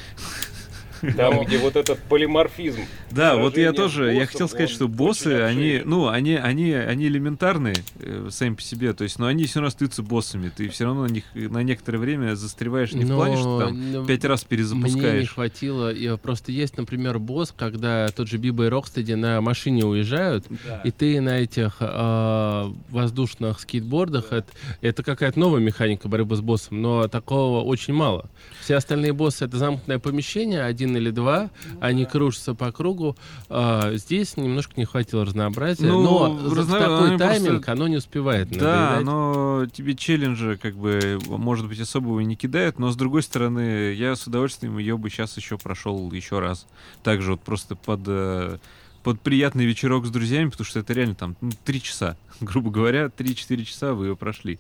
Там, 1.18 1.44
где 1.46 1.58
вот 1.58 1.76
этот 1.76 2.00
полиморфизм. 2.00 2.82
Да, 3.12 3.36
вот 3.38 3.58
я 3.58 3.74
тоже, 3.74 4.14
я 4.14 4.26
хотел 4.26 4.48
сказать, 4.48 4.70
что 4.70 4.88
боссы, 4.88 5.42
они, 5.42 5.82
ну, 5.86 6.08
они, 6.08 6.36
они, 6.36 6.74
они 6.74 7.08
элементарные 7.08 7.76
э, 8.00 8.28
сами 8.32 8.56
по 8.56 8.62
себе, 8.62 8.94
то 8.94 9.04
есть, 9.04 9.20
но 9.20 9.28
они 9.28 9.46
все 9.46 9.60
равно 9.60 9.68
остаются 9.68 10.04
боссами, 10.04 10.52
ты 10.56 10.70
все 10.70 10.86
равно 10.86 11.04
на 11.08 11.12
них 11.12 11.24
на 11.34 11.64
некоторое 11.64 11.98
время 11.98 12.36
застреваешь 12.36 12.94
не 12.94 13.06
в 13.06 13.08
плане, 13.08 13.38
что 13.38 13.60
там 13.60 14.06
пять 14.06 14.26
раз 14.26 14.46
Мне 14.50 14.58
не 14.58 14.58
перезапускаешь. 14.58 15.34
хватило. 15.34 15.92
И 15.92 16.18
просто 16.18 16.52
есть, 16.52 16.78
например, 16.78 17.20
босс, 17.20 17.54
когда 17.56 18.08
тот 18.10 18.28
же 18.28 18.38
Биба 18.38 18.66
и 18.66 18.70
Рокстеди 18.70 19.14
на 19.14 19.42
машине 19.42 19.86
уезжают, 19.86 20.46
и 20.84 20.92
ты 20.92 21.22
на 21.22 21.40
этих 21.40 21.78
а, 21.80 22.74
воздушных 22.90 23.60
скейтбордах, 23.60 24.32
это, 24.32 24.48
это 24.82 25.04
какая-то 25.04 25.40
новая 25.40 25.62
механика 25.62 26.08
борьбы 26.08 26.36
с 26.36 26.42
боссом, 26.42 26.82
но 26.82 27.08
такого 27.08 27.64
очень 27.64 27.94
мало. 27.94 28.30
Все 28.62 28.76
остальные 28.76 29.14
боссы 29.14 29.46
это 29.46 29.58
замкнутое 29.58 30.00
помещение, 30.00 30.62
один 30.62 30.85
или 30.98 31.10
два, 31.12 31.50
они 31.80 32.06
кружатся 32.06 32.54
по 32.54 32.72
кругу. 32.72 33.16
А, 33.50 33.94
здесь 33.96 34.38
немножко 34.38 34.74
не 34.78 34.86
хватило 34.86 35.26
разнообразия, 35.26 35.86
Ну, 35.88 36.02
но 36.04 36.54
разно- 36.56 36.80
такой 36.80 37.10
они 37.10 37.18
просто- 37.18 37.28
тайминг 37.44 37.70
оно 37.70 37.88
не 37.88 37.98
успевает 37.98 38.50
Да, 38.50 38.58
надоедать. 38.58 39.06
но 39.06 39.66
тебе 39.72 39.96
челленджа, 39.96 40.58
как 40.62 40.76
бы, 40.76 41.20
может 41.28 41.68
быть, 41.68 41.80
особого 41.80 42.20
не 42.22 42.36
кидает, 42.36 42.80
но 42.80 42.92
с 42.92 42.96
другой 42.96 43.24
стороны, 43.24 43.94
я 43.94 44.16
с 44.16 44.28
удовольствием 44.28 44.78
ее 44.78 44.98
бы 44.98 45.10
сейчас 45.10 45.36
еще 45.38 45.58
прошел 45.58 46.12
еще 46.12 46.40
раз. 46.40 46.66
Также 47.04 47.32
вот 47.32 47.42
просто 47.42 47.76
под, 47.76 48.02
э, 48.08 48.58
под 49.04 49.22
приятный 49.22 49.66
вечерок 49.66 50.06
с 50.06 50.10
друзьями, 50.10 50.50
потому 50.50 50.66
что 50.66 50.80
это 50.80 50.94
реально 50.94 51.16
там 51.16 51.36
ну, 51.42 51.52
три 51.64 51.82
часа, 51.82 52.18
грубо 52.42 52.72
говоря, 52.72 53.10
3-4 53.16 53.64
часа 53.64 53.94
вы 53.94 54.08
ее 54.08 54.16
прошли. 54.16 54.60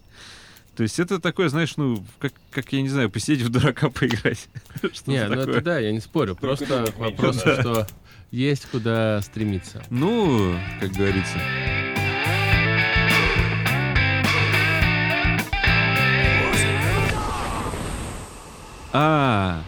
То 0.75 0.83
есть 0.83 0.99
это 0.99 1.19
такое, 1.19 1.47
знаешь, 1.47 1.77
ну, 1.77 2.03
как, 2.19 2.33
как 2.51 2.73
я 2.73 2.81
не 2.81 2.89
знаю, 2.89 3.09
посидеть 3.09 3.45
в 3.45 3.49
дурака 3.49 3.89
поиграть. 3.91 4.49
Не, 5.07 5.25
ну 5.27 5.41
это 5.41 5.61
да, 5.61 5.79
я 5.79 5.91
не 5.91 6.01
спорю. 6.01 6.35
Просто 6.35 6.85
вопрос, 6.97 7.39
что 7.39 7.87
есть 8.31 8.65
куда 8.65 9.21
стремиться. 9.21 9.81
Ну, 9.89 10.53
как 10.81 10.91
говорится. 10.91 11.39
А, 18.91 19.61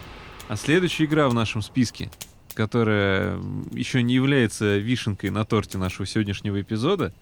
а 0.48 0.56
следующая 0.56 1.04
игра 1.04 1.28
в 1.28 1.34
нашем 1.34 1.62
списке, 1.62 2.10
которая 2.58 3.38
еще 3.70 4.02
не 4.02 4.14
является 4.14 4.78
вишенкой 4.78 5.30
на 5.30 5.44
торте 5.44 5.78
нашего 5.78 6.06
сегодняшнего 6.06 6.60
эпизода, 6.60 7.12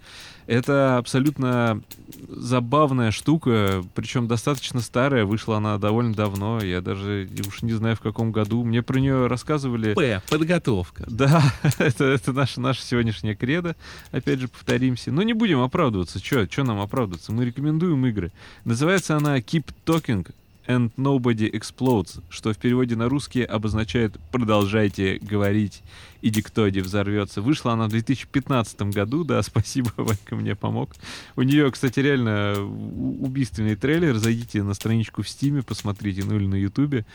это 0.47 0.97
абсолютно 0.97 1.83
забавная 2.29 3.11
штука, 3.11 3.85
причем 3.95 4.29
достаточно 4.29 4.81
старая, 4.81 5.27
вышла 5.27 5.59
она 5.59 5.77
довольно 5.77 6.15
давно, 6.15 6.63
я 6.63 6.81
даже 6.81 7.29
уж 7.47 7.61
не 7.61 7.75
знаю 7.75 7.97
в 7.97 8.01
каком 8.01 8.33
году. 8.33 8.65
Мне 8.65 8.83
про 8.83 8.99
нее 8.99 9.27
рассказывали... 9.27 9.93
П. 9.93 10.23
Подготовка. 10.31 11.05
Да, 11.07 11.43
это, 11.79 12.05
это 12.05 12.33
наша, 12.33 12.59
наша 12.59 12.81
сегодняшняя 12.81 13.35
кредо. 13.35 13.77
Опять 14.13 14.41
же, 14.41 14.49
повторимся. 14.49 15.13
Но 15.13 15.23
не 15.23 15.35
будем 15.35 15.61
оправдываться. 15.61 16.19
Че 16.19 16.49
нам 16.63 16.81
оправдываться? 16.81 17.31
Мы 17.31 17.45
рекомендуем 17.45 18.07
игры. 18.07 18.33
Называется 18.65 19.19
она 19.19 19.37
Keep 19.39 19.67
Talking 19.85 20.27
and 20.67 20.93
Nobody 20.97 21.51
Explodes, 21.51 22.23
что 22.29 22.53
в 22.53 22.59
переводе 22.59 22.97
на 22.97 23.09
русский 23.09 23.43
обозначает 23.43 24.17
«продолжайте 24.31 25.19
говорить, 25.19 25.83
и 26.23 26.31
Диктоди 26.31 26.81
взорвется». 26.81 27.43
Вышла 27.43 27.73
она 27.73 27.87
в 27.87 27.91
2015 27.91 28.83
году, 28.83 29.25
да, 29.25 29.43
спасибо, 29.45 29.93
Ванька 29.97 30.37
мне 30.37 30.55
помог. 30.55 30.95
У 31.37 31.43
нее, 31.43 31.71
кстати, 31.71 32.01
реально 32.01 32.55
убийственный 32.61 33.77
трейлер. 33.77 34.17
Зайдите 34.17 34.63
на 34.63 34.75
страничку 34.75 35.23
в 35.23 35.29
Стиме, 35.29 35.63
посмотрите, 35.63 36.25
ну 36.25 36.37
или 36.37 36.47
на 36.47 36.57
Ютубе. 36.57 37.07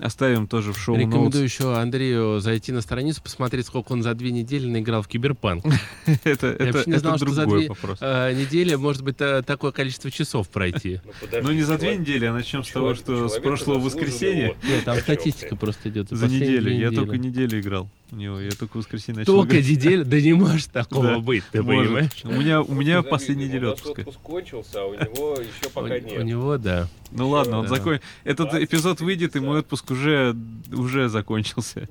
Оставим 0.00 0.48
тоже 0.48 0.72
в 0.72 0.78
шоу 0.78 0.96
Рекомендую 0.96 1.44
еще 1.44 1.76
Андрею 1.76 2.40
зайти 2.40 2.72
на 2.72 2.80
страницу, 2.80 3.22
посмотреть, 3.22 3.66
сколько 3.66 3.92
он 3.92 4.02
за 4.02 4.14
две 4.14 4.32
недели 4.32 4.66
наиграл 4.66 5.02
в 5.02 5.08
Киберпанк. 5.08 5.64
Это, 6.24 6.48
это, 6.48 6.82
не 6.86 6.92
это 6.96 6.98
знал, 6.98 7.16
что 7.16 7.28
за 7.30 7.42
другой 7.42 7.60
две- 7.60 7.68
вопрос. 7.68 7.98
А, 8.00 8.32
Недели, 8.32 8.74
может 8.74 9.02
быть, 9.02 9.16
та- 9.18 9.42
такое 9.42 9.70
количество 9.70 10.10
часов 10.10 10.48
пройти. 10.48 11.00
Ну, 11.32 11.38
Ну 11.44 11.52
не 11.52 11.62
за 11.62 11.78
две 11.78 11.96
недели, 11.96 12.24
а 12.26 12.32
начнем 12.32 12.64
с 12.64 12.70
того, 12.70 12.94
что 12.94 13.28
с 13.28 13.38
прошлого 13.38 13.78
воскресенья. 13.78 14.54
Нет, 14.64 14.84
там 14.84 14.96
статистика 14.98 15.54
просто 15.56 15.88
идет. 15.90 16.08
За 16.10 16.26
неделю. 16.26 16.72
Я 16.76 16.90
только 16.90 17.16
неделю 17.16 17.60
играл 17.60 17.88
у 18.10 18.16
него. 18.16 18.40
Я 18.40 18.50
только 18.50 18.76
воскресенье 18.78 19.20
начал 19.20 19.34
Только 19.36 19.56
неделю? 19.58 20.04
Да 20.04 20.20
не 20.20 20.32
может 20.32 20.70
такого 20.72 21.18
быть, 21.18 21.44
ты 21.52 21.62
понимаешь? 21.62 22.10
У 22.24 22.32
меня, 22.32 22.62
у 22.62 22.74
меня 22.74 23.02
завидуем, 23.02 23.48
неделя 23.48 23.68
у 23.68 23.72
отпуска. 23.72 24.00
отпуск 24.00 24.18
кончился, 24.20 24.80
а 24.82 24.84
у 24.86 24.94
него 24.94 25.34
еще 25.34 25.66
У, 25.66 25.70
пока 25.70 25.94
у 25.94 25.98
нет. 25.98 26.24
него, 26.24 26.58
да. 26.58 26.88
Ну 27.12 27.28
ладно, 27.28 27.58
он 27.58 27.66
Да. 27.66 27.74
закон... 27.76 28.00
Этот 28.24 28.50
20 28.50 28.68
эпизод 28.68 29.00
выйдет, 29.00 29.36
и 29.36 29.40
мой 29.40 29.60
часа. 29.60 29.64
Отпуск 29.84 29.90
уже, 29.90 30.36
уже 30.72 31.08
закончился. 31.08 31.88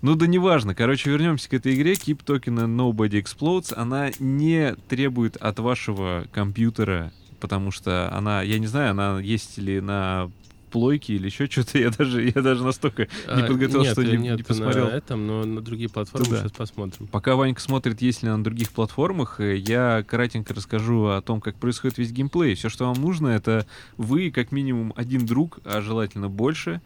Ну 0.00 0.14
да 0.14 0.26
неважно. 0.26 0.74
Короче, 0.74 1.10
вернемся 1.10 1.48
к 1.48 1.54
этой 1.54 1.74
игре. 1.74 1.92
Keep 1.92 2.24
and 2.24 2.76
Nobody 2.76 3.22
Explodes. 3.22 3.74
Она 3.74 4.10
не 4.18 4.74
требует 4.88 5.36
от 5.36 5.58
вашего 5.58 6.24
компьютера, 6.32 7.12
потому 7.40 7.70
что 7.70 8.12
она, 8.12 8.42
я 8.42 8.58
не 8.58 8.66
знаю, 8.66 8.92
она 8.92 9.20
есть 9.20 9.58
ли 9.58 9.80
на 9.80 10.30
плойке 10.70 11.14
или 11.14 11.26
еще 11.26 11.46
что-то. 11.46 11.78
Я 11.78 11.90
даже, 11.90 12.22
я 12.22 12.42
даже 12.42 12.62
настолько 12.62 13.04
не 13.04 13.08
А, 13.42 13.46
подготовился, 13.46 13.78
нет, 13.80 13.92
что 13.92 14.04
не, 14.04 14.16
нет, 14.18 14.36
не 14.36 14.42
посмотрел. 14.42 14.84
на 14.84 14.90
этом, 14.90 15.26
но 15.26 15.44
на 15.44 15.62
другие 15.62 15.88
платформы 15.88 16.28
Да. 16.28 16.36
сейчас 16.42 16.52
посмотрим. 16.52 17.06
Пока 17.06 17.36
Ванька 17.36 17.60
смотрит, 17.60 18.02
есть 18.02 18.22
ли 18.22 18.28
на 18.28 18.44
других 18.44 18.70
платформах, 18.70 19.40
э, 19.40 19.56
я 19.56 20.04
кратенько 20.06 20.52
расскажу 20.52 21.06
о 21.06 21.22
том, 21.22 21.40
как 21.40 21.56
происходит 21.56 21.96
весь 21.96 22.12
геймплей. 22.12 22.54
Все, 22.54 22.68
что 22.68 22.84
вам 22.84 23.00
нужно, 23.00 23.28
это 23.28 23.66
вы, 23.96 24.30
как 24.30 24.52
минимум, 24.52 24.92
один 24.94 25.24
друг, 25.24 25.58
а 25.64 25.80
желательно 25.80 26.28
больше, 26.28 26.82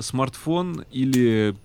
смартфон 0.00 0.84
или 0.90 1.56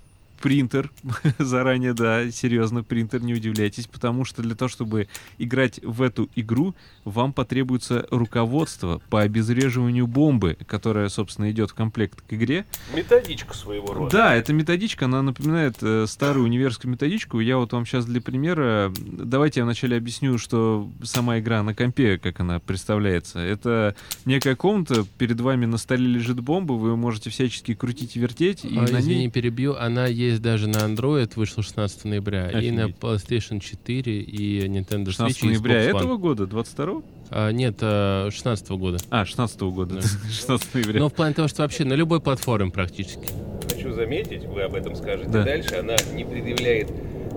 принтер. 0.44 0.92
Заранее, 1.40 1.94
да, 1.94 2.30
серьезно, 2.30 2.84
принтер, 2.84 3.24
не 3.24 3.34
удивляйтесь, 3.34 3.88
потому 3.88 4.26
что 4.26 4.42
для 4.42 4.56
того, 4.56 4.68
чтобы 4.68 5.08
играть 5.38 5.80
в 5.82 6.02
эту 6.02 6.30
игру, 6.36 6.76
вам 7.06 7.32
потребуется 7.32 8.06
руководство 8.12 9.02
по 9.10 9.22
обезвреживанию 9.22 10.06
бомбы, 10.06 10.58
которая, 10.68 11.08
собственно, 11.08 11.50
идет 11.50 11.72
в 11.72 11.74
комплект 11.76 12.22
к 12.22 12.34
игре. 12.34 12.66
Методичка 12.94 13.56
своего 13.56 13.94
рода. 13.94 14.12
Да, 14.12 14.36
эта 14.36 14.52
методичка, 14.52 15.06
она 15.06 15.22
напоминает 15.22 15.78
э, 15.82 16.08
старую 16.10 16.44
универскую 16.44 16.92
методичку. 16.92 17.40
Я 17.40 17.58
вот 17.58 17.72
вам 17.72 17.86
сейчас 17.86 18.06
для 18.06 18.20
примера, 18.20 18.92
давайте 19.00 19.62
я 19.62 19.64
вначале 19.64 19.96
объясню, 19.96 20.38
что 20.38 20.90
сама 21.04 21.40
игра 21.40 21.64
на 21.64 21.74
компе, 21.74 22.18
как 22.18 22.42
она 22.42 22.60
представляется. 22.60 23.40
Это 23.40 23.96
некая 24.26 24.58
комната, 24.58 25.06
перед 25.18 25.40
вами 25.40 25.68
на 25.68 25.78
столе 25.78 26.06
лежит 26.06 26.42
бомба, 26.42 26.74
вы 26.74 26.98
можете 26.98 27.30
всячески 27.30 27.74
крутить 27.74 28.18
и 28.18 28.20
вертеть, 28.20 28.66
и 28.66 28.78
А, 28.78 28.82
на 28.82 29.00
извини, 29.00 29.20
ней... 29.20 29.32
перебью. 29.32 29.78
Она 29.78 30.08
есть 30.08 30.33
даже 30.40 30.68
на 30.68 30.78
Android, 30.78 31.32
вышла 31.36 31.64
16 31.64 32.06
ноября, 32.06 32.50
и 32.60 32.72
на 32.72 32.86
Офигеть. 32.86 33.00
PlayStation 33.02 33.60
4, 33.60 34.22
и 34.22 34.68
Nintendo 34.68 35.12
16 35.12 35.42
Switch, 35.42 35.46
и 35.46 35.50
ноября 35.50 35.86
Xbox 35.86 35.92
One. 35.94 35.98
этого 35.98 36.18
года, 36.18 36.48
22 36.48 37.02
А, 37.30 37.52
нет, 37.52 37.76
а, 37.82 38.30
16 38.32 38.70
года. 38.78 38.98
А, 39.10 39.26
16 39.26 39.62
года, 39.72 39.96
Да. 39.96 40.02
16 40.32 40.74
ноября. 40.76 41.00
Но 41.00 41.10
в 41.10 41.14
плане 41.14 41.34
того, 41.34 41.48
что 41.48 41.62
вообще 41.64 41.84
на 41.86 41.94
любой 41.94 42.20
платформе 42.22 42.72
практически. 42.72 43.28
Хочу 43.70 43.92
заметить, 43.94 44.44
вы 44.46 44.62
об 44.64 44.76
этом 44.76 44.96
скажете 44.96 45.30
Да. 45.30 45.44
дальше, 45.44 45.76
она 45.76 45.96
не 46.14 46.24
предъявляет 46.26 46.90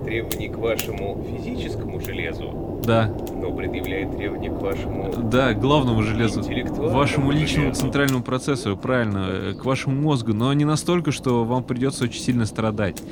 требований 0.05 0.49
к 0.49 0.57
вашему 0.57 1.25
физическому 1.31 2.01
железу, 2.01 2.81
Да, 2.85 3.13
но 3.35 3.53
предъявляет 3.53 4.17
требования 4.17 4.51
к 4.51 4.61
вашему 4.61 5.13
да, 5.31 5.53
главному 5.55 6.03
железу. 6.03 6.43
Вашему 6.77 7.31
личному 7.31 7.67
железу. 7.67 7.81
центральному 7.81 8.23
процессору, 8.23 8.77
правильно, 8.77 9.27
э, 9.29 9.55
к 9.55 9.65
вашему 9.65 10.01
мозгу, 10.01 10.33
но 10.33 10.53
не 10.53 10.65
настолько, 10.65 11.13
что 11.13 11.45
вам 11.45 11.65
придется 11.65 12.05
очень 12.05 12.21
сильно 12.21 12.47
страдать. 12.47 13.03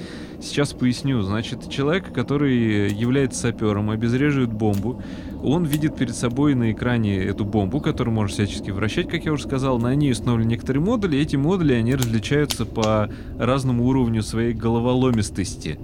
Сейчас 0.40 0.72
поясню. 0.72 1.22
Значит, 1.22 1.68
человек, 1.70 2.12
который 2.12 2.92
является 2.92 3.40
сапером, 3.40 3.90
обезвреживает 3.90 4.52
бомбу, 4.52 5.00
он 5.42 5.64
видит 5.64 5.96
перед 5.96 6.14
собой 6.14 6.54
на 6.54 6.72
экране 6.72 7.16
эту 7.18 7.44
бомбу, 7.44 7.80
которую 7.80 8.14
можно 8.14 8.32
всячески 8.32 8.70
вращать, 8.70 9.08
как 9.08 9.24
я 9.24 9.32
уже 9.32 9.44
сказал. 9.44 9.78
На 9.78 9.94
ней 9.94 10.12
установлены 10.12 10.50
некоторые 10.50 10.82
модули, 10.82 11.18
эти 11.18 11.36
модули, 11.36 11.74
они 11.74 11.94
различаются 11.94 12.64
по 12.66 13.08
разному 13.38 13.84
уровню 13.86 14.22
своей 14.22 14.52
головоломистости. 14.52 15.78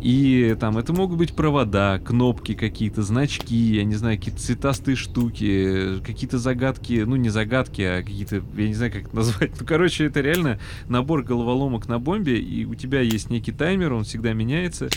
И 0.00 0.56
там 0.58 0.78
это 0.78 0.92
могут 0.92 1.18
быть 1.18 1.34
провода, 1.34 1.98
кнопки 1.98 2.54
какие-то, 2.54 3.02
значки, 3.02 3.54
я 3.54 3.84
не 3.84 3.94
знаю, 3.94 4.16
какие-то 4.16 4.40
цветастые 4.40 4.96
штуки, 4.96 6.00
какие-то 6.04 6.38
загадки, 6.38 7.04
ну 7.06 7.16
не 7.16 7.28
загадки, 7.28 7.82
а 7.82 8.02
какие-то, 8.02 8.42
я 8.56 8.68
не 8.68 8.74
знаю, 8.74 8.92
как 8.92 9.02
это 9.06 9.16
назвать. 9.16 9.60
Ну, 9.60 9.66
короче, 9.66 10.04
это 10.04 10.20
реально 10.20 10.58
набор 10.88 11.22
головоломок 11.22 11.86
на 11.88 11.98
бомбе, 11.98 12.38
и 12.38 12.64
у 12.64 12.74
тебя 12.74 13.00
есть 13.00 13.30
некий 13.30 13.52
таймер, 13.52 13.92
он 13.92 14.04
всегда 14.04 14.32
меняется. 14.32 14.88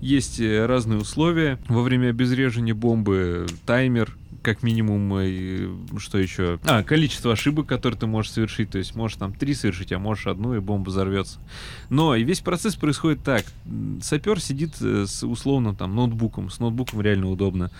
Есть 0.00 0.40
э, 0.40 0.66
разные 0.66 1.00
условия. 1.00 1.58
Во 1.68 1.82
время 1.82 2.10
обезвреживания 2.10 2.74
бомбы 2.74 3.46
таймер, 3.66 4.16
как 4.48 4.62
минимум, 4.62 5.14
и 5.20 5.68
что 5.98 6.16
еще? 6.16 6.58
А, 6.64 6.82
количество 6.82 7.32
ошибок, 7.32 7.66
которые 7.66 8.00
ты 8.00 8.06
можешь 8.06 8.32
совершить. 8.32 8.70
То 8.70 8.78
есть 8.78 8.94
можешь 8.94 9.18
там 9.18 9.34
три 9.34 9.52
совершить, 9.52 9.92
а 9.92 9.98
можешь 9.98 10.26
одну, 10.26 10.54
и 10.54 10.58
бомба 10.58 10.88
взорвется. 10.88 11.38
Но 11.90 12.14
и 12.14 12.24
весь 12.24 12.40
процесс 12.40 12.74
происходит 12.74 13.22
так. 13.22 13.44
Сапер 14.00 14.40
сидит 14.40 14.80
э, 14.80 15.04
с 15.06 15.22
условно 15.22 15.74
там 15.74 15.94
ноутбуком. 15.94 16.48
С 16.48 16.60
ноутбуком 16.60 17.02
реально 17.02 17.28
удобно. 17.28 17.70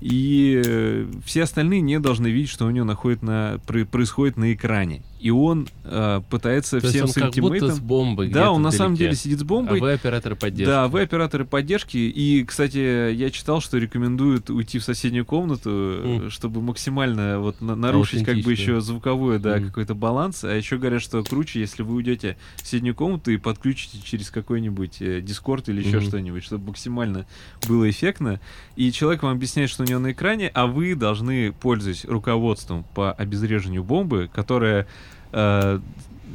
И 0.00 0.60
э, 0.64 1.06
все 1.24 1.44
остальные 1.44 1.82
не 1.82 2.00
должны 2.00 2.26
видеть, 2.26 2.50
что 2.50 2.66
у 2.66 2.70
него 2.70 2.86
находит 2.86 3.22
на, 3.22 3.60
про- 3.66 3.84
происходит 3.84 4.36
на 4.36 4.52
экране. 4.52 5.02
И 5.20 5.30
он 5.30 5.68
э, 5.84 6.22
пытается 6.30 6.80
То 6.80 6.88
всем 6.88 7.02
он 7.04 7.08
своим 7.08 7.30
тиммейтам... 7.30 7.70
с 7.72 7.78
бомбой 7.78 8.28
Да, 8.30 8.50
он 8.52 8.62
на 8.62 8.70
самом 8.70 8.96
деле 8.96 9.14
сидит 9.14 9.38
с 9.38 9.42
А 9.42 9.44
бомбой. 9.44 9.78
вы 9.80 9.92
операторы 9.92 10.34
поддержки. 10.34 10.70
Да, 10.70 10.88
вы 10.88 11.02
операторы 11.02 11.44
поддержки. 11.44 11.98
И, 11.98 12.42
кстати, 12.44 13.12
я 13.12 13.30
читал, 13.30 13.60
что 13.60 13.76
рекомендуют 13.78 14.48
уйти 14.48 14.78
в 14.78 14.84
соседнюю 14.84 15.26
комнату, 15.26 15.70
М. 15.70 16.30
чтобы 16.30 16.62
максимально 16.62 17.38
вот 17.40 17.60
на- 17.60 17.76
нарушить 17.76 18.24
как 18.24 18.38
бы 18.38 18.50
еще 18.52 18.80
звуковой, 18.80 19.38
да, 19.38 19.56
Мгм. 19.56 19.66
какой-то 19.66 19.94
баланс. 19.94 20.42
А 20.44 20.54
еще 20.54 20.78
говорят, 20.78 21.02
что 21.02 21.22
круче, 21.22 21.60
если 21.60 21.82
вы 21.82 21.96
уйдете 21.96 22.36
в 22.56 22.60
соседнюю 22.60 22.94
комнату 22.94 23.30
и 23.30 23.36
подключите 23.36 23.98
через 24.02 24.30
какой-нибудь 24.30 25.02
э, 25.02 25.20
Discord 25.20 25.64
или 25.70 25.80
еще 25.86 25.98
Мгм. 25.98 26.06
что-нибудь, 26.06 26.44
чтобы 26.44 26.68
максимально 26.68 27.26
было 27.68 27.88
эффектно. 27.90 28.40
И 28.76 28.90
человек 28.90 29.22
вам 29.22 29.32
объясняет, 29.32 29.68
что 29.68 29.82
у 29.82 29.86
него 29.86 29.98
на 30.00 30.12
экране, 30.12 30.50
а 30.54 30.66
вы 30.66 30.94
должны, 30.94 31.52
пользуясь 31.52 32.04
руководством 32.06 32.84
по 32.94 33.12
обезвреживанию 33.12 33.84
бомбы, 33.84 34.30
которая 34.32 34.86
э, 35.32 35.80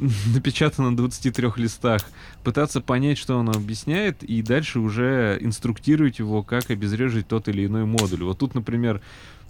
напечатана 0.34 0.90
на 0.90 0.96
23 0.96 1.48
листах, 1.56 2.02
пытаться 2.44 2.80
понять, 2.80 3.18
что 3.18 3.36
он 3.36 3.48
объясняет, 3.50 4.22
и 4.22 4.42
дальше 4.42 4.78
уже 4.78 5.38
инструктировать 5.40 6.18
его, 6.18 6.42
как 6.42 6.70
обезвреживать 6.70 7.28
тот 7.28 7.48
или 7.48 7.66
иной 7.66 7.84
модуль. 7.84 8.24
Вот 8.24 8.38
тут, 8.38 8.54
например, 8.54 9.00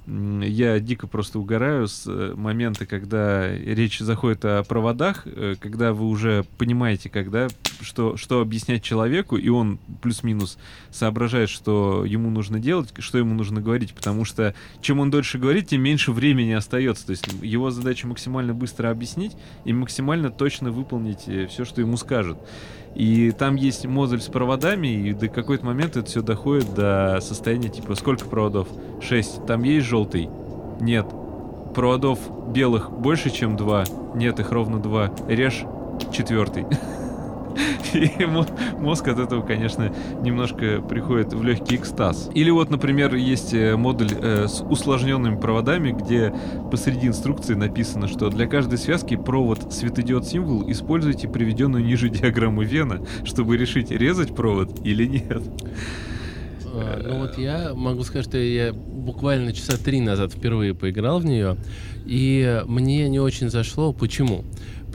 я 0.07 0.79
дико 0.79 1.09
просто 1.09 1.41
угораю 1.41 1.89
с 1.89 2.05
э, 2.07 2.35
момента, 2.37 2.87
когда 2.87 3.49
речь 3.49 3.99
заходит 3.99 4.45
о 4.45 4.63
проводах, 4.63 5.23
э, 5.27 5.57
когда 5.59 5.93
вы 5.93 6.07
уже 6.07 6.45
понимаете, 6.59 7.11
когда 7.11 7.49
что, 7.81 8.17
что 8.17 8.41
объяснять 8.41 8.85
человеку, 8.85 9.37
и 9.37 9.49
он 9.49 9.79
плюс-минус 10.03 10.59
соображает, 10.91 11.51
что 11.51 12.05
ему 12.05 12.31
нужно 12.31 12.61
делать, 12.61 12.95
что 12.99 13.19
ему 13.19 13.35
нужно 13.35 13.61
говорить, 13.61 13.95
потому 13.95 14.25
что 14.25 14.55
чем 14.81 15.01
он 15.01 15.11
дольше 15.11 15.39
говорит, 15.39 15.69
тем 15.69 15.83
меньше 15.83 16.13
времени 16.13 16.53
остается. 16.53 17.07
То 17.07 17.11
есть 17.11 17.27
его 17.43 17.71
задача 17.71 18.07
максимально 18.07 18.55
быстро 18.55 18.91
объяснить 18.91 19.33
и 19.65 19.73
максимально 19.73 20.31
точно 20.31 20.71
выполнить 20.71 21.23
все, 21.51 21.65
что 21.65 21.81
ему 21.81 21.97
скажут. 21.97 22.39
И 22.97 23.31
там 23.31 23.57
есть 23.57 23.85
модуль 23.85 24.23
с 24.23 24.27
проводами, 24.27 24.89
и 24.89 25.13
до 25.13 25.29
какой-то 25.29 25.67
момент 25.67 25.99
это 25.99 26.09
все 26.09 26.23
доходит 26.23 26.75
до 26.75 27.19
состояния 27.21 27.69
типа 27.69 27.95
сколько 27.95 28.25
проводов? 28.25 28.69
6. 29.03 29.45
Там 29.45 29.65
есть 29.65 29.87
желтый? 29.87 30.31
Нет. 30.81 31.07
Проводов 31.75 32.19
белых 32.53 32.91
больше, 32.91 33.29
чем 33.29 33.55
два? 33.55 33.85
Нет, 34.15 34.41
их 34.41 34.51
ровно 34.51 34.79
два. 34.79 35.13
Режь 35.29 35.65
четвертый. 36.11 36.65
И 37.95 38.25
мо- 38.27 38.47
мозг 38.79 39.09
от 39.09 39.19
этого, 39.19 39.43
конечно, 39.43 39.93
немножко 40.23 40.81
приходит 40.81 41.33
в 41.33 41.43
легкий 41.43 41.77
экстаз. 41.77 42.29
Или 42.35 42.51
вот, 42.51 42.71
например, 42.71 43.15
есть 43.15 43.55
э, 43.55 43.77
модуль 43.77 44.11
э, 44.13 44.47
с 44.49 44.61
усложненными 44.63 45.41
проводами, 45.41 45.93
где 45.93 46.33
посреди 46.71 47.07
инструкции 47.07 47.55
написано, 47.55 48.09
что 48.09 48.29
для 48.31 48.47
каждой 48.47 48.79
связки 48.79 49.17
провод 49.17 49.73
светодиод 49.73 50.27
символ 50.27 50.71
используйте 50.71 51.29
приведенную 51.29 51.85
ниже 51.85 52.09
диаграмму 52.09 52.63
Вена, 52.63 53.01
чтобы 53.25 53.57
решить, 53.57 53.91
резать 53.91 54.35
провод 54.35 54.81
или 54.85 55.07
нет. 55.07 55.43
А, 56.67 57.03
Ну 57.03 57.21
вот 57.21 57.39
я 57.39 57.73
могу 57.75 58.03
сказать, 58.03 58.27
что 58.27 58.39
я 58.39 58.73
буквально 58.73 59.53
часа 59.53 59.79
три 59.79 60.01
назад 60.01 60.33
впервые 60.33 60.75
поиграл 60.75 61.21
в 61.21 61.25
нее, 61.25 61.57
и 62.05 62.63
мне 62.67 63.09
не 63.09 63.21
очень 63.21 63.51
зашло. 63.51 63.93
Почему? 63.93 64.45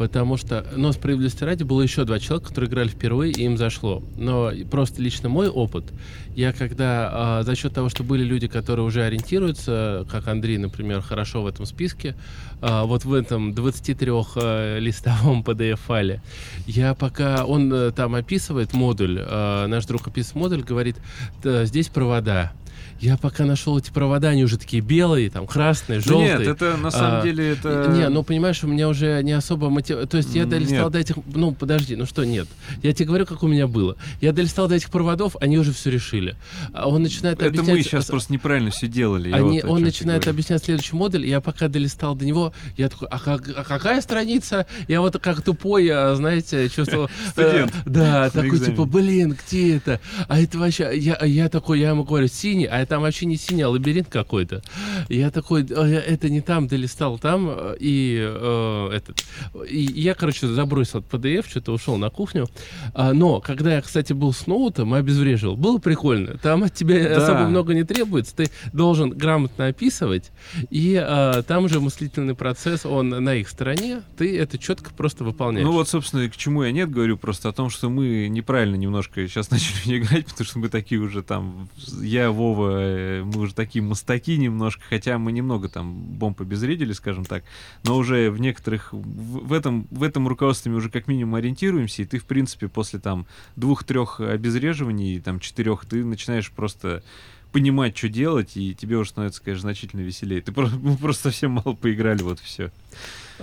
Потому 0.02 0.36
что, 0.36 0.66
но 0.76 0.92
справедливости 0.94 1.44
ради, 1.44 1.62
было 1.62 1.84
еще 1.84 2.06
два 2.06 2.18
человека, 2.18 2.50
которые 2.50 2.72
играли 2.72 2.88
впервые, 2.88 3.34
и 3.34 3.44
им 3.44 3.56
зашло. 3.56 4.02
Но 4.18 4.52
просто 4.72 5.00
лично 5.00 5.30
мой 5.30 5.48
опыт, 5.48 5.94
я 6.36 6.54
когда 6.54 7.10
а, 7.14 7.44
за 7.44 7.56
счет 7.56 7.76
того, 7.76 7.88
что 7.90 8.04
были 8.04 8.24
люди, 8.24 8.48
которые 8.48 8.84
уже 8.84 9.04
ориентируются, 9.04 10.08
как 10.10 10.28
Андрей, 10.28 10.58
например, 10.58 11.02
хорошо 11.02 11.44
в 11.44 11.46
этом 11.46 11.68
списке, 11.68 12.16
а, 12.62 12.86
вот 12.86 13.06
в 13.06 13.14
этом 13.14 13.52
23-листовом 13.52 15.44
PDF-файле, 15.44 16.24
я 16.66 16.96
пока 16.96 17.46
он 17.46 17.72
э, 17.72 17.92
там 17.92 18.16
описывает 18.16 18.74
модуль, 18.74 19.20
а, 19.22 19.68
наш 19.68 19.86
друг 19.86 20.08
описывает 20.08 20.36
модуль, 20.36 20.64
говорит, 20.64 20.96
«Да, 21.44 21.66
здесь 21.66 21.90
провода. 21.90 22.54
Я 23.02 23.18
пока 23.18 23.46
нашел 23.46 23.80
эти 23.80 23.90
провода, 23.90 24.30
они 24.30 24.44
уже 24.44 24.60
такие 24.60 24.82
белые, 24.84 25.32
там 25.32 25.48
красные, 25.48 26.00
Да 26.02 26.06
желтые. 26.06 26.38
нет, 26.38 26.48
это 26.48 26.78
на 26.78 26.92
самом 26.92 27.22
А, 27.22 27.24
деле 27.24 27.50
это... 27.50 27.88
Не, 27.92 28.10
ну 28.10 28.22
понимаешь, 28.24 28.64
у 28.64 28.68
меня 28.68 28.88
уже 28.88 29.22
не 29.24 29.32
особо 29.32 29.72
мотив... 29.72 30.08
То 30.08 30.18
есть 30.18 30.36
я 30.36 30.46
долистал 30.46 30.84
Нет. 30.86 30.92
до 30.92 31.00
этих... 31.00 31.16
Ну, 31.34 31.52
подожди, 31.52 31.96
ну 31.96 32.06
что 32.06 32.24
нет? 32.24 32.48
Я 32.84 32.94
тебе 32.94 33.08
говорю, 33.08 33.26
как 33.26 33.42
у 33.42 33.48
меня 33.48 33.66
было. 33.66 33.96
Я 34.22 34.34
долистал 34.34 34.68
до 34.68 34.76
этих 34.76 34.92
проводов, 34.92 35.36
они 35.42 35.58
уже 35.58 35.74
все 35.74 35.90
решили. 35.90 36.36
А 36.74 36.88
он 36.90 37.02
начинает 37.02 37.40
Это 37.40 37.48
объяснять... 37.48 37.76
мы 37.76 37.82
сейчас 37.84 38.06
просто 38.06 38.32
неправильно 38.34 38.70
все 38.70 38.88
делали. 38.88 39.30
я 39.30 39.36
Они, 39.38 39.62
вот 39.62 39.72
он 39.72 39.82
начинает 39.82 40.28
объяснять 40.28 40.64
следующий 40.64 40.96
модуль, 40.96 41.26
и 41.26 41.30
я 41.30 41.42
пока 41.42 41.70
долистал 41.70 42.14
до 42.16 42.24
него, 42.24 42.54
я 42.78 42.88
такой, 42.88 43.08
а, 43.10 43.18
как- 43.18 43.50
а 43.56 43.64
какая 43.64 44.02
страница? 44.02 44.68
Я 44.88 45.02
вот 45.02 45.18
как 45.20 45.42
тупой, 45.42 45.90
а, 45.90 46.14
знаете, 46.16 46.70
чувствовал... 46.70 47.06
э, 47.36 47.50
Студент 47.50 47.74
Да, 47.88 48.26
на 48.26 48.30
такой 48.30 48.60
типа, 48.60 48.86
блин, 48.86 49.36
где 49.44 49.78
это? 49.78 50.00
А 50.28 50.40
это 50.40 50.60
вообще... 50.60 50.92
Я, 50.96 51.18
я 51.26 51.50
такой, 51.50 51.80
я 51.80 51.90
ему 51.90 52.04
говорю, 52.04 52.28
синий, 52.28 52.66
а 52.66 52.78
это 52.80 52.91
там 52.92 53.04
вообще 53.04 53.26
не 53.26 53.38
синий, 53.38 53.62
а 53.62 53.70
лабиринт 53.70 54.10
какой-то. 54.10 54.62
Я 55.08 55.32
такой, 55.32 55.66
«А, 55.74 55.88
это 55.88 56.30
не 56.30 56.42
там, 56.42 56.68
ты 56.68 56.76
листал 56.76 57.18
там, 57.18 57.50
и 57.80 58.20
э, 58.22 58.90
этот... 58.94 59.24
И 59.70 59.80
я, 59.80 60.14
короче, 60.14 60.46
забросил 60.48 61.00
этот 61.00 61.14
PDF, 61.14 61.50
что-то 61.50 61.72
ушел 61.72 61.96
на 61.96 62.10
кухню. 62.10 62.50
А, 62.94 63.14
но, 63.14 63.40
когда 63.40 63.76
я, 63.76 63.82
кстати, 63.82 64.12
был 64.12 64.34
с 64.34 64.46
ноутом 64.46 64.94
и 64.94 65.00
обезвреживал, 65.00 65.56
было 65.56 65.78
прикольно. 65.78 66.38
Там 66.38 66.64
от 66.66 66.74
тебя 66.74 67.08
Да. 67.08 67.24
особо 67.24 67.48
много 67.48 67.74
не 67.74 67.86
требуется, 67.86 68.36
ты 68.36 68.52
должен 68.74 69.12
грамотно 69.12 69.68
описывать, 69.68 70.34
и 70.70 71.02
а, 71.02 71.44
там 71.44 71.70
же 71.70 71.80
мыслительный 71.80 72.36
процесс, 72.36 72.86
он 72.86 73.08
на 73.08 73.36
их 73.36 73.48
стороне, 73.48 74.02
ты 74.18 74.38
это 74.38 74.58
четко 74.58 74.92
просто 74.94 75.24
выполняешь. 75.24 75.66
Ну 75.66 75.72
вот, 75.72 75.88
собственно, 75.88 76.28
к 76.30 76.36
чему 76.36 76.64
я 76.64 76.74
нет 76.74 76.92
говорю, 76.92 77.16
просто 77.16 77.48
о 77.48 77.54
том, 77.54 77.70
что 77.70 77.90
мы 77.90 78.28
неправильно 78.28 78.76
немножко 78.76 79.26
сейчас 79.30 79.50
начали 79.52 79.98
играть, 80.00 80.26
потому 80.26 80.46
что 80.46 80.60
мы 80.60 80.68
такие 80.68 81.00
уже 81.00 81.24
там, 81.24 81.70
я, 82.02 82.32
Вова, 82.32 82.81
э, 82.82 83.24
мы 83.24 83.42
уже 83.42 83.54
такие 83.54 83.84
мастаки 83.84 84.38
немножко, 84.38 84.82
хотя 84.90 85.18
мы 85.18 85.32
немного 85.32 85.70
там 85.70 85.94
бомб 85.94 86.42
обезвредили, 86.42 86.94
скажем 86.94 87.26
так, 87.26 87.44
но 87.84 87.98
уже 87.98 88.30
в 88.32 88.40
некоторых, 88.40 88.90
в, 88.92 89.54
этом, 89.54 89.88
в 89.92 90.04
этом 90.04 90.28
руководстве 90.28 90.72
мы 90.72 90.78
уже 90.78 90.90
как 90.90 91.08
минимум 91.08 91.36
ориентируемся, 91.36 92.02
и 92.02 92.06
ты, 92.06 92.20
в 92.20 92.26
принципе, 92.26 92.68
после 92.68 93.00
там 93.00 93.28
двух-трех 93.56 94.20
обезвреживаний, 94.20 95.20
там 95.20 95.40
четырех, 95.40 95.86
ты 95.86 96.04
начинаешь 96.04 96.52
просто 96.52 97.04
понимать, 97.52 97.98
что 97.98 98.10
делать, 98.10 98.56
и 98.56 98.74
тебе 98.74 98.98
уже 98.98 99.12
становится, 99.12 99.42
конечно, 99.42 99.62
значительно 99.62 100.02
веселее. 100.02 100.42
Ты 100.42 100.52
просто, 100.52 100.78
мы 100.82 100.98
просто 100.98 101.24
совсем 101.24 101.52
мало 101.52 101.74
поиграли, 101.74 102.22
вот 102.22 102.40
все. 102.40 102.72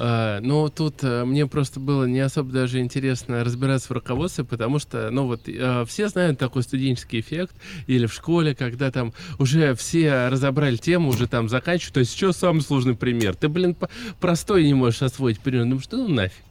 А, 0.01 0.41
ну, 0.41 0.69
тут 0.69 1.01
а, 1.03 1.25
мне 1.25 1.47
просто 1.47 1.81
было 1.81 2.05
не 2.05 2.21
особо 2.21 2.53
даже 2.53 2.79
интересно 2.79 3.43
разбираться 3.43 3.89
в 3.89 3.91
руководстве, 3.93 4.45
потому 4.45 4.79
что, 4.79 5.11
ну 5.11 5.27
вот, 5.27 5.43
а, 5.49 5.85
все 5.87 6.09
знают 6.09 6.39
такой 6.39 6.63
студенческий 6.63 7.21
эффект, 7.21 7.55
или 7.89 8.07
в 8.07 8.13
школе, 8.13 8.55
когда 8.55 8.93
там 8.93 9.13
уже 9.39 9.75
все 9.75 10.29
разобрали 10.29 10.77
тему, 10.77 11.09
уже 11.09 11.27
там 11.27 11.49
заканчивают, 11.49 11.95
то 11.95 12.01
есть 12.01 12.17
что 12.17 12.33
самый 12.33 12.61
сложный 12.61 12.95
пример? 12.95 13.35
Ты, 13.35 13.49
блин, 13.49 13.77
простой 14.21 14.65
не 14.65 14.75
можешь 14.75 15.03
освоить 15.03 15.41
пример, 15.41 15.65
ну 15.65 15.81
что 15.81 15.97
ну 15.97 16.09
нафиг? 16.09 16.45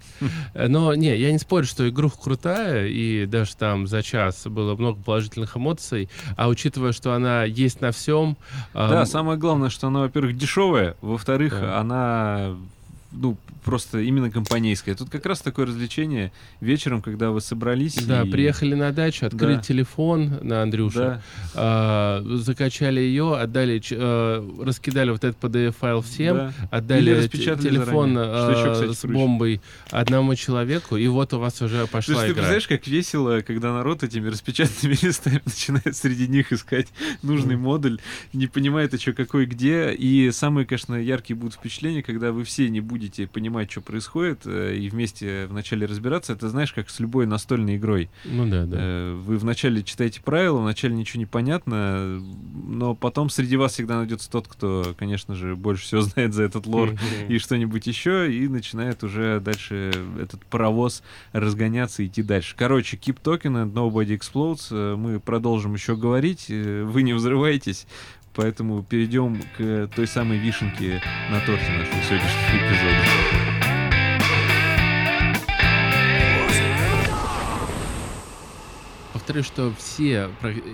Э, 0.53 0.67
Но 0.67 0.93
не, 0.95 1.15
я 1.15 1.31
не 1.31 1.39
спорю, 1.39 1.65
что 1.65 1.87
игруха 1.87 2.17
крутая, 2.21 2.87
и 2.87 3.25
даже 3.25 3.55
там 3.55 3.87
за 3.87 4.01
час 4.03 4.43
было 4.47 4.75
много 4.75 5.01
положительных 5.01 5.57
эмоций, 5.57 6.09
а 6.35 6.47
учитывая, 6.47 6.91
что 6.91 7.13
она 7.13 7.43
есть 7.43 7.81
на 7.81 7.91
всем... 7.91 8.37
Да, 8.73 9.05
самое 9.05 9.37
главное, 9.37 9.69
что 9.69 9.87
она, 9.87 10.01
во-первых, 10.01 10.37
дешевая, 10.37 10.95
во-вторых, 11.01 11.53
Да. 11.59 11.79
она 11.79 12.55
ну, 13.11 13.37
просто 13.63 13.99
именно 13.99 14.29
компанейская. 14.29 14.93
Тут 14.95 15.09
как 15.09 15.25
раз 15.25 15.41
такое 15.41 15.65
развлечение 15.65 16.31
вечером, 16.61 17.01
когда 17.01 17.31
вы 17.31 17.41
собрались. 17.41 17.95
Да, 17.95 18.23
и- 18.23 18.29
приехали 18.29 18.75
на 18.75 18.91
дачу, 18.91 19.25
открыли 19.25 19.55
Да. 19.55 19.61
телефон 19.61 20.39
на 20.41 20.61
Андрюше, 20.61 20.97
Да, 20.97 21.21
а, 21.55 22.21
закачали 22.37 22.99
ее, 22.99 23.35
отдали, 23.37 23.81
э, 23.89 24.63
раскидали 24.63 25.11
вот 25.11 25.23
этот 25.23 25.39
PDF-файл 25.39 26.01
всем, 26.01 26.35
да. 26.37 26.53
отдали 26.69 27.27
телефон 27.27 28.15
заранее, 28.15 28.41
что 28.41 28.51
еще, 28.51 28.69
э, 28.69 28.73
кстати, 28.73 28.93
с 28.93 28.99
круче. 29.01 29.13
бомбой 29.17 29.61
одному 29.89 30.35
человеку, 30.35 30.97
и 30.97 31.07
вот 31.07 31.33
у 31.33 31.39
вас 31.39 31.61
уже 31.61 31.81
То 31.85 31.87
пошла 31.87 32.13
есть 32.15 32.25
ты 32.25 32.27
игра. 32.27 32.33
представляешь, 32.35 32.67
как 32.67 32.87
весело, 32.87 33.41
когда 33.41 33.73
народ 33.73 34.03
этими 34.03 34.27
распечатанными 34.27 34.95
листами 35.01 35.41
начинает 35.45 35.95
среди 35.95 36.27
них 36.27 36.51
искать 36.51 36.87
нужный 37.23 37.55
модуль, 37.55 37.99
не 38.33 38.47
понимает, 38.47 38.93
а 38.93 38.97
что, 38.99 39.13
какой, 39.13 39.45
где. 39.45 39.91
И 39.93 40.29
самые, 40.31 40.65
конечно, 40.65 40.95
яркие 40.95 41.37
будут 41.37 41.53
впечатления, 41.55 42.03
когда 42.03 42.31
вы 42.33 42.43
все 42.43 42.69
не 42.69 42.81
будете 42.81 42.96
понимать, 43.31 43.71
что 43.71 43.81
происходит, 43.81 44.41
э, 44.45 44.75
и 44.75 44.89
вместе 44.89 45.45
вначале 45.47 45.85
разбираться. 45.85 46.33
Это 46.33 46.49
знаешь, 46.49 46.73
как 46.73 46.89
с 46.89 46.99
любой 46.99 47.25
настольной 47.25 47.77
игрой. 47.77 48.09
Ну 48.25 48.47
да, 48.49 48.65
да. 48.65 48.77
Э, 48.79 49.13
Вы 49.13 49.37
вначале 49.37 49.83
читаете 49.83 50.21
правила, 50.21 50.59
вначале 50.59 50.95
ничего 50.95 51.19
не 51.19 51.25
понятно, 51.25 52.19
но 52.67 52.95
потом 52.95 53.29
среди 53.29 53.57
вас 53.57 53.73
всегда 53.73 53.97
найдется 53.97 54.29
тот, 54.29 54.47
кто, 54.47 54.95
конечно 54.97 55.35
же, 55.35 55.55
больше 55.55 55.83
всего 55.83 56.01
знает 56.07 56.33
за 56.33 56.43
этот 56.43 56.65
лор 56.65 56.93
и 57.27 57.37
что-нибудь 57.37 57.87
еще, 57.87 58.31
и 58.33 58.47
начинает 58.47 59.03
уже 59.03 59.39
дальше 59.39 59.91
этот 60.19 60.45
паровоз 60.45 61.03
разгоняться 61.31 62.03
и 62.03 62.07
идти 62.07 62.23
дальше. 62.23 62.55
Короче, 62.57 62.97
keep 62.97 63.21
talking 63.21 63.53
and 63.53 63.73
nobody 63.73 64.17
explodes. 64.17 64.67
Э, 64.71 64.95
Мы 64.95 65.19
продолжим 65.19 65.73
еще 65.73 65.95
говорить, 65.95 66.47
вы 66.49 67.03
не 67.03 67.13
взрываетесь, 67.13 67.85
поэтому 68.37 68.83
перейдем 68.83 69.41
к 69.57 69.89
той 69.95 70.07
самой 70.07 70.37
вишенке 70.37 71.01
на 71.29 71.39
торте 71.41 71.69
нашего 71.71 72.01
сегодняшнего 72.03 72.57
эпизода. 72.57 73.56
Повторю, 79.27 79.43
что 79.43 79.73
все 79.73 80.29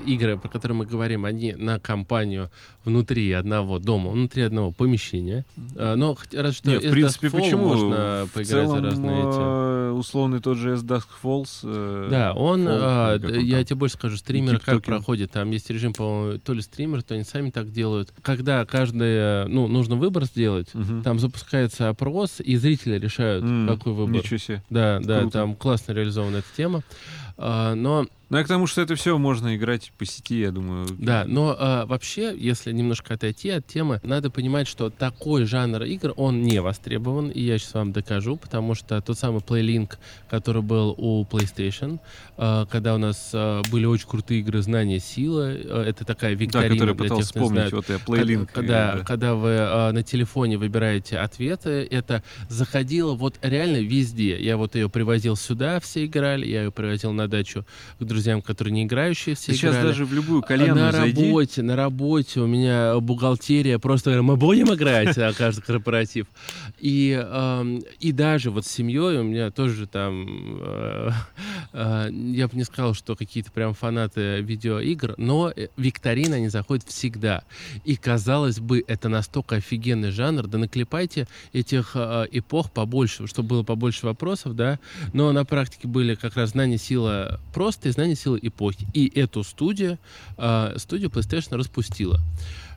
игры, 0.06 0.38
про 0.38 0.48
которые 0.48 0.78
мы 0.78 0.86
говорим, 0.86 1.26
они 1.26 1.54
на 1.54 1.80
компанию 1.80 2.52
внутри 2.86 3.32
одного 3.32 3.80
дома, 3.80 4.12
внутри 4.12 4.44
одного 4.44 4.72
помещения. 4.72 5.44
А, 5.76 5.96
Но 5.96 6.16
разве 6.32 6.52
что 6.52 6.70
Нет, 6.70 6.84
в 6.86 6.92
принципе, 6.92 7.32
почему? 7.32 7.66
можно 7.70 8.26
В 8.28 8.32
поиграть 8.32 8.48
целом, 8.68 8.78
за 8.78 8.82
разные 8.84 9.22
эти. 9.24 9.40
э, 9.40 9.92
условный 9.94 10.40
тот 10.40 10.60
же 10.60 10.74
S 10.76 10.84
Dusk 10.84 11.08
Falls. 11.24 11.48
э, 11.64 12.08
Да, 12.12 12.34
он, 12.34 12.68
Fall, 12.68 12.78
а, 12.80 13.14
я 13.40 13.56
там. 13.58 13.66
тебе 13.66 13.76
больше 13.76 13.96
скажу, 13.96 14.18
стримеры 14.18 14.60
как 14.60 14.84
проходит. 14.84 15.32
Там 15.32 15.50
есть 15.50 15.72
режим, 15.72 15.94
по-моему, 15.94 16.38
то 16.38 16.54
ли 16.54 16.62
стример, 16.62 17.02
то 17.02 17.16
они 17.16 17.24
сами 17.24 17.50
так 17.50 17.72
делают. 17.72 18.14
Когда 18.22 18.64
каждый, 18.68 19.48
ну, 19.48 19.68
нужно 19.68 19.96
выбор 19.96 20.26
сделать, 20.26 20.68
Мгм. 20.76 21.02
там 21.02 21.18
запускается 21.18 21.90
опрос, 21.90 22.40
и 22.40 22.56
зрители 22.58 23.00
решают, 23.00 23.44
М, 23.46 23.68
какой 23.68 23.94
выбор. 23.94 24.14
Ничего 24.22 24.38
себе. 24.38 24.64
Да, 24.70 25.00
да, 25.04 25.22
Круто. 25.22 25.40
там 25.40 25.56
классно 25.56 25.94
реализована 25.94 26.38
эта 26.38 26.48
тема. 26.56 26.84
А, 27.36 27.74
но 27.74 28.06
Ну, 28.30 28.38
я 28.38 28.44
к 28.44 28.48
тому, 28.48 28.66
что 28.68 28.82
это 28.82 28.96
все 28.96 29.18
можно 29.18 29.56
играть 29.56 29.92
по 29.98 30.06
сети, 30.06 30.40
я 30.40 30.52
думаю. 30.52 30.88
Да, 30.98 31.26
но 31.28 31.56
а, 31.58 31.86
вообще, 31.86 32.34
если 32.36 32.72
немножко 32.72 33.14
отойти 33.14 33.50
от 33.50 33.68
темы, 33.68 34.00
надо 34.04 34.32
понимать, 34.32 34.68
что 34.68 34.90
такой 34.90 35.46
жанр 35.46 35.84
игр, 35.84 36.14
он 36.16 36.42
не 36.42 36.60
востребован, 36.62 37.30
и 37.30 37.42
я 37.42 37.60
сейчас 37.60 37.76
вам 37.76 37.92
докажу, 37.92 38.38
потому 38.38 38.74
что 38.74 39.00
тот 39.02 39.20
самый 39.20 39.42
PlayLink, 39.42 39.98
который 40.30 40.62
был 40.64 40.96
у 40.98 41.24
PlayStation, 41.26 42.00
а, 42.38 42.66
когда 42.66 42.96
у 42.96 42.98
нас 42.98 43.32
а, 43.34 43.62
были 43.70 43.86
очень 43.86 44.08
крутые 44.08 44.40
игры 44.40 44.62
«Знание 44.62 45.00
силы», 45.00 45.62
а, 45.66 45.84
это 45.84 46.04
такая 46.06 46.36
Да, 46.36 46.40
викторина 46.44 46.74
который 46.74 46.96
для 46.96 47.04
пытался 47.04 47.22
тех, 47.22 47.26
вспомнить. 47.28 47.52
знает. 47.52 47.74
Вот 47.74 47.90
я 47.90 48.00
плейлинг. 48.00 48.52
Когда, 48.52 49.00
когда 49.06 49.36
вы 49.36 49.58
а, 49.60 49.92
на 49.92 50.02
телефоне 50.02 50.58
выбираете 50.58 51.20
ответы, 51.20 51.88
это 51.92 52.24
заходило 52.50 53.14
вот 53.14 53.36
реально 53.42 53.78
везде. 53.78 54.42
Я 54.42 54.58
вот 54.58 54.76
ее 54.76 54.90
привозил 54.90 55.36
сюда, 55.36 55.80
все 55.80 56.06
играли, 56.06 56.48
я 56.48 56.64
ее 56.64 56.72
привозил 56.72 57.12
на 57.12 57.28
дачу 57.28 57.66
к 58.00 58.04
друзьям, 58.14 58.42
которые 58.42 58.74
не 58.74 58.84
играющие, 58.84 59.36
все 59.36 59.54
Сейчас 59.54 59.74
играли. 59.74 59.88
даже 59.88 60.06
в 60.06 60.14
любую 60.14 60.42
кальянную 60.42 60.86
на 60.86 60.92
зайди. 60.92 61.26
работе, 61.26 61.62
на 61.62 61.76
работе 61.76 62.40
у 62.40 62.48
меня 62.48 63.00
бухгалтерия 63.00 63.80
просто 63.80 64.12
говорит, 64.12 64.28
мы 64.28 64.38
будем 64.38 64.74
играть 64.74 65.18
на 65.18 65.34
каждый 65.34 65.62
корпоратив. 65.62 66.28
И, 66.80 67.20
и 68.00 68.12
даже 68.12 68.52
вот 68.52 68.66
с 68.66 68.72
семьей 68.72 69.18
у 69.20 69.24
меня 69.24 69.52
тоже 69.52 69.88
там, 69.88 70.60
э, 70.62 71.10
э, 71.74 72.10
я 72.12 72.48
бы 72.48 72.56
не 72.58 72.64
сказал, 72.64 72.94
что 72.94 73.16
какие-то 73.16 73.52
прям 73.52 73.74
фанаты 73.74 74.42
видеоигр, 74.42 75.16
но 75.18 75.52
э, 75.56 75.68
викторины 75.78 76.36
они 76.36 76.50
заходят 76.50 76.86
всегда. 76.88 77.44
И 77.84 77.96
казалось 77.96 78.60
бы, 78.60 78.84
это 78.88 79.10
настолько 79.10 79.56
офигенный 79.56 80.12
жанр, 80.12 80.48
да 80.48 80.58
наклепайте 80.58 81.28
этих 81.52 81.92
э, 81.96 82.28
эпох 82.32 82.72
побольше, 82.72 83.28
чтобы 83.28 83.50
было 83.50 83.64
побольше 83.64 84.06
вопросов, 84.06 84.56
да, 84.56 84.80
но 85.14 85.32
на 85.32 85.46
практике 85.46 85.88
были 85.88 86.16
как 86.16 86.36
раз 86.36 86.52
знания 86.52 86.78
сила 86.78 87.40
просто 87.54 87.90
и 87.90 87.92
знания 88.04 88.16
силы 88.16 88.40
эпохи. 88.42 88.86
И 88.94 89.12
эту 89.20 89.44
студию, 89.44 89.98
э, 90.38 90.76
студию 90.78 91.10
PlayStation 91.10 91.56
распустила. 91.58 92.20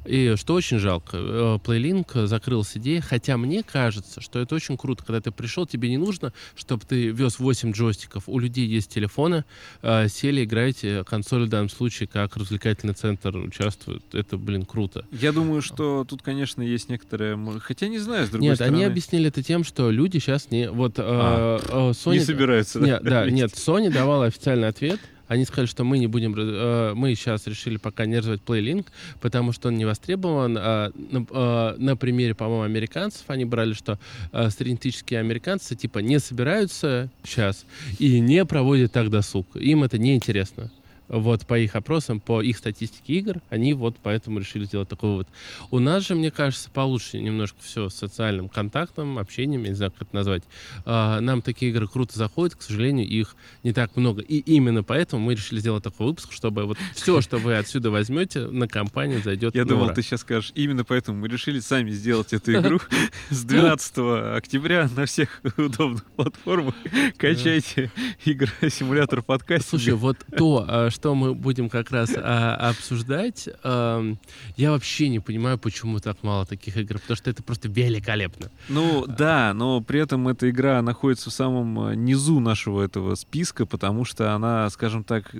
И 0.06 0.34
что 0.36 0.54
очень 0.54 0.78
жалко, 0.78 1.16
PlayLink 1.16 2.26
закрыл 2.26 2.64
идеей, 2.74 3.00
хотя 3.00 3.36
мне 3.36 3.62
кажется, 3.62 4.20
что 4.20 4.38
это 4.38 4.54
очень 4.54 4.76
круто, 4.76 5.04
когда 5.04 5.20
ты 5.20 5.30
пришел, 5.30 5.66
тебе 5.66 5.88
не 5.90 5.96
нужно, 5.98 6.32
чтобы 6.54 6.84
ты 6.86 7.08
вез 7.08 7.38
8 7.38 7.72
джойстиков, 7.72 8.24
у 8.28 8.38
людей 8.38 8.66
есть 8.66 8.92
телефоны, 8.92 9.44
э, 9.82 10.08
сели, 10.08 10.44
играете, 10.44 11.04
консоль 11.04 11.46
в 11.46 11.48
данном 11.48 11.68
случае 11.68 12.06
как 12.06 12.36
развлекательный 12.36 12.94
центр 12.94 13.36
участвует, 13.36 14.02
это, 14.12 14.36
блин, 14.36 14.64
круто. 14.64 15.04
Я 15.12 15.32
думаю, 15.32 15.62
что 15.62 16.04
тут, 16.04 16.22
конечно, 16.22 16.62
есть 16.62 16.88
некоторые... 16.88 17.38
Хотя 17.60 17.88
не 17.88 17.98
знаю, 17.98 18.26
с 18.26 18.30
другой 18.30 18.48
Нет, 18.48 18.56
стороны. 18.56 18.76
они 18.76 18.84
объяснили 18.84 19.28
это 19.28 19.42
тем, 19.42 19.64
что 19.64 19.90
люди 19.90 20.18
сейчас 20.18 20.50
не... 20.50 20.70
Вот 20.70 20.94
А, 20.98 21.58
э, 21.58 21.90
Sony... 21.90 22.14
Не 22.14 22.20
собираются, 22.20 22.78
да? 22.80 22.86
Нет, 22.86 23.02
да, 23.02 23.30
нет, 23.30 23.52
Sony 23.52 23.90
давала 23.90 24.26
официальный 24.26 24.68
ответ. 24.68 25.00
Они 25.28 25.44
сказали, 25.44 25.66
что 25.66 25.84
мы 25.84 25.98
не 25.98 26.06
будем, 26.06 26.34
э, 26.36 26.94
мы 26.94 27.14
сейчас 27.14 27.46
решили 27.46 27.76
пока 27.76 28.06
не 28.06 28.18
развивать 28.18 28.40
PlayLink, 28.46 28.86
потому 29.20 29.52
что 29.52 29.68
он 29.68 29.76
не 29.76 29.84
востребован. 29.84 30.56
А, 30.58 30.92
на, 30.94 31.26
э, 31.28 31.74
на 31.78 31.96
примере, 31.96 32.34
по-моему, 32.34 32.62
американцев 32.62 33.24
они 33.28 33.44
брали, 33.44 33.72
что 33.72 33.98
э, 34.32 34.50
среднестатистические 34.50 35.20
американцы 35.20 35.74
типа 35.74 35.98
не 35.98 36.20
собираются 36.20 37.10
сейчас 37.24 37.64
и 37.98 38.20
не 38.20 38.44
проводят 38.44 38.92
так 38.92 39.10
досуг. 39.10 39.46
Им 39.56 39.84
это 39.84 39.98
не 39.98 40.14
интересно. 40.14 40.70
Вот 41.08 41.46
по 41.46 41.58
их 41.58 41.76
опросам, 41.76 42.20
по 42.20 42.42
их 42.42 42.58
статистике 42.58 43.14
игр, 43.14 43.40
они 43.48 43.74
вот 43.74 43.96
поэтому 44.02 44.38
решили 44.38 44.64
сделать 44.64 44.88
такой 44.88 45.10
вывод. 45.10 45.28
У 45.70 45.78
нас 45.78 46.06
же, 46.06 46.14
мне 46.14 46.30
кажется, 46.30 46.70
получше 46.70 47.18
немножко 47.18 47.58
все 47.62 47.88
с 47.88 47.94
социальным 47.94 48.48
контактом, 48.48 49.18
общением, 49.18 49.62
я 49.64 49.68
не 49.70 49.74
знаю, 49.74 49.92
как 49.92 50.08
это 50.08 50.16
назвать. 50.16 50.42
А, 50.84 51.20
нам 51.20 51.42
такие 51.42 51.70
игры 51.70 51.86
круто 51.86 52.18
заходят, 52.18 52.56
к 52.56 52.62
сожалению, 52.62 53.06
их 53.06 53.36
не 53.62 53.72
так 53.72 53.96
много. 53.96 54.22
И 54.22 54.38
именно 54.38 54.82
поэтому 54.82 55.22
мы 55.22 55.34
решили 55.34 55.60
сделать 55.60 55.84
такой 55.84 56.08
выпуск, 56.08 56.32
чтобы 56.32 56.64
вот 56.64 56.78
все, 56.94 57.20
что 57.20 57.38
вы 57.38 57.56
отсюда 57.56 57.90
возьмете, 57.90 58.46
на 58.46 58.68
компанию 58.68 59.22
зайдет 59.22 59.54
Я 59.54 59.64
думал, 59.64 59.92
ты 59.92 60.02
сейчас 60.02 60.20
скажешь, 60.20 60.52
именно 60.54 60.84
поэтому 60.84 61.18
мы 61.18 61.28
решили 61.28 61.60
сами 61.60 61.90
сделать 61.90 62.32
эту 62.32 62.52
игру 62.52 62.80
с 63.30 63.44
12 63.44 63.98
октября 64.36 64.88
на 64.94 65.06
всех 65.06 65.40
удобных 65.56 66.04
платформах. 66.04 66.74
Качайте 67.16 67.90
игры 68.24 68.50
симулятор 68.70 69.22
подкаст. 69.22 69.68
Слушай, 69.68 69.94
вот 69.94 70.18
то, 70.36 70.64
а, 70.66 70.90
что 70.96 71.14
мы 71.14 71.34
будем 71.34 71.68
как 71.68 71.90
раз 71.90 72.10
а, 72.16 72.54
обсуждать, 72.70 73.48
ам, 73.62 74.18
я 74.56 74.70
вообще 74.70 75.08
не 75.08 75.20
понимаю, 75.20 75.58
почему 75.58 76.00
так 76.00 76.16
мало 76.22 76.46
таких 76.46 76.76
игр, 76.78 76.98
потому 76.98 77.16
что 77.16 77.30
это 77.30 77.42
просто 77.42 77.68
великолепно. 77.68 78.50
Ну 78.70 79.04
да, 79.06 79.52
но 79.54 79.82
при 79.82 80.00
этом 80.00 80.26
эта 80.28 80.48
игра 80.48 80.80
находится 80.80 81.28
в 81.28 81.32
самом 81.34 81.88
э, 81.88 81.94
низу 81.94 82.40
нашего 82.40 82.82
этого 82.82 83.14
списка, 83.14 83.66
потому 83.66 84.06
что 84.06 84.34
она, 84.34 84.68
скажем 84.70 85.04
так, 85.04 85.30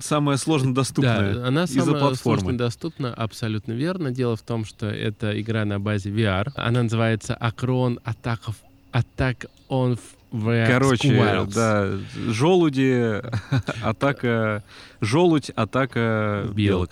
самая 0.00 0.36
сложно 0.36 0.72
доступная 0.72 1.34
Да, 1.34 1.48
она 1.48 1.64
из-за 1.64 1.80
самая 1.80 2.00
платформы. 2.00 2.40
сложно 2.40 2.58
доступна, 2.58 3.12
абсолютно 3.12 3.72
верно. 3.72 4.12
Дело 4.12 4.36
в 4.36 4.42
том, 4.42 4.64
что 4.64 4.86
это 4.86 5.38
игра 5.40 5.64
на 5.64 5.80
базе 5.80 6.10
VR. 6.10 6.52
Она 6.54 6.84
называется 6.84 7.36
Acron 7.40 8.00
Attack 8.04 8.40
of 8.46 8.54
Attack 8.92 9.48
on 9.68 9.98
VR 10.32 10.66
Короче, 10.66 11.08
Squirrels. 11.08 11.54
да, 11.54 11.98
желуди, 12.32 13.22
атака, 13.82 14.62
желудь, 15.00 15.50
атака 15.50 16.48
белок. 16.52 16.90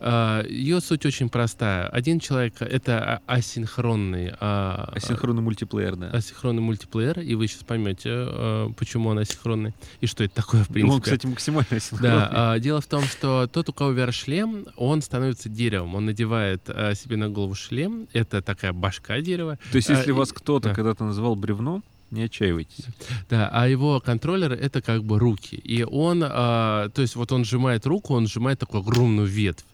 А, 0.00 0.44
Ее 0.48 0.80
суть 0.80 1.04
очень 1.06 1.28
простая. 1.28 1.86
Один 1.88 2.20
человек— 2.20 2.54
это 2.60 3.20
а- 3.26 3.34
асинхронный, 3.36 4.32
а, 4.40 4.90
Асинхронный 4.94 5.42
мультиплеер, 5.42 5.94
да. 5.96 6.10
асинхронный 6.10 6.62
мультиплеер, 6.62 7.20
и 7.20 7.34
вы 7.34 7.46
сейчас 7.46 7.62
поймете, 7.64 8.72
почему 8.76 9.10
он 9.10 9.18
асинхронный 9.18 9.74
и 10.00 10.06
что 10.06 10.24
это 10.24 10.34
такое, 10.36 10.64
в 10.64 10.68
принципе. 10.68 10.94
Он, 10.94 11.00
кстати, 11.00 11.26
максимально 11.26 11.76
асинхронный. 11.76 12.10
Да, 12.10 12.58
дело 12.58 12.80
в 12.80 12.86
том, 12.86 13.04
что 13.04 13.46
тот, 13.46 13.68
у 13.68 13.72
кого 13.72 13.92
VR-шлем, 13.92 14.66
он 14.76 15.02
становится 15.02 15.48
деревом. 15.48 15.94
Он 15.94 16.06
надевает 16.06 16.62
себе 16.94 17.16
на 17.16 17.28
голову 17.28 17.54
шлем. 17.54 18.08
Это 18.12 18.40
такая 18.42 18.72
башка 18.72 19.20
дерева. 19.20 19.58
То 19.70 19.76
есть, 19.76 19.90
если 19.90 20.12
вас 20.12 20.32
кто-то 20.32 20.70
да. 20.70 20.74
когда-то 20.74 21.04
называл 21.04 21.36
бревном, 21.36 21.84
не 22.10 22.22
отчаивайтесь. 22.22 22.86
Да, 23.28 23.48
а 23.52 23.68
его 23.68 24.00
контроллер— 24.00 24.52
это 24.54 24.80
как 24.80 25.04
бы 25.04 25.18
руки. 25.18 25.56
И 25.56 25.82
он, 25.82 26.24
а, 26.24 26.88
то 26.90 27.02
есть 27.02 27.16
вот 27.16 27.32
он 27.32 27.44
сжимает 27.44 27.86
руку, 27.86 28.14
он 28.14 28.26
сжимает 28.26 28.58
такую 28.58 28.82
огромную 28.82 29.26
ветвь. 29.26 29.64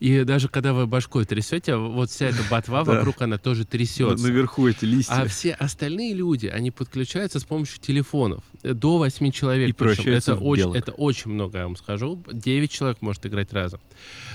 И 0.00 0.24
даже 0.24 0.48
когда 0.48 0.72
вы 0.72 0.86
башкой 0.86 1.24
трясете, 1.24 1.76
вот 1.76 2.10
вся 2.10 2.26
эта 2.26 2.42
ботва 2.50 2.84
вокруг, 2.84 3.20
она 3.22 3.38
тоже 3.38 3.64
трясется. 3.64 4.26
Наверху 4.26 4.68
эти 4.68 4.84
листья. 4.84 5.14
А 5.14 5.26
все 5.26 5.52
остальные 5.52 6.14
люди, 6.14 6.46
они 6.46 6.70
подключаются 6.70 7.40
с 7.40 7.44
помощью 7.44 7.80
телефонов. 7.80 8.42
До 8.62 8.98
8 8.98 9.30
человек. 9.30 9.68
И 9.68 9.72
превращаются 9.72 10.32
это, 10.32 10.40
очень, 10.40 10.74
это 10.74 10.92
очень 10.92 11.30
много, 11.30 11.58
я 11.58 11.64
вам 11.64 11.76
скажу. 11.76 12.22
9 12.32 12.70
человек 12.70 12.98
может 13.00 13.24
играть 13.26 13.52
разом. 13.52 13.80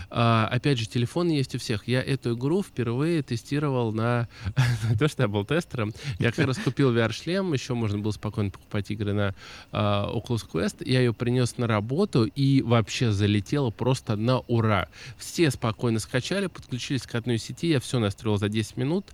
А, 0.10 0.48
опять 0.52 0.78
же, 0.78 0.86
телефон 0.86 1.30
есть 1.30 1.56
у 1.56 1.60
всех. 1.60 1.88
Я 1.88 2.02
эту 2.02 2.36
игру 2.36 2.62
впервые 2.62 3.24
тестировал 3.24 3.92
на... 3.92 4.30
то, 5.00 5.08
что 5.08 5.24
я 5.24 5.28
был 5.28 5.44
тестером. 5.44 5.94
Я 6.20 6.32
как 6.32 6.46
раз 6.46 6.58
купил 6.58 6.96
VR-шлем. 6.96 7.54
Еще 7.54 7.74
можно 7.74 8.00
было 8.00 8.12
спокойно 8.12 8.52
покупать 8.52 8.92
игры 8.92 9.14
на 9.14 9.36
а, 9.72 10.12
Oculus 10.14 10.46
Quest. 10.52 10.84
Я 10.86 11.00
ее 11.00 11.14
принес 11.14 11.58
на 11.58 11.68
работу 11.68 12.26
и 12.26 12.62
вообще 12.62 13.12
залетела 13.12 13.72
просто 13.72 14.16
на 14.16 14.40
ура. 14.42 14.88
Все 15.18 15.33
спокойно 15.50 16.00
скачали, 16.00 16.48
подключились 16.48 17.04
к 17.04 17.16
одной 17.16 17.38
сети. 17.38 17.68
Я 17.68 17.80
все 17.80 18.00
настроил 18.00 18.38
за 18.38 18.50
10 18.50 18.78
минут. 18.78 19.06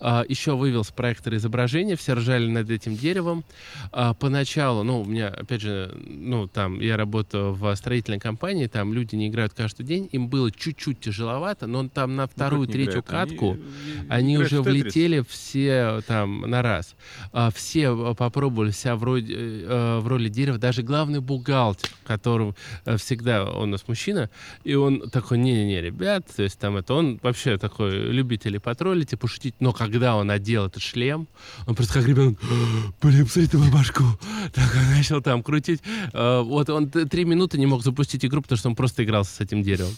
А, 0.00 0.24
еще 0.28 0.56
вывел 0.56 0.84
с 0.84 0.90
проектора 0.90 1.36
изображения, 1.36 1.96
все 1.96 2.14
ржали 2.14 2.48
над 2.48 2.70
этим 2.70 2.96
деревом. 2.96 3.44
А, 3.92 4.14
поначалу, 4.14 4.82
ну, 4.82 5.02
у 5.02 5.04
меня, 5.04 5.28
опять 5.28 5.60
же, 5.60 5.94
ну, 6.04 6.48
там, 6.48 6.80
я 6.80 6.96
работаю 6.96 7.54
в 7.54 7.74
строительной 7.76 8.18
компании, 8.18 8.66
там 8.66 8.92
люди 8.92 9.14
не 9.14 9.28
играют 9.28 9.54
каждый 9.54 9.84
день, 9.86 10.08
им 10.12 10.28
было 10.28 10.50
чуть-чуть 10.50 11.00
тяжеловато, 11.00 11.66
но 11.66 11.88
там 11.88 12.16
на 12.16 12.22
Ну, 12.22 12.28
вторую, 12.28 12.66
не 12.66 12.72
третью 12.72 13.00
играют? 13.00 13.30
катку 13.30 13.58
Они, 14.08 14.36
они 14.36 14.38
уже 14.38 14.62
влетели 14.62 15.24
все 15.28 16.00
там 16.06 16.42
на 16.42 16.62
раз. 16.62 16.94
А, 17.32 17.50
все 17.50 17.94
э, 17.94 18.14
попробовали 18.14 18.70
себя 18.70 18.96
в 18.96 19.04
роли, 19.04 19.24
э, 19.28 19.98
в 20.00 20.06
роли 20.08 20.28
дерева. 20.28 20.58
Даже 20.58 20.82
главный 20.82 21.20
бухгалтер, 21.20 21.90
который 22.04 22.54
э, 22.84 22.96
всегда, 22.96 23.44
он 23.44 23.68
у 23.68 23.72
нас 23.72 23.86
мужчина, 23.86 24.30
и 24.64 24.74
он 24.74 25.10
такой, 25.10 25.38
не-не-не, 25.68 25.80
ребят, 25.82 26.26
то 26.34 26.42
есть 26.42 26.58
там 26.58 26.76
это 26.76 26.94
он 26.94 27.18
вообще 27.22 27.58
такой 27.58 27.90
любитель 27.90 28.56
и 28.56 28.58
потроллить, 28.58 29.12
и 29.12 29.16
пошутить. 29.16 29.54
Но 29.60 29.72
когда 29.72 30.16
он 30.16 30.30
одел 30.30 30.66
этот 30.66 30.82
шлем, 30.82 31.28
он 31.66 31.74
просто 31.74 31.94
как 31.94 32.08
ребенок, 32.08 32.38
блин, 33.02 33.26
посмотри 33.26 33.58
на 33.58 33.70
башку. 33.70 34.04
Так 34.54 34.74
он 34.74 34.96
начал 34.96 35.20
там 35.20 35.42
крутить. 35.42 35.80
Э, 36.12 36.40
Вот 36.42 36.70
он 36.70 36.90
три 36.90 37.24
минуты 37.24 37.58
не 37.58 37.66
мог 37.66 37.82
запустить 37.82 38.24
игру, 38.24 38.42
потому 38.42 38.58
что 38.58 38.68
он 38.68 38.76
просто 38.76 39.04
игрался 39.04 39.36
с 39.36 39.40
этим 39.40 39.62
деревом. 39.62 39.94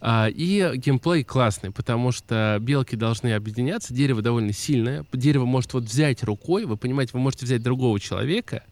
А, 0.00 0.28
И 0.28 0.72
геймплей 0.76 1.24
классный, 1.24 1.70
потому 1.70 2.12
что 2.12 2.58
белки 2.60 2.96
должны 2.96 3.34
объединяться, 3.34 3.94
дерево 3.94 4.22
довольно 4.22 4.52
сильное, 4.52 5.04
дерево 5.12 5.44
может 5.44 5.72
вот 5.74 5.84
взять 5.84 6.22
рукой, 6.24 6.64
вы 6.64 6.76
понимаете, 6.76 7.12
вы 7.14 7.20
можете 7.20 7.46
взять 7.46 7.62
другого 7.62 8.00
человека 8.00 8.64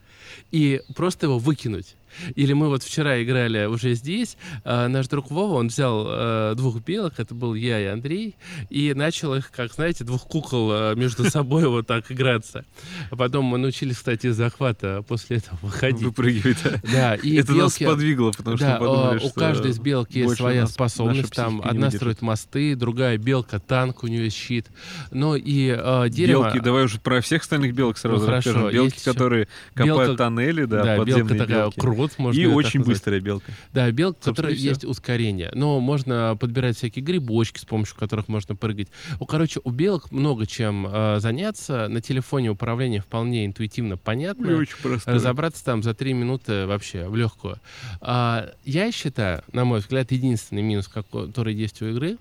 и 0.50 0.80
просто 0.94 1.26
его 1.26 1.38
выкинуть. 1.38 1.96
Или 2.34 2.52
мы 2.52 2.68
вот 2.68 2.82
вчера 2.82 3.22
играли 3.22 3.66
уже 3.66 3.94
здесь, 3.94 4.36
а, 4.64 4.88
наш 4.88 5.08
друг 5.08 5.30
Вова, 5.30 5.54
он 5.54 5.68
взял 5.68 6.06
э, 6.08 6.54
двух 6.56 6.82
белок, 6.82 7.14
это 7.18 7.34
был 7.34 7.54
я 7.54 7.80
и 7.80 7.86
Андрей, 7.86 8.36
и 8.70 8.92
начал 8.94 9.34
их, 9.34 9.50
как, 9.50 9.72
знаете, 9.72 10.04
двух 10.04 10.22
кукол 10.26 10.70
э, 10.72 10.94
между 10.96 11.24
собой 11.30 11.66
вот 11.68 11.86
так 11.86 12.10
играться. 12.10 12.64
А 13.10 13.16
потом 13.16 13.44
мы 13.44 13.58
научились, 13.58 13.96
кстати, 13.96 14.26
из 14.28 14.36
захвата 14.36 15.04
после 15.06 15.38
этого 15.38 15.58
выходить. 15.62 16.02
Выпрыгивает. 16.02 16.56
да. 16.64 16.70
Да, 16.92 17.14
и 17.14 17.36
Это 17.36 17.52
нас 17.52 17.74
белки- 17.78 17.84
сподвигло, 17.86 18.30
потому 18.32 18.56
что 18.56 18.66
да, 18.66 18.76
подумали, 18.76 19.16
а, 19.16 19.18
что 19.18 19.28
у 19.28 19.32
каждой 19.32 19.70
из 19.70 19.78
белок 19.78 20.10
есть 20.10 20.36
своя 20.36 20.62
нас 20.62 20.72
способность. 20.72 21.32
Там 21.34 21.60
одна 21.60 21.70
выдержит. 21.86 21.96
строит 21.96 22.22
мосты, 22.22 22.76
другая 22.76 23.18
белка 23.18 23.58
танк, 23.60 24.04
у 24.04 24.06
нее 24.06 24.30
щит. 24.30 24.66
Но 25.10 25.36
и 25.36 25.74
э, 25.76 26.08
дерево... 26.10 26.44
Белки, 26.44 26.60
давай 26.60 26.84
уже 26.84 27.00
про 27.00 27.20
всех 27.20 27.42
остальных 27.42 27.74
белок 27.74 27.98
сразу 27.98 28.20
Ну, 28.20 28.26
хорошо. 28.26 28.70
Белки, 28.70 29.02
которые 29.04 29.48
копают 29.74 30.12
белка- 30.12 30.16
тоннели, 30.16 30.64
да, 30.64 30.82
да, 30.82 30.96
белка 30.96 31.04
подземные 31.12 31.38
такая 31.38 31.58
белки. 31.62 31.80
Крут, 32.08 32.18
можно 32.18 32.40
И 32.40 32.46
очень 32.46 32.80
назвать. 32.80 32.96
быстрая 32.96 33.20
белка. 33.20 33.52
Да, 33.72 33.90
белка, 33.90 34.18
у 34.20 34.30
которой 34.30 34.54
есть 34.54 34.84
ускорение. 34.84 35.50
Но 35.54 35.80
можно 35.80 36.36
подбирать 36.38 36.76
всякие 36.76 37.04
грибочки, 37.04 37.58
с 37.58 37.64
помощью 37.64 37.96
которых 37.96 38.28
можно 38.28 38.54
прыгать. 38.54 38.88
Ну, 39.18 39.26
короче, 39.26 39.60
у 39.64 39.70
белок 39.70 40.10
много 40.10 40.46
чем 40.46 40.86
э, 40.90 41.20
заняться. 41.20 41.88
На 41.88 42.00
телефоне 42.00 42.50
управление 42.50 43.00
вполне 43.00 43.46
интуитивно 43.46 43.96
понятно. 43.96 44.50
И 44.50 44.54
очень 44.54 44.76
простая. 44.82 45.14
Разобраться 45.14 45.64
там 45.64 45.82
за 45.82 45.94
три 45.94 46.12
минуты 46.12 46.66
вообще 46.66 47.08
в 47.08 47.16
легкую. 47.16 47.58
А, 48.00 48.50
я 48.64 48.90
считаю, 48.92 49.42
на 49.52 49.64
мой 49.64 49.80
взгляд, 49.80 50.12
единственный 50.12 50.62
минус, 50.62 50.88
который 50.88 51.54
есть 51.54 51.82
у 51.82 51.86
игры, 51.86 52.18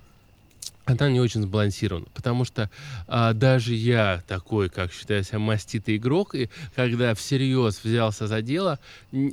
она 0.86 1.09
не 1.09 1.19
очень 1.19 1.41
сбалансирована, 1.43 2.07
потому 2.13 2.43
что 2.43 2.69
а, 3.07 3.34
даже 3.34 3.73
я 3.73 4.23
такой, 4.27 4.69
как 4.69 4.91
считаю 4.91 5.23
себя, 5.23 5.39
маститый 5.39 5.97
игрок, 5.97 6.36
и 6.36 6.49
когда 6.75 7.13
всерьез 7.13 7.84
взялся 7.84 8.27
за 8.27 8.41
дело, 8.41 8.79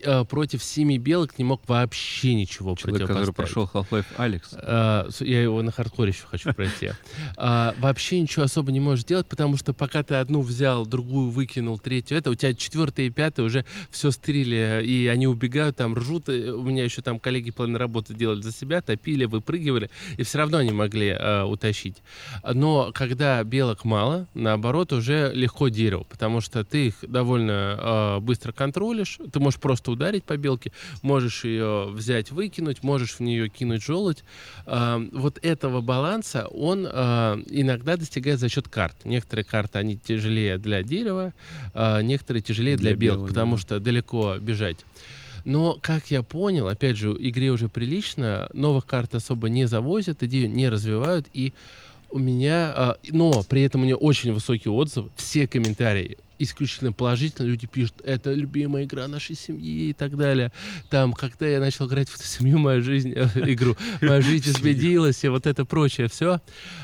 а, 0.05 0.24
против 0.24 0.62
семи 0.62 0.99
белок 0.99 1.38
не 1.38 1.44
мог 1.44 1.62
вообще 1.68 2.34
ничего 2.34 2.76
Человек, 2.76 3.09
который 3.09 3.32
прошел 3.32 3.70
Half-Life 3.72 4.07
Алекс. 4.16 4.51
А, 4.55 5.09
я 5.20 5.42
его 5.42 5.62
на 5.62 5.72
хардкоре 5.72 6.11
еще 6.11 6.26
хочу 6.26 6.53
пройти. 6.53 6.90
А, 7.36 7.74
вообще 7.78 8.20
ничего 8.20 8.44
особо 8.44 8.72
не 8.72 8.80
можешь 8.80 9.05
делать, 9.05 9.26
потому 9.26 9.57
что 9.57 9.72
пока 9.72 10.03
ты 10.03 10.16
одну 10.16 10.40
взял, 10.40 10.86
другую 10.86 11.30
выкинул, 11.30 11.78
третью, 11.78 12.18
это 12.18 12.30
у 12.30 12.34
тебя 12.34 12.53
четвертая 12.55 13.07
и 13.07 13.11
пятая 13.11 13.46
уже 13.46 13.64
все 13.90 14.11
стрили, 14.11 14.82
и 14.84 15.07
они 15.07 15.26
убегают, 15.26 15.76
там 15.76 15.94
ржут. 15.94 16.28
У 16.28 16.62
меня 16.62 16.84
еще 16.84 17.03
там 17.03 17.18
коллеги 17.18 17.51
половину 17.51 17.78
работы 17.78 18.14
делали 18.14 18.42
за 18.42 18.53
себя, 18.53 18.80
топили, 18.80 19.24
выпрыгивали, 19.24 19.90
и 20.16 20.22
все 20.22 20.38
равно 20.38 20.59
они 20.59 20.72
могли 20.72 21.11
а, 21.11 21.38
утащить. 21.47 21.97
Но 22.45 22.93
когда 22.95 23.43
белок 23.45 23.84
мало, 23.84 24.26
наоборот, 24.34 24.93
уже 24.93 25.32
легко 25.34 25.68
дерево, 25.68 26.05
потому 26.09 26.41
что 26.41 26.64
ты 26.64 26.89
их 26.89 26.95
довольно 27.03 27.76
а, 27.78 28.20
быстро 28.20 28.53
контролишь, 28.53 29.18
ты 29.32 29.41
можешь 29.41 29.61
просто 29.61 29.91
ударить 29.91 30.24
по 30.24 30.36
белке, 30.36 30.72
можешь 31.03 31.45
ее 31.45 31.86
взять, 31.91 32.30
выкинуть, 32.30 32.82
можешь 32.82 33.14
в 33.14 33.20
нее 33.20 33.49
кинуть 33.49 33.82
желудь. 33.82 34.24
А, 34.66 35.01
вот 35.12 35.39
этого 35.43 35.80
баланса 35.80 36.47
он 36.49 36.86
а, 36.91 37.39
иногда 37.47 37.97
достигает 37.97 38.41
за 38.41 38.49
счет 38.49 38.68
карт. 38.68 38.97
Некоторые 39.05 39.45
карты, 39.45 39.78
они 39.78 39.97
тяжелее 39.99 40.59
для 40.59 40.82
дерева, 40.82 41.32
а 41.74 42.01
некоторые 42.01 42.43
тяжелее 42.43 42.76
для, 42.76 42.91
Для 42.91 42.97
белок, 42.97 43.18
белок, 43.18 43.28
потому 43.28 43.57
да. 43.57 43.62
что 43.62 43.80
далеко 43.80 44.36
бежать. 44.39 44.78
Но, 45.49 45.78
как 45.80 46.11
я 46.11 46.22
понял, 46.22 46.68
опять 46.68 46.99
же, 46.99 47.16
игре 47.18 47.51
уже 47.51 47.70
прилично, 47.70 48.51
новых 48.53 48.84
карт 48.84 49.14
особо 49.14 49.49
не 49.49 49.66
завозят, 49.66 50.22
идею 50.22 50.51
не 50.51 50.68
развивают, 50.68 51.26
и 51.32 51.55
у 52.11 52.18
меня... 52.18 52.70
а, 52.76 52.96
но 53.09 53.42
при 53.44 53.62
этом 53.62 53.80
у 53.80 53.84
нее 53.86 53.96
очень 53.96 54.34
высокий 54.34 54.68
отзыв, 54.68 55.07
все 55.16 55.49
комментарии 55.49 56.18
исключительно 56.38 56.92
положительно. 56.92 57.46
Люди 57.46 57.66
пишут, 57.66 57.94
это 58.05 58.34
любимая 58.34 58.84
игра 58.84 59.09
нашей 59.09 59.36
семьи 59.36 59.88
и 59.88 59.92
так 59.94 60.18
далее. 60.18 60.53
Там, 60.90 61.14
когда 61.14 61.46
я 61.49 61.61
начал 61.61 61.86
играть 61.88 62.11
в 62.11 62.14
эту 62.14 62.24
семью, 62.24 62.59
моя 62.59 62.82
жизнь, 62.82 63.14
э, 63.16 63.26
игру, 63.51 63.74
моя 64.03 64.20
жизнь 64.20 64.51
изменилась, 64.51 65.24
и 65.24 65.28
вот 65.28 65.46
это 65.46 65.64
прочее 65.64 66.09
все. 66.09 66.40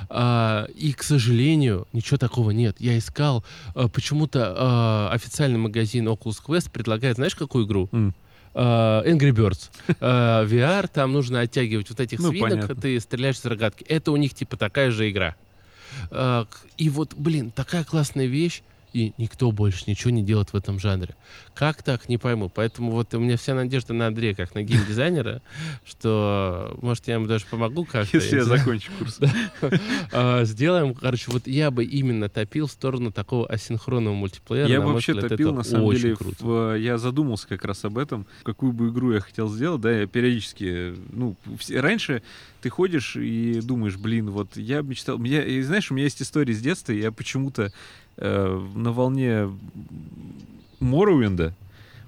А, 0.09 0.67
и, 0.75 0.95
к 0.95 1.03
сожалению, 1.03 1.87
ничего 1.93 2.17
такого 2.17 2.51
нет. 2.51 2.77
Я 2.79 2.97
искал, 2.97 3.45
а, 3.75 3.89
почему-то 3.89 4.55
а, 4.57 5.11
официальный 5.13 5.59
магазин 5.59 6.09
Oculus 6.09 6.39
Quest 6.45 6.71
предлагает, 6.71 7.17
знаешь, 7.17 7.35
какую 7.35 7.67
игру? 7.67 7.91
М. 7.93 8.15
А, 8.55 9.03
Angry 9.05 9.33
Birds. 9.33 9.71
А, 10.01 10.45
VR, 10.47 10.89
там 10.93 11.13
нужно 11.13 11.41
оттягивать 11.41 11.89
вот 11.91 12.01
этих 12.01 12.19
Ну, 12.21 12.31
свинок, 12.31 12.51
понятно. 12.51 12.75
ты 12.77 12.99
стреляешь 13.01 13.39
с 13.39 13.45
рогатки. 13.45 13.85
Это 13.85 14.13
у 14.13 14.17
них 14.17 14.35
типа 14.35 14.57
такая 14.57 14.91
же 14.91 15.11
игра. 15.11 15.35
К- 16.11 16.49
И 16.77 16.89
вот, 16.89 17.15
блин, 17.15 17.51
такая 17.53 17.85
классная 17.85 18.27
вещь, 18.27 18.63
и 18.95 19.13
никто 19.19 19.51
больше 19.51 19.85
ничего 19.89 20.11
не 20.13 20.23
делает 20.23 20.53
в 20.53 20.57
этом 20.57 20.79
жанре. 20.79 21.17
Как 21.53 21.83
так, 21.83 22.09
не 22.09 22.17
пойму. 22.17 22.49
Поэтому 22.49 22.93
вот 22.93 23.13
у 23.13 23.19
меня 23.19 23.37
вся 23.37 23.55
надежда 23.55 23.93
на 23.93 24.07
Андрея, 24.07 24.35
как 24.35 24.55
на 24.55 24.63
геймдизайнера, 24.63 25.43
что, 25.85 26.79
может, 26.81 27.09
я 27.09 27.15
ему 27.15 27.27
даже 27.27 27.45
помогу 27.51 27.85
как-то. 27.85 28.17
Если 28.17 28.37
я 28.37 28.45
закончу 28.45 28.91
курс. 28.99 29.19
А, 30.13 30.45
Сделаем, 30.45 30.95
короче, 30.95 31.31
вот 31.33 31.47
я 31.49 31.71
бы 31.73 31.85
именно 31.85 32.29
топил 32.29 32.69
в 32.69 32.71
сторону 32.73 33.11
такого 33.11 33.47
асинхронного 33.49 34.15
мультиплеера. 34.15 34.69
Я 34.69 34.81
вообще 34.81 35.13
топил, 35.29 35.53
на 35.53 35.63
самом 35.65 35.87
деле, 36.03 36.15
в- 36.41 36.79
я 36.79 36.99
задумался 36.99 37.49
как 37.49 37.65
раз 37.65 37.85
об 37.85 37.99
этом, 37.99 38.27
какую 38.45 38.73
бы 38.73 38.91
игру 38.91 39.13
я 39.13 39.21
хотел 39.21 39.49
сделать, 39.49 39.81
да, 39.81 39.91
я 39.91 40.07
периодически, 40.07 40.95
ну, 41.11 41.35
раньше 41.75 42.23
ты 42.61 42.71
ходишь 42.71 43.17
и 43.17 43.61
думаешь, 43.63 43.97
блин, 43.97 44.31
вот 44.31 44.57
я 44.57 44.81
мечтал, 44.83 45.21
и 45.23 45.61
знаешь, 45.63 45.91
у 45.91 45.95
меня 45.95 46.05
есть 46.05 46.23
история 46.23 46.55
с 46.55 46.61
детства, 46.61 46.93
я 46.93 47.11
почему-то 47.13 47.73
э, 48.17 48.61
на 48.75 48.93
волне 48.93 49.49
Моруинда 50.81 51.55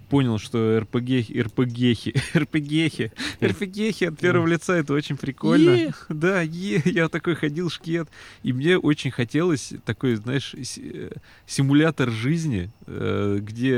понял, 0.09 0.39
что 0.39 0.79
РПГ, 0.81 1.31
РПГхи, 1.37 2.15
РПГхи, 2.39 3.13
РПГхи 3.43 4.05
от 4.05 4.19
первого 4.19 4.47
лица, 4.47 4.75
это 4.75 4.93
очень 4.93 5.17
прикольно. 5.17 5.71
Е. 5.71 5.93
Да, 6.09 6.43
е, 6.43 6.81
я 6.85 7.09
такой 7.09 7.35
ходил 7.35 7.71
шкет, 7.71 8.09
и 8.45 8.53
мне 8.53 8.79
очень 8.79 9.11
хотелось 9.11 9.73
такой, 9.85 10.15
знаешь, 10.17 10.55
э, 10.55 11.11
симулятор 11.47 12.11
жизни, 12.11 12.71
э, 12.87 13.39
где... 13.41 13.77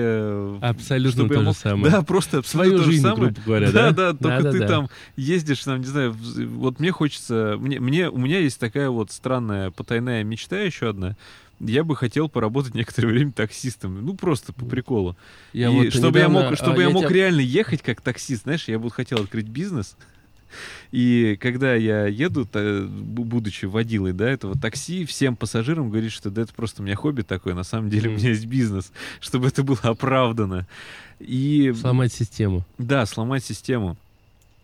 Абсолютно 0.61 1.23
чтобы 1.23 1.35
я 1.35 1.39
то 1.39 1.41
же 1.41 1.47
мог- 1.47 1.57
самое. 1.57 1.93
Да, 1.93 2.03
просто 2.03 2.39
абсолютно 2.39 2.69
Свою 2.69 2.79
то 2.79 2.85
же 2.85 2.91
жизнь, 2.91 3.03
самое. 3.03 3.31
грубо 3.33 3.41
говоря, 3.47 3.73
да? 3.73 3.91
да? 3.93 4.13
Да, 4.13 4.19
только 4.19 4.37
ты 4.39 4.43
Да-да-да. 4.59 4.67
там 4.67 4.89
ездишь, 5.17 5.65
там, 5.65 5.81
не 5.81 5.87
знаю, 5.87 6.15
вот 6.15 6.79
мне 6.79 6.93
хочется, 6.93 7.57
мне, 7.59 7.81
мне, 7.81 8.11
у 8.11 8.19
меня 8.19 8.39
есть 8.41 8.61
такая 8.61 8.91
вот 8.91 9.11
странная 9.13 9.71
потайная 9.71 10.25
мечта 10.25 10.61
еще 10.61 10.91
одна. 10.91 11.17
Я 11.61 11.83
бы 11.85 11.97
хотел 11.97 12.29
поработать 12.29 12.75
некоторое 12.75 13.09
время 13.09 13.33
таксистом, 13.33 14.05
ну 14.05 14.15
просто 14.15 14.53
по 14.53 14.65
приколу. 14.65 15.17
Я 15.53 15.71
И 15.71 15.75
вот 15.75 15.93
чтобы 15.93 16.19
я 16.19 16.27
недавно, 16.29 16.49
мог, 16.51 16.57
чтобы 16.59 16.79
а, 16.83 16.87
я 16.87 16.91
мог 16.91 17.05
тебя- 17.05 17.15
реально 17.15 17.41
ехать 17.41 17.83
как 17.83 18.01
таксист, 18.01 18.45
знаешь, 18.45 18.69
я 18.69 18.79
бы 18.79 18.91
хотел 18.91 19.19
открыть 19.21 19.49
бизнес. 19.49 19.97
И 20.93 21.37
когда 21.41 21.75
я 21.75 22.07
еду, 22.07 22.45
бу- 22.45 23.25
будучи 23.25 23.67
водилой, 23.67 24.13
да, 24.15 24.29
этого 24.31 24.59
такси, 24.59 25.05
всем 25.05 25.37
пассажирам 25.37 25.91
говорит, 25.91 26.11
что 26.13 26.31
да, 26.31 26.43
это 26.43 26.55
просто 26.55 26.81
у 26.81 26.87
меня 26.87 26.97
хобби 26.97 27.21
такое, 27.23 27.55
на 27.55 27.65
самом 27.65 27.91
деле 27.91 28.09
у 28.09 28.13
меня 28.15 28.31
есть 28.31 28.47
бизнес, 28.47 28.91
чтобы 29.21 29.49
это 29.49 29.63
было 29.63 29.79
оправдано. 29.83 30.67
И 31.21 31.73
Сломать 31.79 32.13
систему. 32.13 32.65
да, 32.79 33.05
сломать 33.05 33.45
систему. 33.45 33.99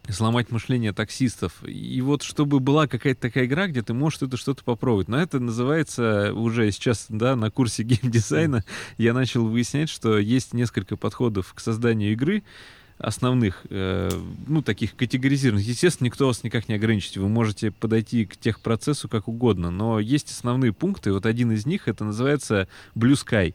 Сломать 0.09 0.50
мышление 0.50 0.92
таксистов. 0.92 1.52
И 1.66 2.00
вот 2.02 2.22
чтобы 2.22 2.61
была 2.61 2.86
какая-то 2.86 3.22
такая 3.22 3.46
игра, 3.46 3.68
где 3.68 3.82
ты 3.82 3.94
можешь 3.94 4.20
это 4.20 4.36
что-то 4.36 4.62
попробовать. 4.62 5.09
Но 5.09 5.20
это 5.20 5.40
называется 5.40 6.34
уже 6.34 6.70
сейчас, 6.72 7.07
да, 7.09 7.36
на 7.36 7.50
курсе 7.50 7.82
геймдизайна 7.84 8.64
я 8.98 9.14
начал 9.14 9.46
выяснять, 9.46 9.88
что 9.88 10.18
есть 10.18 10.52
несколько 10.52 10.96
подходов 10.96 11.55
к 11.55 11.61
созданию 11.61 12.12
игры 12.12 12.42
основных, 12.98 13.62
э, 13.70 14.11
ну, 14.46 14.62
таких 14.62 14.94
категоризированных. 14.94 15.66
Естественно, 15.66 16.07
никто 16.07 16.26
вас 16.26 16.44
никак 16.44 16.68
не 16.68 16.74
ограничит. 16.74 17.16
Вы 17.16 17.28
можете 17.28 17.70
подойти 17.70 18.24
к 18.24 18.36
техпроцессу 18.36 19.09
как 19.09 19.26
угодно, 19.28 19.70
но 19.70 19.98
есть 19.98 20.30
основные 20.30 20.72
пункты. 20.72 21.12
Вот 21.12 21.26
один 21.26 21.50
из 21.52 21.66
них, 21.66 21.88
это 21.88 22.05
называется 22.05 22.68
Blue 22.94 23.14
Sky. 23.14 23.55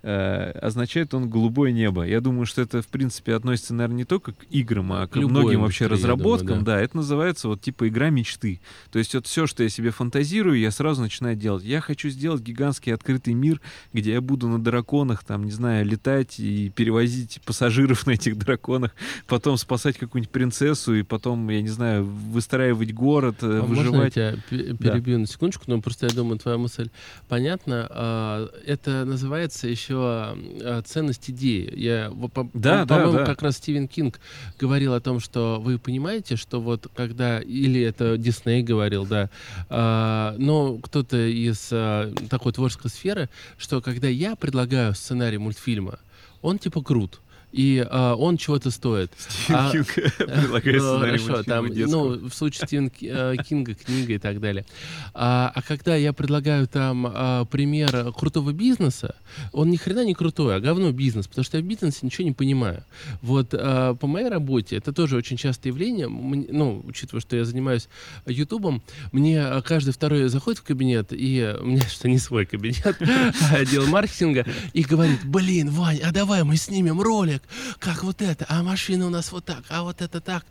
Э, 0.00 0.52
означает 0.52 1.12
он 1.12 1.28
голубое 1.28 1.72
небо. 1.72 2.04
Я 2.06 2.20
думаю, 2.20 2.46
что 2.46 2.62
это, 2.62 2.82
в 2.82 2.86
принципе, 2.86 3.34
относится, 3.34 3.74
наверное, 3.74 3.96
не 3.98 4.04
только 4.04 4.32
к 4.32 4.44
играм, 4.48 4.92
а 4.92 5.08
к, 5.08 5.16
любой 5.16 5.30
многим 5.42 5.60
вообще 5.62 5.84
я 5.84 5.88
думаю, 5.88 6.02
разработкам. 6.02 6.64
да. 6.64 6.76
да. 6.76 6.80
это 6.80 6.96
называется 6.98 7.48
вот 7.48 7.60
типа 7.60 7.88
игра 7.88 8.08
мечты. 8.10 8.60
То 8.92 9.00
есть 9.00 9.14
вот 9.14 9.26
все, 9.26 9.48
что 9.48 9.64
я 9.64 9.68
себе 9.68 9.90
фантазирую, 9.90 10.58
я 10.58 10.70
сразу 10.70 11.02
начинаю 11.02 11.34
делать. 11.34 11.64
Я 11.64 11.80
хочу 11.80 12.10
сделать 12.10 12.42
гигантский 12.42 12.94
открытый 12.94 13.34
мир, 13.34 13.60
где 13.92 14.12
я 14.12 14.20
буду 14.20 14.46
на 14.48 14.62
драконах, 14.62 15.24
там, 15.24 15.44
не 15.44 15.50
знаю, 15.50 15.84
летать 15.84 16.38
и 16.38 16.70
перевозить 16.70 17.40
пассажиров 17.44 18.06
на 18.06 18.12
этих 18.12 18.38
драконах, 18.38 18.94
потом 19.26 19.56
спасать 19.56 19.98
какую-нибудь 19.98 20.30
принцессу 20.30 20.94
и 20.94 21.02
потом, 21.02 21.48
я 21.50 21.60
не 21.60 21.68
знаю, 21.68 22.04
выстраивать 22.04 22.94
город, 22.94 23.38
э, 23.42 23.46
А 23.58 23.66
Можно 23.66 23.74
я 23.74 23.90
выживать. 23.90 24.14
тебя 24.14 24.34
пе- 24.48 24.72
Да. 24.74 24.92
перебью 24.92 25.18
на 25.18 25.26
секундочку? 25.26 25.64
Ну, 25.66 25.82
просто 25.82 26.06
я 26.06 26.12
думаю, 26.14 26.38
твоя 26.38 26.56
мысль 26.56 26.88
понятна. 27.28 27.88
А, 27.90 28.48
Это 28.64 29.04
называется 29.04 29.66
еще 29.66 29.87
а, 29.96 30.82
ценность 30.84 31.30
идеи. 31.30 31.72
Я, 31.76 32.10
по- 32.10 32.48
Да, 32.54 32.80
по- 32.82 32.86
да, 32.86 32.86
по-моему, 32.86 33.12
да. 33.18 33.24
как 33.24 33.42
раз 33.42 33.56
Стивен 33.56 33.88
Кинг 33.88 34.20
говорил 34.58 34.94
о 34.94 35.00
том, 35.00 35.20
что 35.20 35.60
вы 35.60 35.78
понимаете, 35.78 36.36
что 36.36 36.60
вот 36.60 36.88
когда, 36.94 37.40
или 37.40 37.80
это 37.80 38.16
Дисней 38.18 38.62
говорил, 38.62 39.06
да, 39.06 39.30
а, 39.68 40.34
но 40.38 40.78
кто-то 40.78 41.16
из 41.16 41.68
а, 41.72 42.12
такой 42.30 42.52
творческой 42.52 42.90
сферы, 42.90 43.28
что 43.56 43.80
когда 43.80 44.08
я 44.08 44.36
предлагаю 44.36 44.94
сценарий 44.94 45.38
мультфильма, 45.38 45.98
он 46.42 46.58
типа 46.58 46.82
крут. 46.82 47.20
И 47.52 47.84
а, 47.88 48.14
он 48.14 48.36
чего-то 48.36 48.70
стоит. 48.70 49.10
А- 49.48 49.70
Кинг 49.72 49.86
предлагает 50.18 50.82
Ну, 50.82 50.98
сценарий 50.98 51.18
хорошо, 51.18 51.42
там, 51.44 51.66
ну, 51.66 52.28
в 52.28 52.34
случае 52.34 52.66
Стивена 52.66 52.90
Ки- 52.90 53.10
э, 53.10 53.36
Кинга, 53.48 53.74
книга 53.74 54.12
и 54.14 54.18
так 54.18 54.40
далее. 54.40 54.66
А, 55.14 55.50
а 55.54 55.62
когда 55.62 55.96
я 55.96 56.12
предлагаю 56.12 56.66
там 56.68 57.06
а, 57.08 57.44
пример 57.46 58.12
крутого 58.12 58.52
бизнеса, 58.52 59.14
он 59.52 59.70
ни 59.70 59.76
хрена 59.76 60.04
не 60.04 60.14
крутой, 60.14 60.56
а 60.56 60.60
говно 60.60 60.92
бизнес, 60.92 61.26
потому 61.26 61.44
что 61.44 61.56
я 61.56 61.62
в 61.62 61.66
бизнесе 61.66 62.00
ничего 62.02 62.24
не 62.26 62.32
понимаю. 62.32 62.84
Вот 63.22 63.54
а, 63.54 63.94
по 63.94 64.06
моей 64.06 64.28
работе 64.28 64.76
это 64.76 64.92
тоже 64.92 65.16
очень 65.16 65.36
частое 65.36 65.72
явление. 65.72 66.08
Мне- 66.08 66.48
ну, 66.50 66.82
учитывая, 66.86 67.20
что 67.20 67.36
я 67.36 67.44
занимаюсь 67.44 67.88
Ютубом, 68.26 68.82
мне 69.12 69.40
а, 69.40 69.62
каждый 69.62 69.92
второй 69.94 70.28
заходит 70.28 70.60
в 70.60 70.64
кабинет, 70.64 71.08
и 71.12 71.54
у 71.60 71.64
меня 71.66 71.82
что 71.88 72.08
не 72.08 72.18
свой 72.18 72.44
кабинет, 72.46 72.96
а 73.00 73.54
отдел 73.56 73.86
маркетинга, 73.86 74.44
и 74.74 74.82
говорит, 74.82 75.24
блин, 75.24 75.70
Вань, 75.70 76.00
а 76.00 76.12
давай 76.12 76.42
мы 76.44 76.56
снимем 76.56 77.00
ролик, 77.00 77.37
как 77.78 78.04
вот 78.04 78.22
это, 78.22 78.46
а 78.48 78.62
машина 78.62 79.06
у 79.06 79.10
нас 79.10 79.32
вот 79.32 79.44
так, 79.44 79.64
а 79.68 79.82
вот 79.82 80.02
это 80.02 80.20
так. 80.20 80.44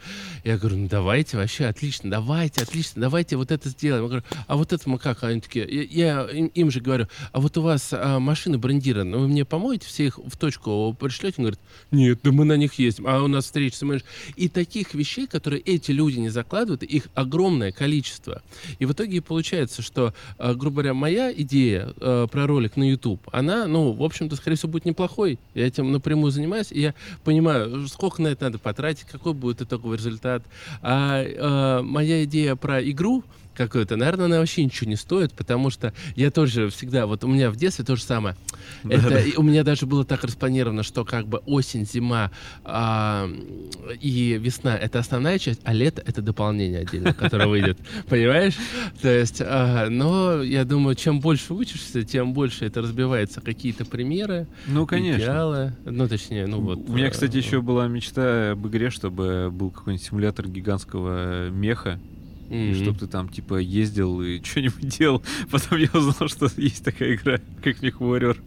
Я 0.43 0.57
говорю, 0.57 0.77
ну 0.77 0.88
давайте, 0.88 1.38
вообще 1.38 1.65
отлично, 1.65 2.09
давайте, 2.09 2.61
отлично, 2.61 3.01
давайте 3.01 3.38
вот 3.38 3.51
это 3.51 3.69
сделаем. 3.69 4.03
Я 4.03 4.09
говорю, 4.09 4.25
а 4.47 4.55
вот 4.55 4.73
это 4.73 4.89
мы 4.89 4.99
как? 4.99 5.23
Они 5.23 5.41
такие, 5.41 5.65
я, 5.67 5.83
я 5.83 6.23
им, 6.29 6.47
им 6.47 6.71
же 6.71 6.79
говорю, 6.79 7.07
а 7.31 7.39
вот 7.39 7.57
у 7.57 7.61
вас 7.61 7.89
а, 7.91 8.19
машины 8.19 8.57
брендированы, 8.57 9.17
вы 9.17 9.27
мне 9.27 9.45
помоете 9.45 9.88
все 9.88 10.05
их 10.05 10.17
в 10.17 10.38
точку 10.38 10.95
пришлете? 10.99 11.35
Он 11.38 11.45
говорит, 11.45 11.59
нет, 11.91 12.19
да 12.23 12.31
мы 12.31 12.45
на 12.45 12.57
них 12.57 12.73
ездим, 12.75 13.07
а 13.07 13.21
у 13.21 13.27
нас 13.27 13.45
встреча 13.45 13.77
с 13.77 13.81
менеджером. 13.81 14.09
И 14.35 14.49
таких 14.49 14.93
вещей, 14.93 15.27
которые 15.27 15.61
эти 15.61 15.91
люди 15.91 16.19
не 16.19 16.29
закладывают, 16.29 16.83
их 16.83 17.07
огромное 17.13 17.71
количество. 17.71 18.41
И 18.79 18.85
в 18.85 18.91
итоге 18.91 19.21
получается, 19.21 19.81
что, 19.81 20.13
а, 20.38 20.53
грубо 20.53 20.77
говоря, 20.77 20.93
моя 20.93 21.31
идея 21.31 21.93
а, 21.99 22.27
про 22.27 22.47
ролик 22.47 22.77
на 22.77 22.89
YouTube, 22.89 23.21
она, 23.31 23.67
ну, 23.67 23.91
в 23.91 24.03
общем-то, 24.03 24.35
скорее 24.35 24.55
всего, 24.55 24.71
будет 24.71 24.85
неплохой. 24.85 25.39
Я 25.53 25.67
этим 25.67 25.91
напрямую 25.91 26.31
занимаюсь, 26.31 26.67
я 26.80 26.93
понимаю, 27.23 27.88
сколько 27.88 28.21
на 28.21 28.28
это 28.28 28.45
надо 28.45 28.59
потратить, 28.59 29.05
какой 29.05 29.34
будет 29.34 29.61
итоговый 29.61 29.97
результат. 29.97 30.43
А 30.82 31.23
э, 31.23 31.82
моя 31.82 32.23
идея 32.23 32.55
про 32.55 32.82
игру 32.89 33.23
какую-то, 33.58 33.97
наверное, 33.97 34.28
она 34.28 34.39
вообще 34.39 34.64
ничего 34.64 34.89
не 34.89 34.95
стоит, 34.95 35.34
потому 35.34 35.70
что 35.70 35.93
я 36.16 36.32
тоже 36.32 36.70
всегда, 36.70 37.08
вот 37.08 37.24
у 37.24 37.28
меня 37.28 37.49
в 37.49 37.55
детстве 37.55 37.84
то 37.84 37.95
же 37.95 38.03
самое. 38.03 38.36
Это, 38.88 39.18
и 39.20 39.36
у 39.36 39.41
меня 39.41 39.64
даже 39.64 39.86
было 39.86 40.05
так 40.05 40.24
распланировано, 40.24 40.84
что 40.84 41.03
как 41.03 41.28
бы 41.28 41.39
осень, 41.45 41.86
зима 41.86 42.32
а, 42.64 43.30
и 43.99 44.39
весна— 44.39 44.78
это 44.82 44.99
основная 44.99 45.39
часть, 45.39 45.62
а 45.64 45.74
лето— 45.74 46.03
это 46.05 46.22
дополнение 46.22 46.82
отдельно, 46.82 47.14
которое 47.14 47.47
выйдет. 47.47 47.80
Понимаешь? 48.10 48.53
То 49.01 49.10
есть, 49.10 49.41
а, 49.41 49.89
но 49.89 50.41
я 50.43 50.64
думаю, 50.64 50.95
чем 50.95 51.20
больше 51.20 51.53
учишься, 51.53 52.03
тем 52.03 52.34
больше 52.34 52.66
это 52.66 52.82
разбивается 52.82 53.41
какие-то 53.41 53.86
примеры, 53.86 54.47
Ну, 54.68 54.86
конечно. 54.86 55.22
идеалы. 55.22 55.74
Ну, 55.86 56.08
точнее, 56.08 56.45
ну 56.47 56.62
вот. 56.62 56.88
У 56.88 56.93
меня, 56.93 57.10
кстати, 57.10 57.36
э, 57.36 57.39
еще 57.39 57.62
была 57.62 57.88
мечта 57.88 58.51
об 58.51 58.68
игре, 58.68 58.89
чтобы 58.89 59.49
был 59.51 59.72
какой-нибудь 59.72 60.05
симулятор 60.05 60.47
гигантского 60.47 61.49
меха, 61.49 61.99
мгм. 62.49 62.75
чтобы 62.75 62.99
ты 62.99 63.07
там, 63.07 63.29
типа, 63.29 63.55
ездил 63.55 64.21
и 64.21 64.41
что-нибудь 64.43 64.87
делал. 64.97 65.23
Потом 65.51 65.79
я 65.79 65.89
узнал, 65.93 66.27
что 66.27 66.49
есть 66.57 66.83
такая 66.83 67.15
игра, 67.15 67.39
как 67.63 67.81
MechWarrior. 67.81 68.37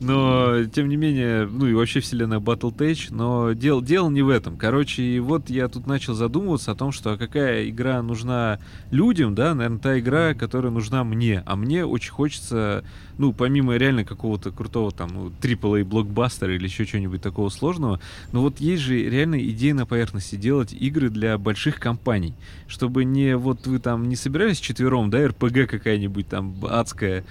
Но, 0.00 0.64
тем 0.66 0.88
не 0.88 0.96
менее, 0.96 1.46
ну 1.46 1.66
и 1.66 1.74
вообще 1.74 1.98
вселенная 1.98 2.38
Battletech, 2.38 3.08
но 3.10 3.52
дел, 3.52 3.82
дело 3.82 4.08
не 4.10 4.22
в 4.22 4.28
этом. 4.28 4.56
Короче, 4.56 5.02
и 5.02 5.18
вот 5.18 5.50
я 5.50 5.68
тут 5.68 5.88
начал 5.88 6.14
задумываться 6.14 6.70
о 6.70 6.76
том, 6.76 6.92
что 6.92 7.12
а 7.12 7.16
какая 7.16 7.68
игра 7.68 8.00
нужна 8.02 8.60
людям, 8.92 9.34
да, 9.34 9.54
наверное, 9.54 9.80
та 9.80 9.98
игра, 9.98 10.34
которая 10.34 10.70
нужна 10.70 11.02
мне. 11.02 11.42
А 11.46 11.56
мне 11.56 11.84
очень 11.84 12.12
хочется, 12.12 12.84
ну, 13.18 13.32
помимо 13.32 13.76
реально 13.76 14.04
какого-то 14.04 14.52
крутого 14.52 14.92
там, 14.92 15.10
ну, 15.12 15.32
AAA 15.40 15.84
блокбастера 15.84 16.54
или 16.54 16.64
еще 16.64 16.86
чего-нибудь 16.86 17.20
такого 17.20 17.48
сложного, 17.48 18.00
но 18.30 18.42
вот 18.42 18.60
есть 18.60 18.82
же 18.82 19.02
реально 19.02 19.42
идея 19.48 19.74
на 19.74 19.84
поверхности 19.84 20.36
делать 20.36 20.72
игры 20.72 21.10
для 21.10 21.36
больших 21.38 21.80
компаний, 21.80 22.34
чтобы 22.68 23.04
не 23.04 23.36
вот 23.36 23.66
вы 23.66 23.80
там 23.80 24.08
не 24.08 24.14
собирались 24.14 24.60
четвером, 24.60 25.10
да, 25.10 25.26
РПГ 25.26 25.68
какая-нибудь 25.68 26.28
там 26.28 26.54
адская, 26.62 27.24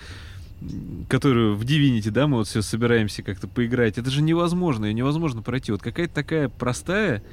которую 1.10 1.56
в 1.56 1.62
Divinity, 1.62 2.10
да, 2.10 2.28
мы 2.28 2.38
вот 2.38 2.48
все 2.48 2.62
собираемся 2.62 3.24
как-то 3.24 3.48
поиграть, 3.48 3.98
это 3.98 4.10
же 4.10 4.22
невозможно, 4.22 4.86
ее 4.86 4.94
невозможно 4.94 5.42
пройти. 5.42 5.72
Вот 5.72 5.82
какая-то 5.82 6.14
такая 6.14 6.50
простая 6.50 7.24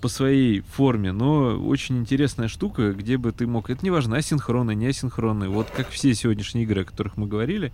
по 0.00 0.08
своей 0.08 0.60
форме, 0.60 1.12
но 1.12 1.58
очень 1.58 1.98
интересная 1.98 2.48
штука, 2.48 2.92
где 2.92 3.16
бы 3.16 3.32
ты 3.32 3.46
мог... 3.46 3.70
Это 3.70 3.82
не 3.82 3.90
важно, 3.90 4.18
асинхронный, 4.18 4.74
не 4.74 4.86
асинхронный. 4.86 5.48
Вот 5.48 5.70
как 5.70 5.88
все 5.88 6.14
сегодняшние 6.14 6.64
игры, 6.64 6.82
о 6.82 6.84
которых 6.84 7.16
мы 7.16 7.26
говорили, 7.26 7.72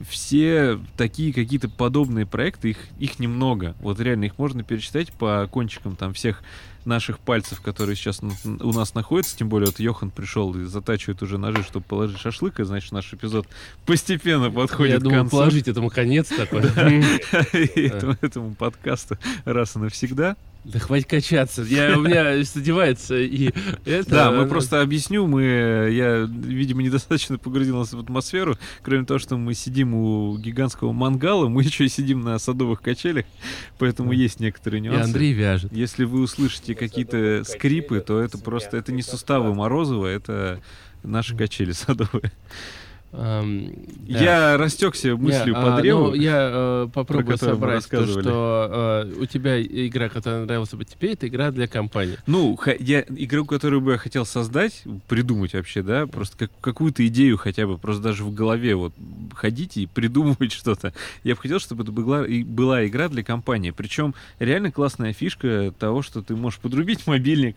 все 0.00 0.78
такие 0.96 1.32
какие-то 1.32 1.68
подобные 1.68 2.26
проекты, 2.26 2.70
их, 2.70 2.78
их 2.98 3.18
немного. 3.18 3.74
Вот 3.80 4.00
реально 4.00 4.24
их 4.24 4.38
можно 4.38 4.62
перечитать 4.62 5.12
по 5.12 5.48
кончикам 5.50 5.96
там 5.96 6.12
всех 6.14 6.42
наших 6.84 7.18
пальцев, 7.18 7.60
которые 7.60 7.96
сейчас 7.96 8.20
у 8.22 8.72
нас 8.72 8.94
находятся. 8.94 9.36
Тем 9.36 9.48
более 9.48 9.66
вот 9.66 9.78
Йохан 9.78 10.10
пришел 10.10 10.54
и 10.54 10.64
затачивает 10.64 11.22
уже 11.22 11.38
ножи, 11.38 11.62
чтобы 11.62 11.84
положить 11.86 12.18
шашлык, 12.18 12.60
и 12.60 12.64
значит 12.64 12.92
наш 12.92 13.12
эпизод 13.12 13.46
постепенно 13.86 14.50
подходит 14.50 14.94
Я 14.94 15.00
к 15.00 15.02
думаю, 15.02 15.20
концу. 15.22 15.36
положить 15.36 15.68
этому 15.68 15.90
конец 15.90 16.28
такой. 16.28 16.62
этому 18.20 18.54
подкасту 18.54 19.16
раз 19.44 19.76
и 19.76 19.78
навсегда. 19.78 20.36
Да 20.64 20.78
хватит 20.78 21.08
качаться. 21.08 21.62
Я, 21.62 21.98
у 21.98 22.02
меня 22.02 22.42
задевается 22.44 23.16
и 23.16 23.50
это... 23.84 24.10
Да, 24.10 24.30
мы 24.30 24.46
просто 24.46 24.80
объясню, 24.80 25.26
мы, 25.26 25.42
я, 25.92 26.26
видимо, 26.26 26.82
недостаточно 26.82 27.36
погрузился 27.38 27.96
в 27.96 28.00
атмосферу, 28.00 28.56
кроме 28.82 29.04
того, 29.04 29.18
что 29.18 29.36
мы 29.36 29.52
сидим 29.54 29.94
у 29.94 30.38
гигантского 30.38 30.92
мангала, 30.92 31.48
мы 31.48 31.62
еще 31.64 31.84
и 31.84 31.88
сидим 31.88 32.22
на 32.22 32.38
садовых 32.38 32.80
качелях, 32.80 33.26
поэтому 33.78 34.12
есть 34.12 34.40
некоторые 34.40 34.80
И 34.80 34.84
нюансы. 34.84 35.04
Андрей 35.04 35.32
вяжет. 35.32 35.72
Если 35.72 36.04
вы 36.04 36.22
услышите 36.22 36.74
какие-то 36.74 37.42
скрипы, 37.44 38.00
то 38.00 38.18
это 38.18 38.38
просто, 38.38 38.78
это 38.78 38.90
не 38.92 39.02
суставы 39.02 39.54
Морозова, 39.54 40.06
это 40.06 40.60
наши 41.02 41.36
качели 41.36 41.72
садовые. 41.72 42.32
Ам, 43.16 43.70
да. 44.08 44.18
Я 44.18 44.56
растекся 44.56 45.16
мыслью 45.16 45.54
Не, 45.54 45.62
по 45.62 45.76
а, 45.76 45.80
древу. 45.80 46.08
ну, 46.08 46.14
я 46.14 46.50
э, 46.52 46.88
попробую 46.92 47.38
собрать 47.38 47.88
то, 47.88 48.06
что 48.06 49.04
э, 49.06 49.12
у 49.20 49.26
тебя 49.26 49.62
игра, 49.62 50.08
которая 50.08 50.44
нравилась 50.44 50.70
бы 50.70 50.84
тебе, 50.84 51.12
это 51.12 51.28
игра 51.28 51.52
для 51.52 51.68
компании. 51.68 52.18
Ну, 52.26 52.58
я 52.80 53.04
игру, 53.08 53.44
которую 53.44 53.82
бы 53.82 53.92
я 53.92 53.98
хотел 53.98 54.26
создать, 54.26 54.82
придумать 55.06 55.54
вообще, 55.54 55.82
да, 55.82 56.06
просто 56.06 56.36
как, 56.36 56.50
какую-то 56.60 57.06
идею 57.06 57.36
хотя 57.36 57.66
бы, 57.66 57.78
просто 57.78 58.02
даже 58.02 58.24
в 58.24 58.34
голове 58.34 58.74
вот 58.74 58.92
ходить 59.34 59.76
и 59.76 59.86
придумывать 59.86 60.52
что-то. 60.52 60.92
Я 61.22 61.34
бы 61.36 61.40
хотел, 61.40 61.60
чтобы 61.60 61.84
это 61.84 61.92
была, 61.92 62.26
и 62.26 62.42
была 62.42 62.84
игра 62.86 63.08
для 63.08 63.22
компании. 63.22 63.70
Причем 63.70 64.14
реально 64.40 64.72
классная 64.72 65.12
фишка 65.12 65.72
того, 65.78 66.02
что 66.02 66.20
ты 66.20 66.34
можешь 66.34 66.58
подрубить 66.58 67.06
мобильник 67.06 67.56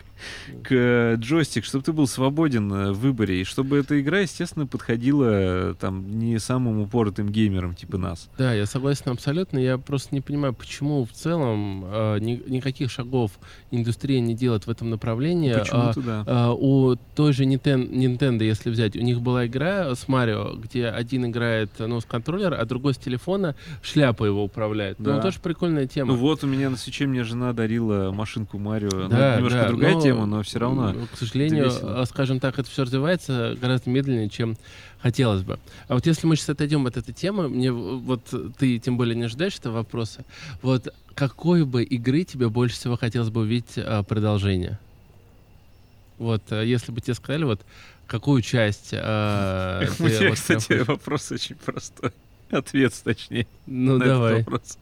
к 0.64 0.68
э, 0.70 1.16
джойстик, 1.16 1.66
чтобы 1.66 1.84
ты 1.84 1.94
был 1.94 2.08
свободен 2.08 2.72
э, 2.72 2.92
в 2.92 3.00
выборе, 3.00 3.42
и 3.42 3.44
чтобы 3.44 3.78
эта 3.78 4.00
игра, 4.00 4.20
естественно, 4.20 4.68
подходила 4.68 5.47
э, 5.48 5.74
там 5.80 6.20
не 6.20 6.40
самым 6.40 6.80
упоротым 6.82 7.30
геймерам 7.30 7.74
типа 7.76 7.98
нас. 7.98 8.30
Да, 8.38 8.54
я 8.54 8.66
согласен 8.66 9.12
абсолютно. 9.12 9.58
Я 9.58 9.78
просто 9.78 10.14
не 10.14 10.22
понимаю, 10.22 10.54
почему 10.54 11.06
в 11.06 11.12
целом 11.12 11.86
э, 11.86 12.20
ни- 12.20 12.44
никаких 12.48 12.92
шагов 12.92 13.32
индустрия 13.72 14.20
не 14.20 14.34
делает 14.36 14.68
в 14.68 14.70
этом 14.70 14.90
направлении. 14.90 15.52
А, 15.52 15.60
Почему-то 15.60 16.02
да. 16.02 16.24
а, 16.28 16.54
у 16.54 16.96
той 17.16 17.34
же 17.34 17.44
Nintendo, 17.46 17.90
Nintendo, 17.90 18.44
если 18.44 18.70
взять, 18.70 18.96
у 18.96 19.02
них 19.02 19.22
была 19.22 19.46
игра 19.48 19.94
с 19.96 20.08
Марио, 20.08 20.56
где 20.56 20.88
один 20.88 21.26
играет 21.26 21.72
ну, 21.80 22.00
с 22.00 22.06
контроллера, 22.06 22.56
а 22.56 22.66
другой 22.66 22.94
с 22.94 22.98
телефона 22.98 23.56
шляпа 23.82 24.26
его 24.26 24.44
управляет. 24.44 24.98
Да. 25.00 25.16
Ну, 25.16 25.22
тоже 25.22 25.40
прикольная 25.40 25.88
тема. 25.88 26.14
Ну 26.14 26.20
вот 26.20 26.44
у 26.44 26.48
меня 26.48 26.70
на 26.70 26.78
свече 26.78 27.08
мне 27.08 27.24
жена 27.24 27.54
дарила 27.54 28.12
машинку 28.12 28.58
Марио. 28.58 28.90
Ну, 28.92 29.10
Да, 29.10 29.30
это 29.34 29.38
немножко 29.38 29.60
да, 29.62 29.68
другая 29.68 29.94
но, 29.94 30.02
тема, 30.02 30.26
но 30.26 30.44
все 30.44 30.60
равно. 30.60 30.90
м, 30.90 31.08
К 31.14 31.18
сожалению, 31.18 31.70
а, 31.84 32.06
скажем 32.06 32.40
так, 32.40 32.60
это 32.60 32.70
все 32.70 32.84
развивается 32.84 33.56
гораздо 33.62 33.90
медленнее, 33.90 34.30
чем 34.30 34.56
хотелось 35.02 35.44
бы. 35.44 35.60
А 35.88 35.94
вот 35.94 36.06
если 36.06 36.28
мы 36.28 36.36
сейчас 36.36 36.50
отойдем 36.50 36.86
от 36.88 36.98
этой 36.98 37.14
темы, 37.14 37.48
мне 37.50 37.72
вот 37.72 38.34
ты 38.58 38.80
тем 38.80 38.98
более 38.98 39.16
не 39.16 39.24
ожидаешь 39.24 39.56
этого 39.58 39.78
вопроса, 39.78 40.26
вот 40.62 40.94
какой 41.14 41.66
бы 41.66 41.84
игры 41.84 42.24
тебе 42.24 42.50
больше 42.50 42.76
всего 42.76 42.98
хотелось 42.98 43.30
бы 43.30 43.42
увидеть 43.42 43.78
а, 43.78 44.04
продолжение? 44.04 44.80
Вот, 46.18 46.44
а, 46.50 46.62
если 46.62 46.92
бы 46.92 47.02
тебе 47.02 47.14
сказали, 47.14 47.44
вот 47.44 47.62
какую 48.08 48.42
часть 48.42 48.90
а, 48.94 49.86
ты 49.98 50.30
вот 50.30 50.36
кстати, 50.36 50.74
вопрос 50.84 51.32
очень 51.32 51.56
простой. 51.56 52.12
Ответ, 52.50 52.94
точнее, 53.04 53.46
ну 53.66 53.98
давай. 53.98 54.36
этот 54.36 54.46
вопрос. 54.46 54.78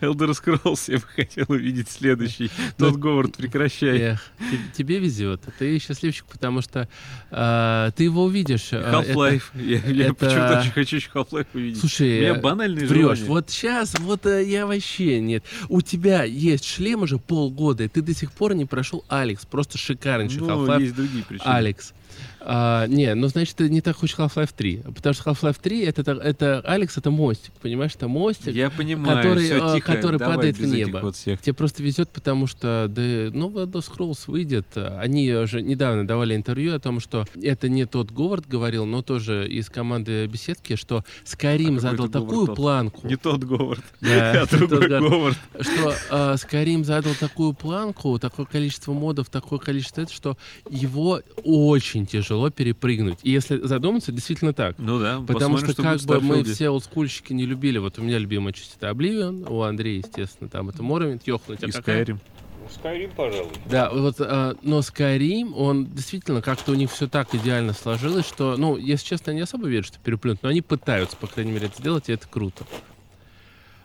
Elder 0.00 0.30
Scrolls 0.30 0.90
я 0.90 0.98
бы 0.98 1.04
хотел 1.14 1.46
увидеть 1.48 1.88
следующий. 1.90 2.50
Тот 2.76 2.96
Говард, 2.96 3.36
прекращай. 3.36 3.98
Эх, 3.98 4.22
те- 4.50 4.58
тебе 4.76 4.98
везет. 4.98 5.42
Ты 5.58 5.78
счастливчик, 5.78 6.24
потому 6.26 6.62
что 6.62 6.88
а, 7.30 7.90
ты 7.92 8.04
его 8.04 8.24
увидишь. 8.24 8.68
а, 8.72 8.78
это- 9.02 9.12
Half-Life. 9.12 9.42
Я, 9.54 9.78
я 9.80 10.04
это- 10.06 10.14
почему-то 10.14 10.60
очень 10.60 10.70
хочу 10.72 10.96
еще 10.96 11.10
Half-Life 11.14 11.46
увидеть. 11.54 11.80
Слушай, 11.80 12.18
У 12.18 12.20
меня 12.22 12.34
э, 12.36 12.40
банальные 12.40 12.86
Врешь. 12.86 13.00
желания. 13.18 13.24
Вот 13.24 13.50
сейчас, 13.50 13.94
вот 13.98 14.24
э, 14.26 14.44
я 14.48 14.66
вообще 14.66 15.20
нет. 15.20 15.44
У 15.68 15.80
тебя 15.82 16.24
есть 16.24 16.64
шлем 16.64 17.02
уже 17.02 17.18
полгода, 17.18 17.84
и 17.84 17.88
ты 17.88 18.00
до 18.02 18.14
сих 18.14 18.32
пор 18.32 18.54
не 18.54 18.64
прошел 18.64 19.04
Алекс. 19.08 19.44
Просто 19.44 19.76
шикарнейший 19.78 20.38
Ну, 20.40 20.48
Half-Life 20.48 20.80
есть 20.82 20.94
другие 20.96 21.24
причины. 21.24 21.46
Алекс. 21.48 21.92
А, 22.40 22.86
не, 22.86 23.14
ну 23.14 23.28
значит, 23.28 23.56
ты 23.56 23.68
не 23.68 23.80
так 23.80 23.96
хочешь 23.96 24.16
Half-Life 24.16 24.50
3. 24.56 24.82
Потому 24.94 25.14
что 25.14 25.30
Half-Life 25.30 25.56
3 25.62 25.80
это, 25.84 26.04
та- 26.04 26.12
это 26.22 26.60
Алекс, 26.64 26.96
это 26.96 27.10
мостик, 27.10 27.52
понимаешь, 27.60 27.92
это 27.94 28.08
мостик. 28.08 28.54
Я 28.54 28.70
понимаю, 28.70 29.16
который, 29.16 29.44
всё, 29.44 29.66
а, 29.66 29.74
тихо, 29.74 29.92
который 29.94 30.18
давай 30.18 30.36
падает 30.36 30.58
в 30.58 30.66
небо. 30.66 31.00
вот 31.02 31.16
всех. 31.16 31.40
Тебе 31.42 31.54
просто 31.54 31.82
везет, 31.82 32.08
потому 32.10 32.46
что 32.46 32.86
да, 32.88 33.02
новый 33.36 33.64
Elder 33.64 33.84
Scrolls 33.86 34.20
выйдет. 34.26 34.66
Они 34.76 35.32
уже 35.32 35.62
недавно 35.62 36.06
давали 36.06 36.34
интервью 36.34 36.74
о 36.74 36.78
том, 36.78 37.00
что 37.00 37.26
это 37.42 37.68
не 37.68 37.84
тот 37.86 38.10
Говард 38.10 38.46
говорил, 38.48 38.86
но 38.86 39.02
тоже 39.02 39.48
из 39.48 39.68
команды 39.68 40.26
беседки, 40.26 40.76
что 40.76 41.04
Skyrim 41.24 41.76
А 41.76 41.80
задал 41.80 42.06
это 42.06 42.20
такую 42.20 42.46
тот? 42.46 42.56
планку. 42.56 43.06
Не 43.06 43.16
тот 43.16 43.44
Говард, 43.44 43.84
Да, 44.00 44.42
а 44.42 44.46
другой 44.46 44.88
Говард. 44.88 45.38
Что 45.60 45.94
э, 46.10 46.34
Skyrim 46.34 46.84
задал 46.84 47.14
такую 47.14 47.52
планку, 47.52 48.18
такое 48.18 48.46
количество 48.46 48.92
модов, 48.92 49.28
такое 49.30 49.58
количество 49.58 50.02
это, 50.02 50.12
что 50.12 50.36
его 50.70 51.20
очень 51.44 52.06
тяжело 52.08 52.50
перепрыгнуть. 52.50 53.18
И 53.22 53.30
если 53.30 53.58
задуматься, 53.58 54.12
действительно 54.12 54.52
так. 54.52 54.76
Ну 54.78 54.98
да, 54.98 55.20
Потому 55.26 55.58
что 55.58 55.66
будет 55.66 55.76
как 55.76 56.00
бы 56.02 56.20
мы 56.20 56.34
Старфилде. 56.34 56.54
все 56.54 56.70
олдскульщики 56.70 57.32
не 57.32 57.46
любили, 57.46 57.78
вот 57.78 57.98
у 57.98 58.02
меня 58.02 58.18
любимая 58.18 58.52
часть 58.52 58.76
это 58.76 58.88
Oblivion, 58.88 59.48
у 59.48 59.62
Андрея, 59.62 59.98
естественно, 59.98 60.48
там 60.48 60.68
это 60.68 60.82
Йохан, 60.82 61.54
у 61.54 61.56
тебя 61.56 61.68
И 61.68 61.70
какая? 61.72 62.04
Skyrim. 62.04 62.18
Skyrim, 62.68 63.10
пожалуй. 63.16 63.50
Да, 63.70 63.90
вот, 63.90 64.16
а, 64.20 64.56
но 64.62 64.80
Skyrim, 64.80 65.54
он 65.54 65.86
действительно 65.86 66.42
как-то 66.42 66.72
у 66.72 66.74
них 66.74 66.90
все 66.90 67.08
так 67.08 67.34
идеально 67.34 67.72
сложилось, 67.72 68.26
что, 68.26 68.56
ну, 68.56 68.76
если 68.76 69.06
честно, 69.06 69.30
я 69.30 69.36
не 69.36 69.42
особо 69.42 69.68
верю, 69.68 69.84
что 69.84 69.98
переплюнут, 69.98 70.42
но 70.42 70.50
они 70.50 70.60
пытаются, 70.60 71.16
по 71.16 71.26
крайней 71.26 71.52
мере, 71.52 71.66
это 71.66 71.78
сделать, 71.78 72.08
и 72.08 72.12
это 72.12 72.28
круто. 72.28 72.64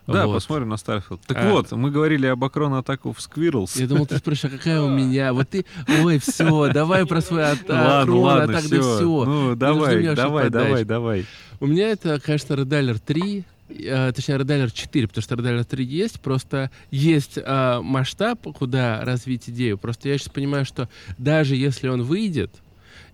Да, 0.07 0.27
Вот. 0.27 0.33
посмотрим 0.33 0.69
на 0.69 0.73
Starfield. 0.75 1.21
Так 1.25 1.37
А. 1.37 1.49
вот, 1.49 1.71
мы 1.71 1.89
говорили 1.89 2.27
об 2.27 2.43
Акрон 2.43 2.73
атаку 2.73 3.13
в 3.13 3.19
Squirrels. 3.19 3.79
Я 3.79 3.87
думал, 3.87 4.05
ты 4.05 4.17
спросишь, 4.17 4.45
а 4.45 4.49
какая 4.49 4.81
у 4.81 4.89
меня? 4.89 5.33
Вот 5.33 5.49
ты, 5.49 5.65
ой, 6.01 6.19
все, 6.19 6.71
давай 6.73 7.05
про 7.05 7.21
свой 7.21 7.51
Акрон, 7.51 8.09
ладно, 8.19 8.57
а 8.57 8.61
да 8.61 8.81
все. 8.81 9.25
Ну, 9.25 9.55
давай, 9.55 10.13
давай, 10.13 10.49
давай, 10.49 10.83
давай. 10.83 11.25
У 11.59 11.67
меня 11.67 11.89
это, 11.89 12.19
конечно, 12.19 12.53
Alert 12.53 13.01
3, 13.05 13.45
э, 13.69 14.11
точнее, 14.13 14.35
Alert 14.35 14.71
4, 14.73 15.07
потому 15.07 15.21
что 15.21 15.35
Alert 15.35 15.63
3 15.65 15.85
есть, 15.85 16.19
просто 16.19 16.69
есть 16.91 17.39
а, 17.41 17.81
масштаб, 17.81 18.41
куда 18.53 19.05
развить 19.05 19.49
идею. 19.49 19.77
Просто 19.77 20.09
я 20.09 20.17
сейчас 20.17 20.29
понимаю, 20.29 20.65
что 20.65 20.89
даже 21.17 21.55
если 21.55 21.87
он 21.87 22.03
выйдет, 22.03 22.51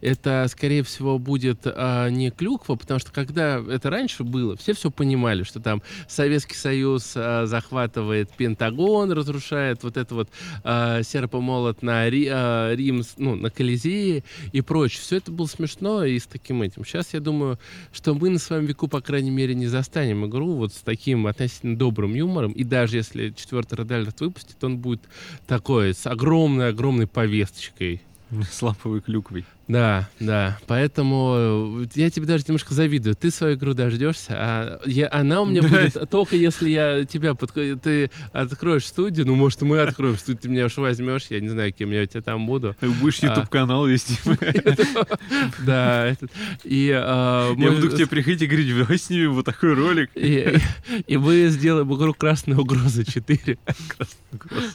это, 0.02 0.46
скорее 0.50 0.84
всего, 0.84 1.20
будет 1.20 1.62
а, 1.66 2.10
не 2.10 2.32
клюква, 2.32 2.76
потому 2.76 3.00
что 3.00 3.12
когда 3.12 3.60
это 3.60 3.90
раньше 3.90 4.24
было, 4.24 4.56
все 4.56 4.74
все 4.74 4.92
понимали, 4.92 5.44
что 5.44 5.60
там 5.60 5.82
Советский 6.08 6.56
Союз 6.56 7.14
а, 7.16 7.46
захватывает 7.46 8.30
Пентагон, 8.32 9.12
разрушает 9.12 9.84
вот 9.84 9.98
это 9.98 10.16
вот 10.16 10.30
а, 10.64 11.04
серпомолот 11.04 11.82
на 11.82 12.10
Ри- 12.10 12.30
а, 12.32 12.74
Рим, 12.74 13.04
ну, 13.18 13.36
на 13.36 13.50
Колизее 13.50 14.24
и 14.52 14.62
прочее. 14.62 15.02
Все 15.02 15.18
это 15.18 15.32
было 15.32 15.48
смешно 15.48 16.04
и 16.04 16.18
с 16.18 16.26
таким 16.26 16.62
этим. 16.62 16.86
Сейчас 16.86 17.14
я 17.14 17.20
думаю, 17.20 17.60
что 17.92 18.14
мы 18.14 18.30
на 18.30 18.40
своем 18.40 18.66
веку, 18.66 18.88
по 18.88 19.02
крайней 19.02 19.32
мере, 19.32 19.56
не 19.56 19.68
застанем 19.68 20.26
игру 20.26 20.54
вот 20.54 20.74
с 20.74 20.78
таким 20.78 21.28
относительно 21.28 21.78
добрым 21.78 22.14
юмором. 22.14 22.52
И 22.52 22.64
даже 22.64 22.98
если 22.98 23.34
четвертый 23.36 23.78
Alert 23.80 24.16
выпустит, 24.20 24.64
он 24.64 24.78
будет 24.78 25.02
такой, 25.48 25.94
с 25.94 26.06
огромной-огромной 26.08 27.08
повесточкой. 27.08 28.02
С 28.52 28.62
ламповой 28.62 29.02
клюквой. 29.02 29.46
Да, 29.70 30.10
да. 30.20 30.58
Поэтому 30.66 31.84
э, 31.84 31.86
я 31.94 32.10
тебе 32.10 32.26
даже 32.26 32.44
немножко 32.48 32.74
завидую. 32.74 33.16
Ты 33.16 33.30
свою 33.30 33.54
игру 33.56 33.76
дождешься, 33.76 34.34
а 34.36 34.82
я- 34.84 35.10
она 35.12 35.44
у 35.44 35.46
меня 35.46 35.62
будет 35.62 36.10
только 36.10 36.36
если 36.36 36.70
я 36.70 37.06
тебя 37.06 37.36
под... 37.36 37.54
ты 37.54 38.10
откроешь 38.34 38.88
студию. 38.88 39.28
Ну, 39.28 39.36
может, 39.36 39.62
мы 39.62 39.80
откроем 39.80 40.18
студию, 40.18 40.42
ты 40.42 40.50
меня 40.50 40.66
уж 40.66 40.78
возьмешь. 40.78 41.28
Я 41.30 41.40
не 41.40 41.50
знаю, 41.50 41.72
кем 41.72 41.92
я 41.92 42.02
у 42.02 42.06
тебя 42.08 42.24
там 42.24 42.48
буду. 42.48 42.76
Будешь 42.82 43.22
А. 43.22 43.28
YouTube-канал 43.28 43.86
вести. 43.86 44.18
Да, 45.60 46.16
и 46.64 46.92
а, 46.96 47.54
Я 47.56 47.72
буду 47.72 47.90
к 47.90 47.96
тебе 47.96 48.08
приходить 48.08 48.42
и 48.42 48.48
говорить, 48.48 48.76
давай 48.76 48.98
снимем 48.98 49.34
вот 49.34 49.46
такой 49.46 49.74
ролик. 49.76 50.10
И, 50.16 50.58
и 51.06 51.18
мы 51.18 51.48
сделаем 51.50 51.94
игру 51.94 52.14
«Красная 52.14 52.58
угроза 52.58 53.04
4». 53.04 53.58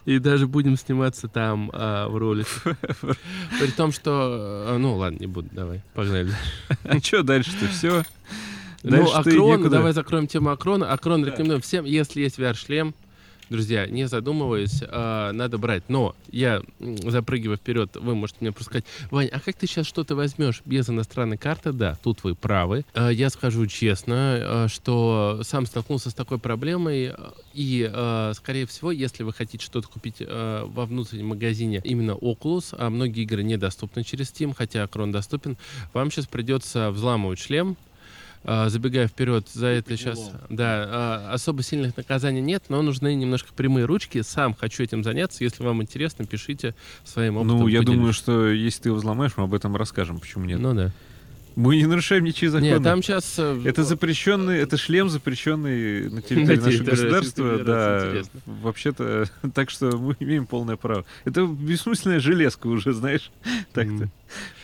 И 0.05 0.19
даже 0.19 0.47
будем 0.47 0.77
сниматься 0.77 1.27
там 1.27 1.71
а, 1.73 2.09
в 2.09 2.17
ролике. 2.17 2.49
При 3.59 3.71
том, 3.77 3.91
что... 3.91 4.79
Ну, 4.85 4.97
ладно, 4.97 5.17
не 5.19 5.27
буду, 5.27 5.49
давай, 5.51 5.81
погнали. 5.95 6.31
А 6.85 6.99
что 7.01 7.23
дальше-то? 7.23 7.69
Все? 7.69 8.05
Ну, 8.83 9.11
Акрон, 9.15 9.71
давай 9.71 9.95
закроем 9.95 10.27
тему 10.27 10.51
Акрона. 10.51 10.93
Акрон 10.93 11.25
рекомендуем 11.25 11.63
всем, 11.63 11.87
если 11.87 12.21
есть 12.21 12.39
VR-шлем, 12.39 12.95
друзья, 13.51 13.87
не 13.87 14.07
задумываясь, 14.09 14.83
а, 14.87 15.33
надо 15.33 15.59
брать. 15.59 15.85
Но 15.89 16.15
я, 16.31 16.63
м, 16.81 16.97
запрыгивая 17.11 17.57
вперед, 17.57 17.97
вы 17.97 18.15
можете 18.15 18.39
мне 18.41 18.53
просто 18.53 18.71
сказать, 18.71 18.85
Вань, 19.11 19.29
а 19.29 19.41
как 19.41 19.57
ты 19.57 19.67
сейчас 19.67 19.87
что-то 19.87 20.15
возьмешь 20.17 20.63
без 20.65 20.89
иностранной 20.89 21.37
карты? 21.39 21.73
Да, 21.73 21.97
тут 22.03 22.25
вы 22.25 22.35
правы. 22.35 22.85
А, 22.95 23.11
Я 23.11 23.31
скажу 23.31 23.67
честно, 23.67 24.15
а, 24.17 24.67
что 24.69 25.41
сам 25.43 25.67
столкнулся 25.67 26.11
с 26.11 26.15
такой 26.15 26.39
проблемой, 26.39 27.13
и, 27.53 27.89
а, 27.93 28.33
скорее 28.35 28.67
всего, 28.67 28.91
если 28.91 29.23
вы 29.23 29.33
хотите 29.33 29.65
что-то 29.65 29.89
купить 29.89 30.17
а, 30.21 30.67
во 30.67 30.87
внутреннем 30.87 31.29
магазине 31.29 31.81
именно 31.85 32.13
Oculus, 32.13 32.75
а 32.77 32.91
многие 32.91 33.23
игры 33.23 33.43
недоступны 33.43 34.05
через 34.05 34.33
Steam, 34.33 34.55
хотя 34.57 34.83
Акрон 34.85 35.13
доступен, 35.13 35.57
вам 35.93 36.11
сейчас 36.11 36.27
придется 36.27 36.91
взламывать 36.91 37.39
шлем, 37.39 37.77
забегая 38.45 39.09
вперед, 39.09 39.49
за 39.53 39.69
это 39.69 39.97
сейчас, 39.97 40.31
да, 40.51 40.85
а, 40.87 41.31
особо 41.33 41.63
сильных 41.63 41.97
наказаний 41.97 42.41
нет, 42.41 42.65
но 42.69 42.83
нужны 42.83 43.15
немножко 43.15 43.53
прямые 43.55 43.87
ручки. 43.87 44.23
Сам 44.23 44.55
хочу 44.55 44.83
этим 44.83 45.03
заняться. 45.03 45.43
Если 45.43 45.63
вам 45.63 45.83
интересно, 45.83 46.27
пишите 46.27 46.75
своим 47.05 47.39
опытом. 47.39 47.59
Ну, 47.59 47.69
я 47.69 47.81
поделюсь. 47.81 47.97
думаю, 47.97 48.13
что 48.13 48.49
если 48.49 48.83
ты 48.83 48.89
его 48.91 48.99
взломаешь, 48.99 49.33
мы 49.37 49.45
об 49.45 49.55
этом 49.55 49.77
расскажем. 49.77 50.19
Почему 50.19 50.45
нет? 50.45 50.61
Ну 50.61 50.75
да. 50.75 50.93
Мы 51.57 51.77
не 51.77 51.87
нарушаем 51.87 52.25
ничьи 52.25 52.49
законы. 52.49 52.71
Нет, 52.71 52.83
там 52.83 53.03
сейчас... 53.03 53.39
Это 53.39 53.85
запрещенный, 53.85 54.59
это 54.59 54.77
шлем 54.77 55.09
запрещенный 55.09 56.11
на 56.11 56.23
территории 56.23 56.57
нашего 56.59 56.85
государства, 56.85 57.59
да. 57.59 58.13
Вообще-то, 58.47 59.27
так 59.55 59.71
что 59.71 59.97
мы 59.97 60.17
имеем 60.21 60.47
полное 60.47 60.77
право. 60.77 61.05
Это 61.25 61.47
бессмысленная 61.47 62.21
железка 62.21 62.67
уже, 62.67 62.93
знаешь, 62.93 63.31
так-то. 63.73 63.93
Нет, 63.93 64.11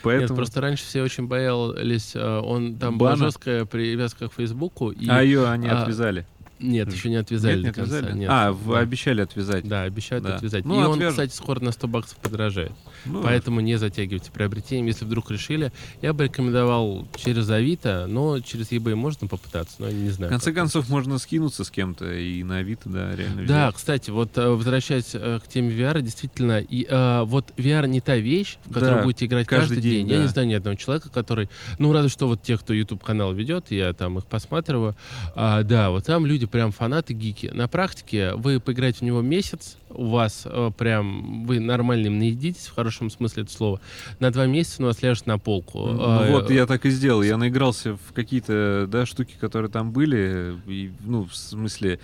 Поэтому. 0.02 0.36
просто 0.36 0.60
раньше 0.60 0.84
все 0.84 1.02
очень 1.02 1.26
боялись. 1.26 2.12
а, 2.16 2.40
Он 2.40 2.76
там 2.76 2.98
была 2.98 3.16
жесткая 3.16 3.64
привязка 3.64 4.28
к 4.28 4.34
Фейсбуку. 4.34 4.90
И... 4.90 5.08
А 5.08 5.22
ее 5.22 5.48
они 5.48 5.68
а, 5.68 5.82
отвязали. 5.82 6.26
Нет, 6.60 6.92
еще 6.92 7.08
не 7.08 7.16
отвязали 7.16 7.54
Нет, 7.56 7.64
не 7.64 7.70
до 7.70 7.74
конца. 7.74 7.96
отвязали? 7.98 8.18
Нет. 8.18 8.30
А, 8.30 8.52
в- 8.52 8.70
Да. 8.72 8.78
обещали 8.78 9.20
отвязать. 9.22 9.66
Да, 9.66 9.82
обещают 9.82 10.24
Да. 10.24 10.36
отвязать. 10.36 10.64
Ну, 10.64 10.74
и 10.80 10.84
он, 10.84 10.92
отвяжут. 10.94 11.10
кстати, 11.12 11.34
скоро 11.34 11.60
на 11.60 11.72
100 11.72 11.88
баксов 11.88 12.18
подорожает. 12.18 12.72
Ну, 13.06 13.22
Поэтому 13.22 13.60
не 13.60 13.76
затягивайте 13.76 14.30
приобретением, 14.30 14.86
если 14.86 15.04
вдруг 15.04 15.30
решили. 15.30 15.72
Я 16.02 16.12
бы 16.12 16.24
рекомендовал 16.24 17.08
через 17.16 17.48
Авито, 17.50 18.06
но 18.08 18.40
через 18.40 18.70
eBay 18.72 18.94
можно 18.94 19.26
попытаться, 19.26 19.76
но 19.78 19.90
не 19.90 20.08
В 20.08 20.12
знаю. 20.12 20.30
конце 20.30 20.50
как 20.52 20.56
концов, 20.60 20.88
можно 20.90 21.18
скинуться 21.18 21.64
с 21.64 21.70
кем-то 21.70 22.12
и 22.12 22.42
на 22.42 22.58
Авито, 22.58 22.88
да, 22.90 23.16
реально 23.16 23.46
Да, 23.46 23.66
взять. 23.68 23.76
кстати, 23.76 24.10
вот 24.10 24.36
э, 24.36 24.48
возвращаясь 24.50 25.10
э, 25.14 25.40
к 25.42 25.48
теме 25.48 25.70
VR, 25.74 26.02
действительно, 26.02 26.60
и, 26.60 26.86
э, 26.88 27.22
вот 27.24 27.52
VR 27.56 27.86
не 27.88 28.00
та 28.02 28.16
вещь, 28.16 28.58
в 28.66 28.72
которую 28.74 28.98
Да, 28.98 29.02
будете 29.04 29.24
играть 29.26 29.46
каждый 29.46 29.76
каждый, 29.76 29.82
день, 29.82 29.92
день. 30.06 30.08
Я 30.10 30.16
да. 30.18 30.22
не 30.24 30.28
знаю 30.28 30.48
ни 30.48 30.54
одного 30.54 30.76
человека, 30.76 31.08
который, 31.08 31.48
ну, 31.78 31.92
разве 31.92 32.10
что 32.10 32.26
вот 32.28 32.42
те, 32.42 32.58
кто 32.58 32.74
YouTube 32.74 33.02
канал 33.02 33.32
ведет, 33.32 33.70
я 33.70 33.92
там 33.94 34.18
их 34.18 34.26
посматриваю. 34.26 34.94
А, 35.34 35.62
да, 35.62 35.90
вот 35.90 36.04
там 36.04 36.26
люди 36.26 36.46
прям 36.50 36.72
фанаты 36.72 37.14
гики. 37.14 37.50
На 37.52 37.68
практике 37.68 38.34
вы 38.34 38.60
поиграете 38.60 38.98
в 38.98 39.02
него 39.02 39.20
месяц, 39.22 39.76
у 39.90 40.06
вас 40.06 40.42
э, 40.44 40.70
прям 40.76 41.44
вы 41.44 41.60
нормально 41.60 42.06
им 42.06 42.18
наедитесь 42.18 42.66
в 42.66 42.74
хорошем 42.74 43.10
смысле 43.10 43.44
этого 43.44 43.56
слова. 43.56 43.80
На 44.18 44.30
два 44.30 44.46
месяца 44.46 44.82
у 44.82 44.86
вас 44.86 45.02
ляжет 45.02 45.26
на 45.26 45.38
полку. 45.38 45.86
Ну, 45.86 46.02
А, 46.02 46.30
вот 46.30 46.50
я 46.50 46.66
так 46.66 46.86
и 46.86 46.90
сделал. 46.90 47.22
Я 47.22 47.36
наигрался 47.36 47.96
в 47.96 48.12
какие-то, 48.14 48.86
да, 48.88 49.06
штуки, 49.06 49.34
которые 49.40 49.70
там 49.70 49.92
были, 49.92 50.56
и, 50.66 50.92
ну, 51.00 51.24
в 51.24 51.34
смысле 51.34 51.98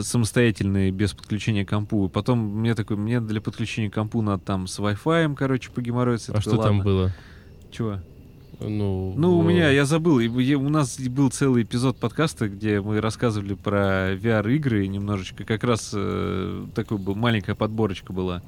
самостоятельные, 0.00 0.90
без 0.90 1.12
подключения 1.14 1.64
к 1.64 1.70
компу. 1.70 2.08
Потом 2.08 2.38
мне 2.38 2.74
такой, 2.74 2.96
мне 2.96 3.20
для 3.20 3.40
подключения 3.40 3.90
к 3.90 3.94
компу 3.94 4.20
надо 4.22 4.42
там 4.44 4.66
с 4.66 4.78
Wi-Fi, 4.78 5.34
короче, 5.34 5.70
погеморроиться. 5.70 6.32
а 6.34 6.40
что 6.40 6.56
там 6.58 6.80
было? 6.80 7.12
Чего? 7.70 8.00
Ну, 8.60 9.14
Ну, 9.16 9.38
у 9.38 9.42
меня, 9.42 9.70
я 9.70 9.84
забыл, 9.84 10.16
у 10.18 10.68
нас 10.68 10.98
был 10.98 11.30
целый 11.30 11.62
эпизод 11.62 11.96
подкаста, 11.98 12.48
где 12.48 12.80
мы 12.80 13.00
рассказывали 13.00 13.54
про 13.54 14.14
VR-игры 14.14 14.86
немножечко, 14.88 15.44
как 15.44 15.62
раз 15.64 15.92
э, 15.94 16.66
такой 16.74 16.98
был, 16.98 17.14
маленькая 17.14 17.54
подборочка 17.54 18.12
была, 18.12 18.42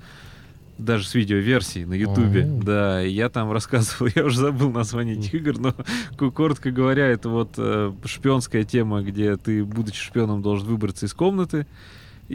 даже 0.79 1.07
с 1.07 1.15
видеоверсией 1.15 1.85
на 1.85 1.95
Ютубе, 1.95 2.43
да, 2.65 3.01
я 3.03 3.29
там 3.29 3.53
рассказывал, 3.53 4.11
я 4.17 4.25
уже 4.25 4.39
забыл 4.41 4.71
название 4.73 5.17
этих 5.17 5.35
игр, 5.35 5.59
но, 5.59 5.75
ко- 6.17 6.31
коротко 6.31 6.71
говоря, 6.73 7.07
это 7.07 7.29
вот 7.29 7.51
э, 7.59 7.93
шпионская 8.05 8.65
тема, 8.65 9.03
где 9.03 9.37
ты, 9.37 9.65
будучи 9.65 10.01
шпионом, 10.03 10.43
должен 10.43 10.67
выбраться 10.67 11.07
из 11.07 11.15
комнаты, 11.15 11.67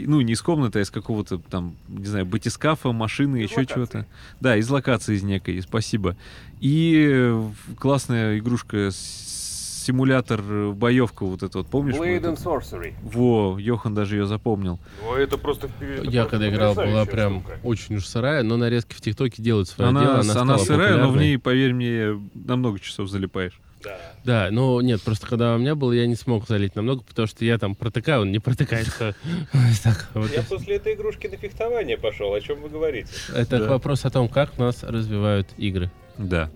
ну, 0.06 0.20
не 0.20 0.34
из 0.34 0.42
комнаты, 0.42 0.80
а 0.80 0.82
из 0.82 0.90
какого-то 0.90 1.38
там, 1.38 1.76
не 1.88 2.04
знаю, 2.06 2.26
батискафа, 2.26 2.92
машины, 2.92 3.36
Из 3.38 3.50
еще 3.50 3.60
локации. 3.60 3.74
чего-то. 3.74 4.06
Да, 4.40 4.56
из 4.56 4.68
локации 4.68 5.14
из 5.14 5.22
некой, 5.22 5.60
спасибо. 5.62 6.16
И 6.60 7.06
э, 7.08 7.48
классная 7.78 8.38
игрушка, 8.38 8.90
симулятор 8.92 10.40
э, 10.42 10.72
боевка 10.72 11.24
вот 11.24 11.42
это 11.42 11.58
вот, 11.58 11.68
помнишь? 11.68 11.94
Blade 11.96 12.22
and 12.22 12.42
Sorcery. 12.42 12.94
Во, 13.02 13.56
Йохан 13.58 13.94
даже 13.94 14.16
ее 14.16 14.26
запомнил. 14.26 14.78
Ну, 15.02 15.14
это 15.14 15.38
просто... 15.38 15.68
это 15.80 16.02
Я 16.10 16.22
просто 16.22 16.30
когда 16.30 16.48
играл, 16.48 16.74
была 16.74 17.04
прям 17.04 17.40
штука. 17.40 17.58
очень 17.62 17.96
уж 17.96 18.06
сырая, 18.06 18.42
но 18.42 18.56
нарезки 18.56 18.94
в 18.94 19.00
ТикТоке 19.00 19.42
делают 19.42 19.68
свое 19.68 19.90
Она, 19.90 20.00
дело. 20.00 20.20
Она, 20.20 20.40
она 20.42 20.58
сырая, 20.58 20.92
но 20.92 20.96
в 20.96 21.00
популярной. 21.06 21.24
ней, 21.24 21.38
поверь 21.38 21.72
мне, 21.72 22.20
на 22.34 22.56
много 22.56 22.80
часов 22.80 23.08
залипаешь. 23.08 23.60
Да. 23.86 23.98
Да, 24.24 24.48
ну 24.50 24.80
нет, 24.80 25.00
просто 25.02 25.26
когда 25.26 25.54
у 25.54 25.58
меня 25.58 25.76
был, 25.76 25.92
я 25.92 26.06
не 26.06 26.16
смог 26.16 26.48
залить 26.48 26.74
намного, 26.74 27.02
потому 27.02 27.28
что 27.28 27.44
я 27.44 27.56
там 27.58 27.74
протыкаю, 27.76 28.22
он 28.22 28.32
не 28.32 28.40
протыкается. 28.40 29.14
Я 30.34 30.42
после 30.42 30.76
этой 30.76 30.94
игрушки 30.94 31.28
на 31.28 31.36
фехтование 31.36 31.96
пошел. 31.96 32.34
О 32.34 32.40
чем 32.40 32.60
вы 32.60 32.68
говорите? 32.68 33.08
Это 33.34 33.62
вопрос 33.68 34.04
о 34.04 34.10
том, 34.10 34.28
как 34.28 34.58
нас 34.58 34.82
развивают 34.82 35.48
игры 35.56 35.90
Да. 36.18 36.50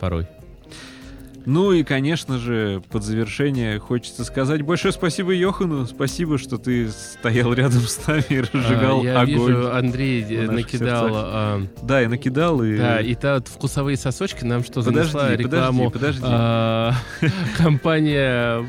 порой. 0.00 0.26
Ну 1.46 1.72
и, 1.72 1.82
конечно 1.82 2.38
же, 2.38 2.82
под 2.90 3.02
завершение 3.04 3.78
хочется 3.78 4.24
сказать 4.24 4.62
большое 4.62 4.92
спасибо 4.92 5.32
Йохану. 5.32 5.86
Спасибо, 5.86 6.38
что 6.38 6.56
ты 6.56 6.88
стоял 6.90 7.52
рядом 7.52 7.80
с 7.82 8.06
нами 8.06 8.24
и 8.30 8.40
разжигал 8.40 9.00
А, 9.02 9.04
я 9.04 9.20
огонь. 9.20 9.28
вижу, 9.48 9.72
Андрей 9.72 10.24
э, 10.28 10.50
накидал... 10.50 11.08
а, 11.12 11.62
Да, 11.82 12.02
и 12.02 12.06
накидал, 12.06 12.62
и... 12.62 12.76
Да, 12.78 13.00
и 13.00 13.14
та 13.14 13.34
вот 13.34 13.48
вкусовые 13.48 13.96
сосочки 13.96 14.44
нам 14.44 14.62
что 14.64 14.82
Подожди, 14.82 14.98
занесла 15.12 15.36
рекламу. 15.36 15.90
подожди, 15.90 16.20
подожди. 16.20 16.22
а, 16.24 16.94
компания, 17.58 18.66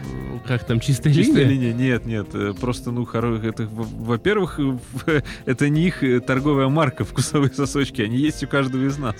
как 0.47 0.65
там, 0.65 0.79
чистая, 0.79 1.13
Чистая 1.13 1.45
линия? 1.45 1.71
линия? 1.71 1.73
Нет, 1.73 2.05
нет, 2.05 2.27
э, 2.33 2.53
просто, 2.59 2.91
ну, 2.91 3.05
хоро... 3.05 3.37
это, 3.41 3.67
во-первых, 3.71 4.59
э, 5.07 5.21
это 5.45 5.69
не 5.69 5.87
их 5.87 6.03
торговая 6.25 6.67
марка 6.67 7.03
вкусовые 7.05 7.53
сосочки, 7.53 8.01
они 8.01 8.17
есть 8.17 8.43
у 8.43 8.47
каждого 8.47 8.83
из 8.85 8.97
нас. 8.97 9.15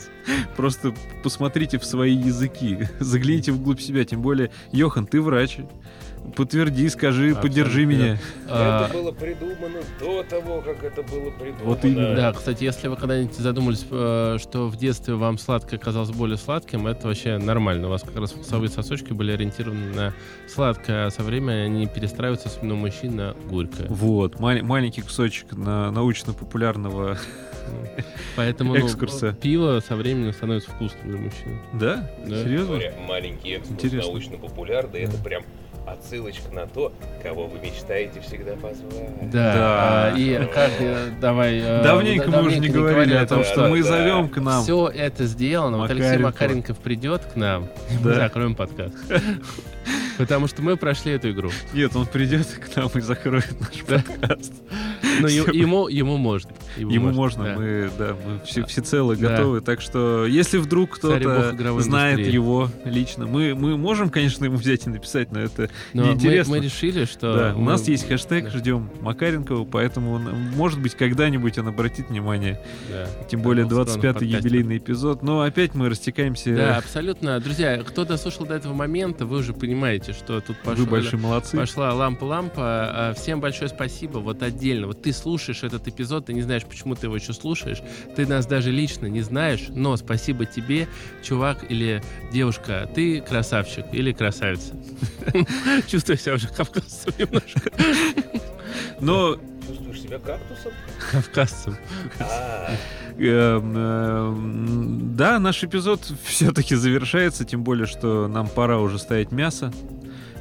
Просто 0.56 0.94
посмотрите 1.24 1.78
в 1.80 1.86
свои 1.86 2.16
языки, 2.16 2.80
загляните 3.00 3.45
вглубь 3.52 3.80
себя, 3.80 4.06
тем 4.06 4.22
более, 4.22 4.52
Йохан, 4.72 5.06
ты 5.08 5.22
врач, 5.22 5.58
подтверди, 6.36 6.90
скажи, 6.90 7.32
Абсолютно 7.32 7.42
поддержи 7.42 7.86
меня. 7.86 8.18
А, 8.50 8.86
Это 8.86 8.94
было 8.94 9.12
придумано 9.12 9.80
до 10.00 10.24
того, 10.24 10.62
как 10.62 10.84
это 10.84 11.04
было 11.04 11.30
придумано. 11.32 11.64
Вот 11.66 11.86
именно. 11.86 12.16
Да, 12.16 12.34
кстати, 12.34 12.64
если 12.64 12.88
вы 12.88 12.96
когда-нибудь 12.96 13.36
задумались, 13.36 13.86
э, 13.90 14.38
что 14.42 14.68
в 14.68 14.78
детстве 14.78 15.16
вам 15.16 15.38
сладкое 15.38 15.80
казалось 15.80 16.12
более 16.12 16.38
сладким, 16.38 16.88
это 16.88 17.08
вообще 17.08 17.38
нормально. 17.38 17.88
У 17.88 17.90
вас 17.90 18.02
как 18.02 18.16
раз 18.16 18.32
вкусовые 18.32 18.70
сосочки 18.70 19.14
были 19.14 19.32
ориентированы 19.32 19.94
на 19.94 20.14
сладкое, 20.48 21.08
а 21.08 21.12
со 21.12 21.24
временем 21.24 21.66
они 21.66 21.88
перестраиваются 21.88 22.50
с 22.50 22.60
у 22.62 22.66
мужчин 22.66 23.16
на 23.16 23.36
горькое. 23.50 23.88
Вот, 23.90 24.40
мал- 24.40 24.64
маленький 24.64 25.02
кусочек 25.02 25.52
на 25.54 25.92
научно-популярного. 25.92 27.18
Поэтому 28.36 28.76
ну, 28.76 28.86
Экскурса. 28.86 29.34
пиво 29.34 29.82
со 29.86 29.96
временем 29.96 30.34
становится 30.34 30.70
вкусным 30.72 31.10
для 31.10 31.18
мужчин. 31.18 31.60
Да? 31.74 32.12
Да. 32.26 32.44
Серьезно? 32.44 32.74
Говоря, 32.76 32.94
маленький 33.08 33.52
экскурс 33.54 33.84
Интересно. 33.84 34.12
научно-популярный, 34.12 35.00
это 35.02 35.18
прям 35.18 35.44
отсылочка 35.88 36.54
на 36.54 36.68
то, 36.68 36.92
кого 37.22 37.48
вы 37.48 37.60
мечтаете 37.60 38.22
всегда 38.22 38.54
позвать. 38.54 39.32
Да. 39.32 39.54
Да. 39.54 40.12
а, 40.14 40.14
и 40.18 40.38
как 40.54 40.72
э, 40.80 41.12
давай. 41.20 41.60
э, 41.60 41.84
Давненько 41.84 42.30
да- 42.30 42.42
мы 42.42 42.48
уже 42.48 42.60
не 42.60 42.70
говорили 42.70 43.14
о 43.14 43.26
том, 43.26 43.44
что 43.44 43.68
мы 43.68 43.84
зовем 43.84 44.30
к 44.30 44.38
нам. 44.38 44.64
Все 44.64 44.88
это 44.88 45.26
сделано. 45.26 45.78
Вот 45.78 45.90
Алексей 45.90 46.18
Макаренков. 46.18 46.34
Макаренков 46.34 46.78
придет 46.80 47.22
к 47.26 47.36
нам, 47.36 47.64
и 47.92 48.04
мы 48.04 48.14
закроем 48.14 48.56
подкаст. 48.56 48.96
Потому 50.18 50.48
что 50.48 50.62
мы 50.62 50.78
прошли 50.78 51.14
эту 51.14 51.32
игру. 51.32 51.52
Нет, 51.74 51.96
он 51.96 52.06
придет 52.06 52.48
к 52.48 52.76
нам 52.78 52.90
и 52.94 53.02
закроет 53.02 53.54
наш 53.60 53.84
подкаст. 53.84 54.54
Е- 55.22 55.60
ему, 55.60 55.88
ему 55.88 56.18
можно. 56.18 56.52
Ему 56.78 57.12
можно, 57.12 57.44
да. 57.44 57.56
мы, 57.56 57.90
да, 57.98 58.16
мы 58.26 58.40
все, 58.46 58.66
всецело 58.66 59.16
Да. 59.16 59.30
готовы. 59.30 59.62
Так 59.62 59.82
что, 59.82 60.26
если 60.26 60.58
вдруг 60.58 60.92
кто-то 60.98 61.54
знает 61.82 62.16
индустрии. 62.20 62.34
его 62.34 62.70
лично, 62.86 63.26
мы, 63.26 63.56
мы 63.56 63.78
можем, 63.78 64.10
конечно, 64.10 64.46
ему 64.46 64.58
взять 64.58 64.86
и 64.88 64.90
написать, 64.90 65.32
но 65.32 65.40
это 65.40 65.70
Но 65.94 66.04
мы, 66.04 66.10
неинтересно. 66.10 66.56
мы 66.58 66.64
решили, 66.64 67.06
что... 67.06 67.36
Да, 67.36 67.54
у 67.56 67.60
мы- 67.60 67.72
нас 67.72 67.88
есть 67.88 68.08
хэштег, 68.08 68.46
да. 68.46 68.50
ждем 68.58 68.90
Макаренкова, 69.02 69.66
поэтому, 69.66 70.12
он, 70.14 70.24
может 70.56 70.80
быть, 70.82 70.96
когда-нибудь 70.96 71.58
он 71.58 71.68
обратит 71.68 72.10
внимание. 72.10 72.60
Да. 72.90 73.08
Тем 73.30 73.42
более 73.42 73.66
Как 73.66 73.74
был 73.74 73.82
устроен 73.82 74.00
25-й 74.00 74.14
подкастер. 74.14 74.38
юбилейный 74.38 74.78
эпизод. 74.78 75.24
Но 75.24 75.42
опять 75.42 75.76
мы 75.76 75.90
растекаемся. 75.90 76.56
Да, 76.56 76.78
абсолютно. 76.78 77.40
Друзья, 77.40 77.78
кто 77.84 78.06
дослушал 78.06 78.46
до 78.46 78.56
этого 78.56 78.74
момента, 78.74 79.26
вы 79.26 79.38
уже 79.38 79.54
понимаете, 79.54 80.14
что 80.14 80.40
тут 80.42 80.58
Вы 80.64 80.74
пошло- 80.74 80.86
большие 80.90 81.20
молодцы. 81.20 81.58
Пошла 81.58 81.94
лампа-лампа. 81.94 82.54
А, 82.58 83.14
Всем 83.16 83.40
большое 83.40 83.70
спасибо. 83.70 84.20
Вот 84.20 84.42
отдельно. 84.44 84.88
Вот 84.88 85.02
ты 85.06 85.14
слушаешь 85.14 85.62
этот 85.62 85.88
эпизод, 85.88 86.26
ты 86.26 86.34
не 86.34 86.42
знаешь, 86.42 86.66
почему 86.66 86.96
ты 86.96 87.06
его 87.06 87.16
еще 87.16 87.32
слушаешь. 87.32 87.78
Ты 88.16 88.26
нас 88.26 88.48
даже 88.48 88.72
лично 88.72 89.06
не 89.06 89.22
знаешь, 89.22 89.68
но 89.70 89.96
спасибо 89.98 90.48
тебе, 90.48 90.88
чувак 91.24 91.64
или 91.70 92.02
девушка. 92.32 92.90
Ты 92.96 93.22
красавчик 93.22 93.86
или 93.92 94.14
красавица. 94.14 94.74
Чувствую 95.88 96.18
себя 96.18 96.34
уже 96.34 96.48
кавказцем 96.48 97.14
немножко. 97.20 97.72
Но 99.00 99.38
Чувствуешь 99.68 100.02
себя 100.02 100.18
кактусом? 100.18 100.72
Кавказцем. 101.12 101.78
А, 102.20 102.72
Эм, 103.18 103.78
эм, 103.78 105.16
Да, 105.16 105.40
наш 105.40 105.64
эпизод 105.64 106.02
все-таки 106.26 106.76
завершается, 106.76 107.46
тем 107.46 107.64
более, 107.64 107.86
что 107.86 108.28
нам 108.28 108.48
пора 108.48 108.80
уже 108.80 108.98
ставить 108.98 109.32
мясо. 109.32 109.72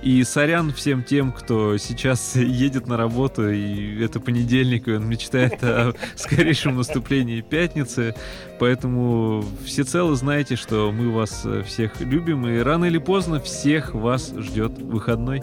И 0.05 0.23
сорян 0.23 0.71
всем 0.71 1.03
тем, 1.03 1.33
кто 1.33 1.79
сейчас 1.79 2.37
едет 2.37 2.87
на 2.87 2.99
работу, 2.99 3.49
и 3.49 4.05
это 4.05 4.21
понедельник, 4.21 4.87
и 4.87 4.93
он 4.93 5.09
мечтает 5.09 5.65
о 5.65 5.95
скорейшем 6.15 6.77
наступлении 6.77 7.41
пятницы. 7.41 8.15
Поэтому 8.61 9.43
всецело 9.65 10.15
знаете, 10.15 10.57
что 10.57 10.93
мы 10.93 11.11
вас 11.11 11.43
э, 11.47 11.63
всех 11.63 12.03
любим, 12.03 12.47
и 12.47 12.59
рано 12.59 12.85
или 12.85 12.99
поздно 12.99 13.41
всех 13.41 13.95
вас 13.95 14.35
ждет 14.37 14.73
выходной. 14.79 15.43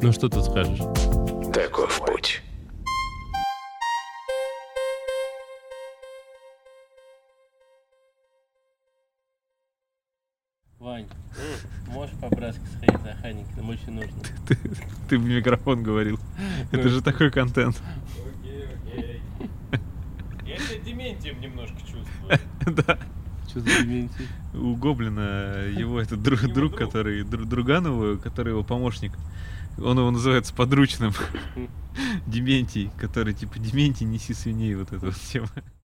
Ну 0.00 0.12
что 0.12 0.30
ты 0.30 0.40
скажешь? 0.40 0.80
Таков 1.52 2.00
путь. 2.06 2.40
Вань, 10.80 11.06
можешь 11.88 12.14
по-братски 12.22 12.62
сходить 12.76 13.02
за 13.02 13.12
Ханики? 13.20 13.48
Нам 13.56 13.68
очень 13.68 13.92
нужно. 13.92 14.16
Ты 15.10 15.18
в 15.18 15.24
микрофон 15.24 15.82
говорил. 15.82 16.18
Это 16.72 16.88
же 16.88 17.02
такой 17.02 17.30
контент. 17.30 17.80
я 20.46 20.56
себя 20.58 20.78
дементием 20.82 21.38
немножко 21.40 21.76
чувствую. 21.80 22.38
Да. 22.86 22.98
Что 23.46 23.60
за 23.60 23.66
дементий? 23.82 24.26
У 24.54 24.74
Гоблина 24.74 25.66
его 25.66 26.00
этот 26.00 26.22
друг, 26.22 26.40
друг, 26.50 26.76
который 26.76 27.24
дру- 27.24 27.44
Друганову, 27.44 28.18
который 28.18 28.50
его 28.52 28.64
помощник. 28.64 29.12
Он 29.76 29.98
его 29.98 30.10
называется 30.10 30.54
подручным. 30.54 31.12
Дементий, 32.26 32.90
который 32.96 33.34
типа 33.34 33.58
Дементий, 33.58 34.06
неси 34.06 34.32
свиней, 34.32 34.74
вот 34.76 34.92
эта 34.92 35.04
вот 35.06 35.16
тема. 35.16 35.48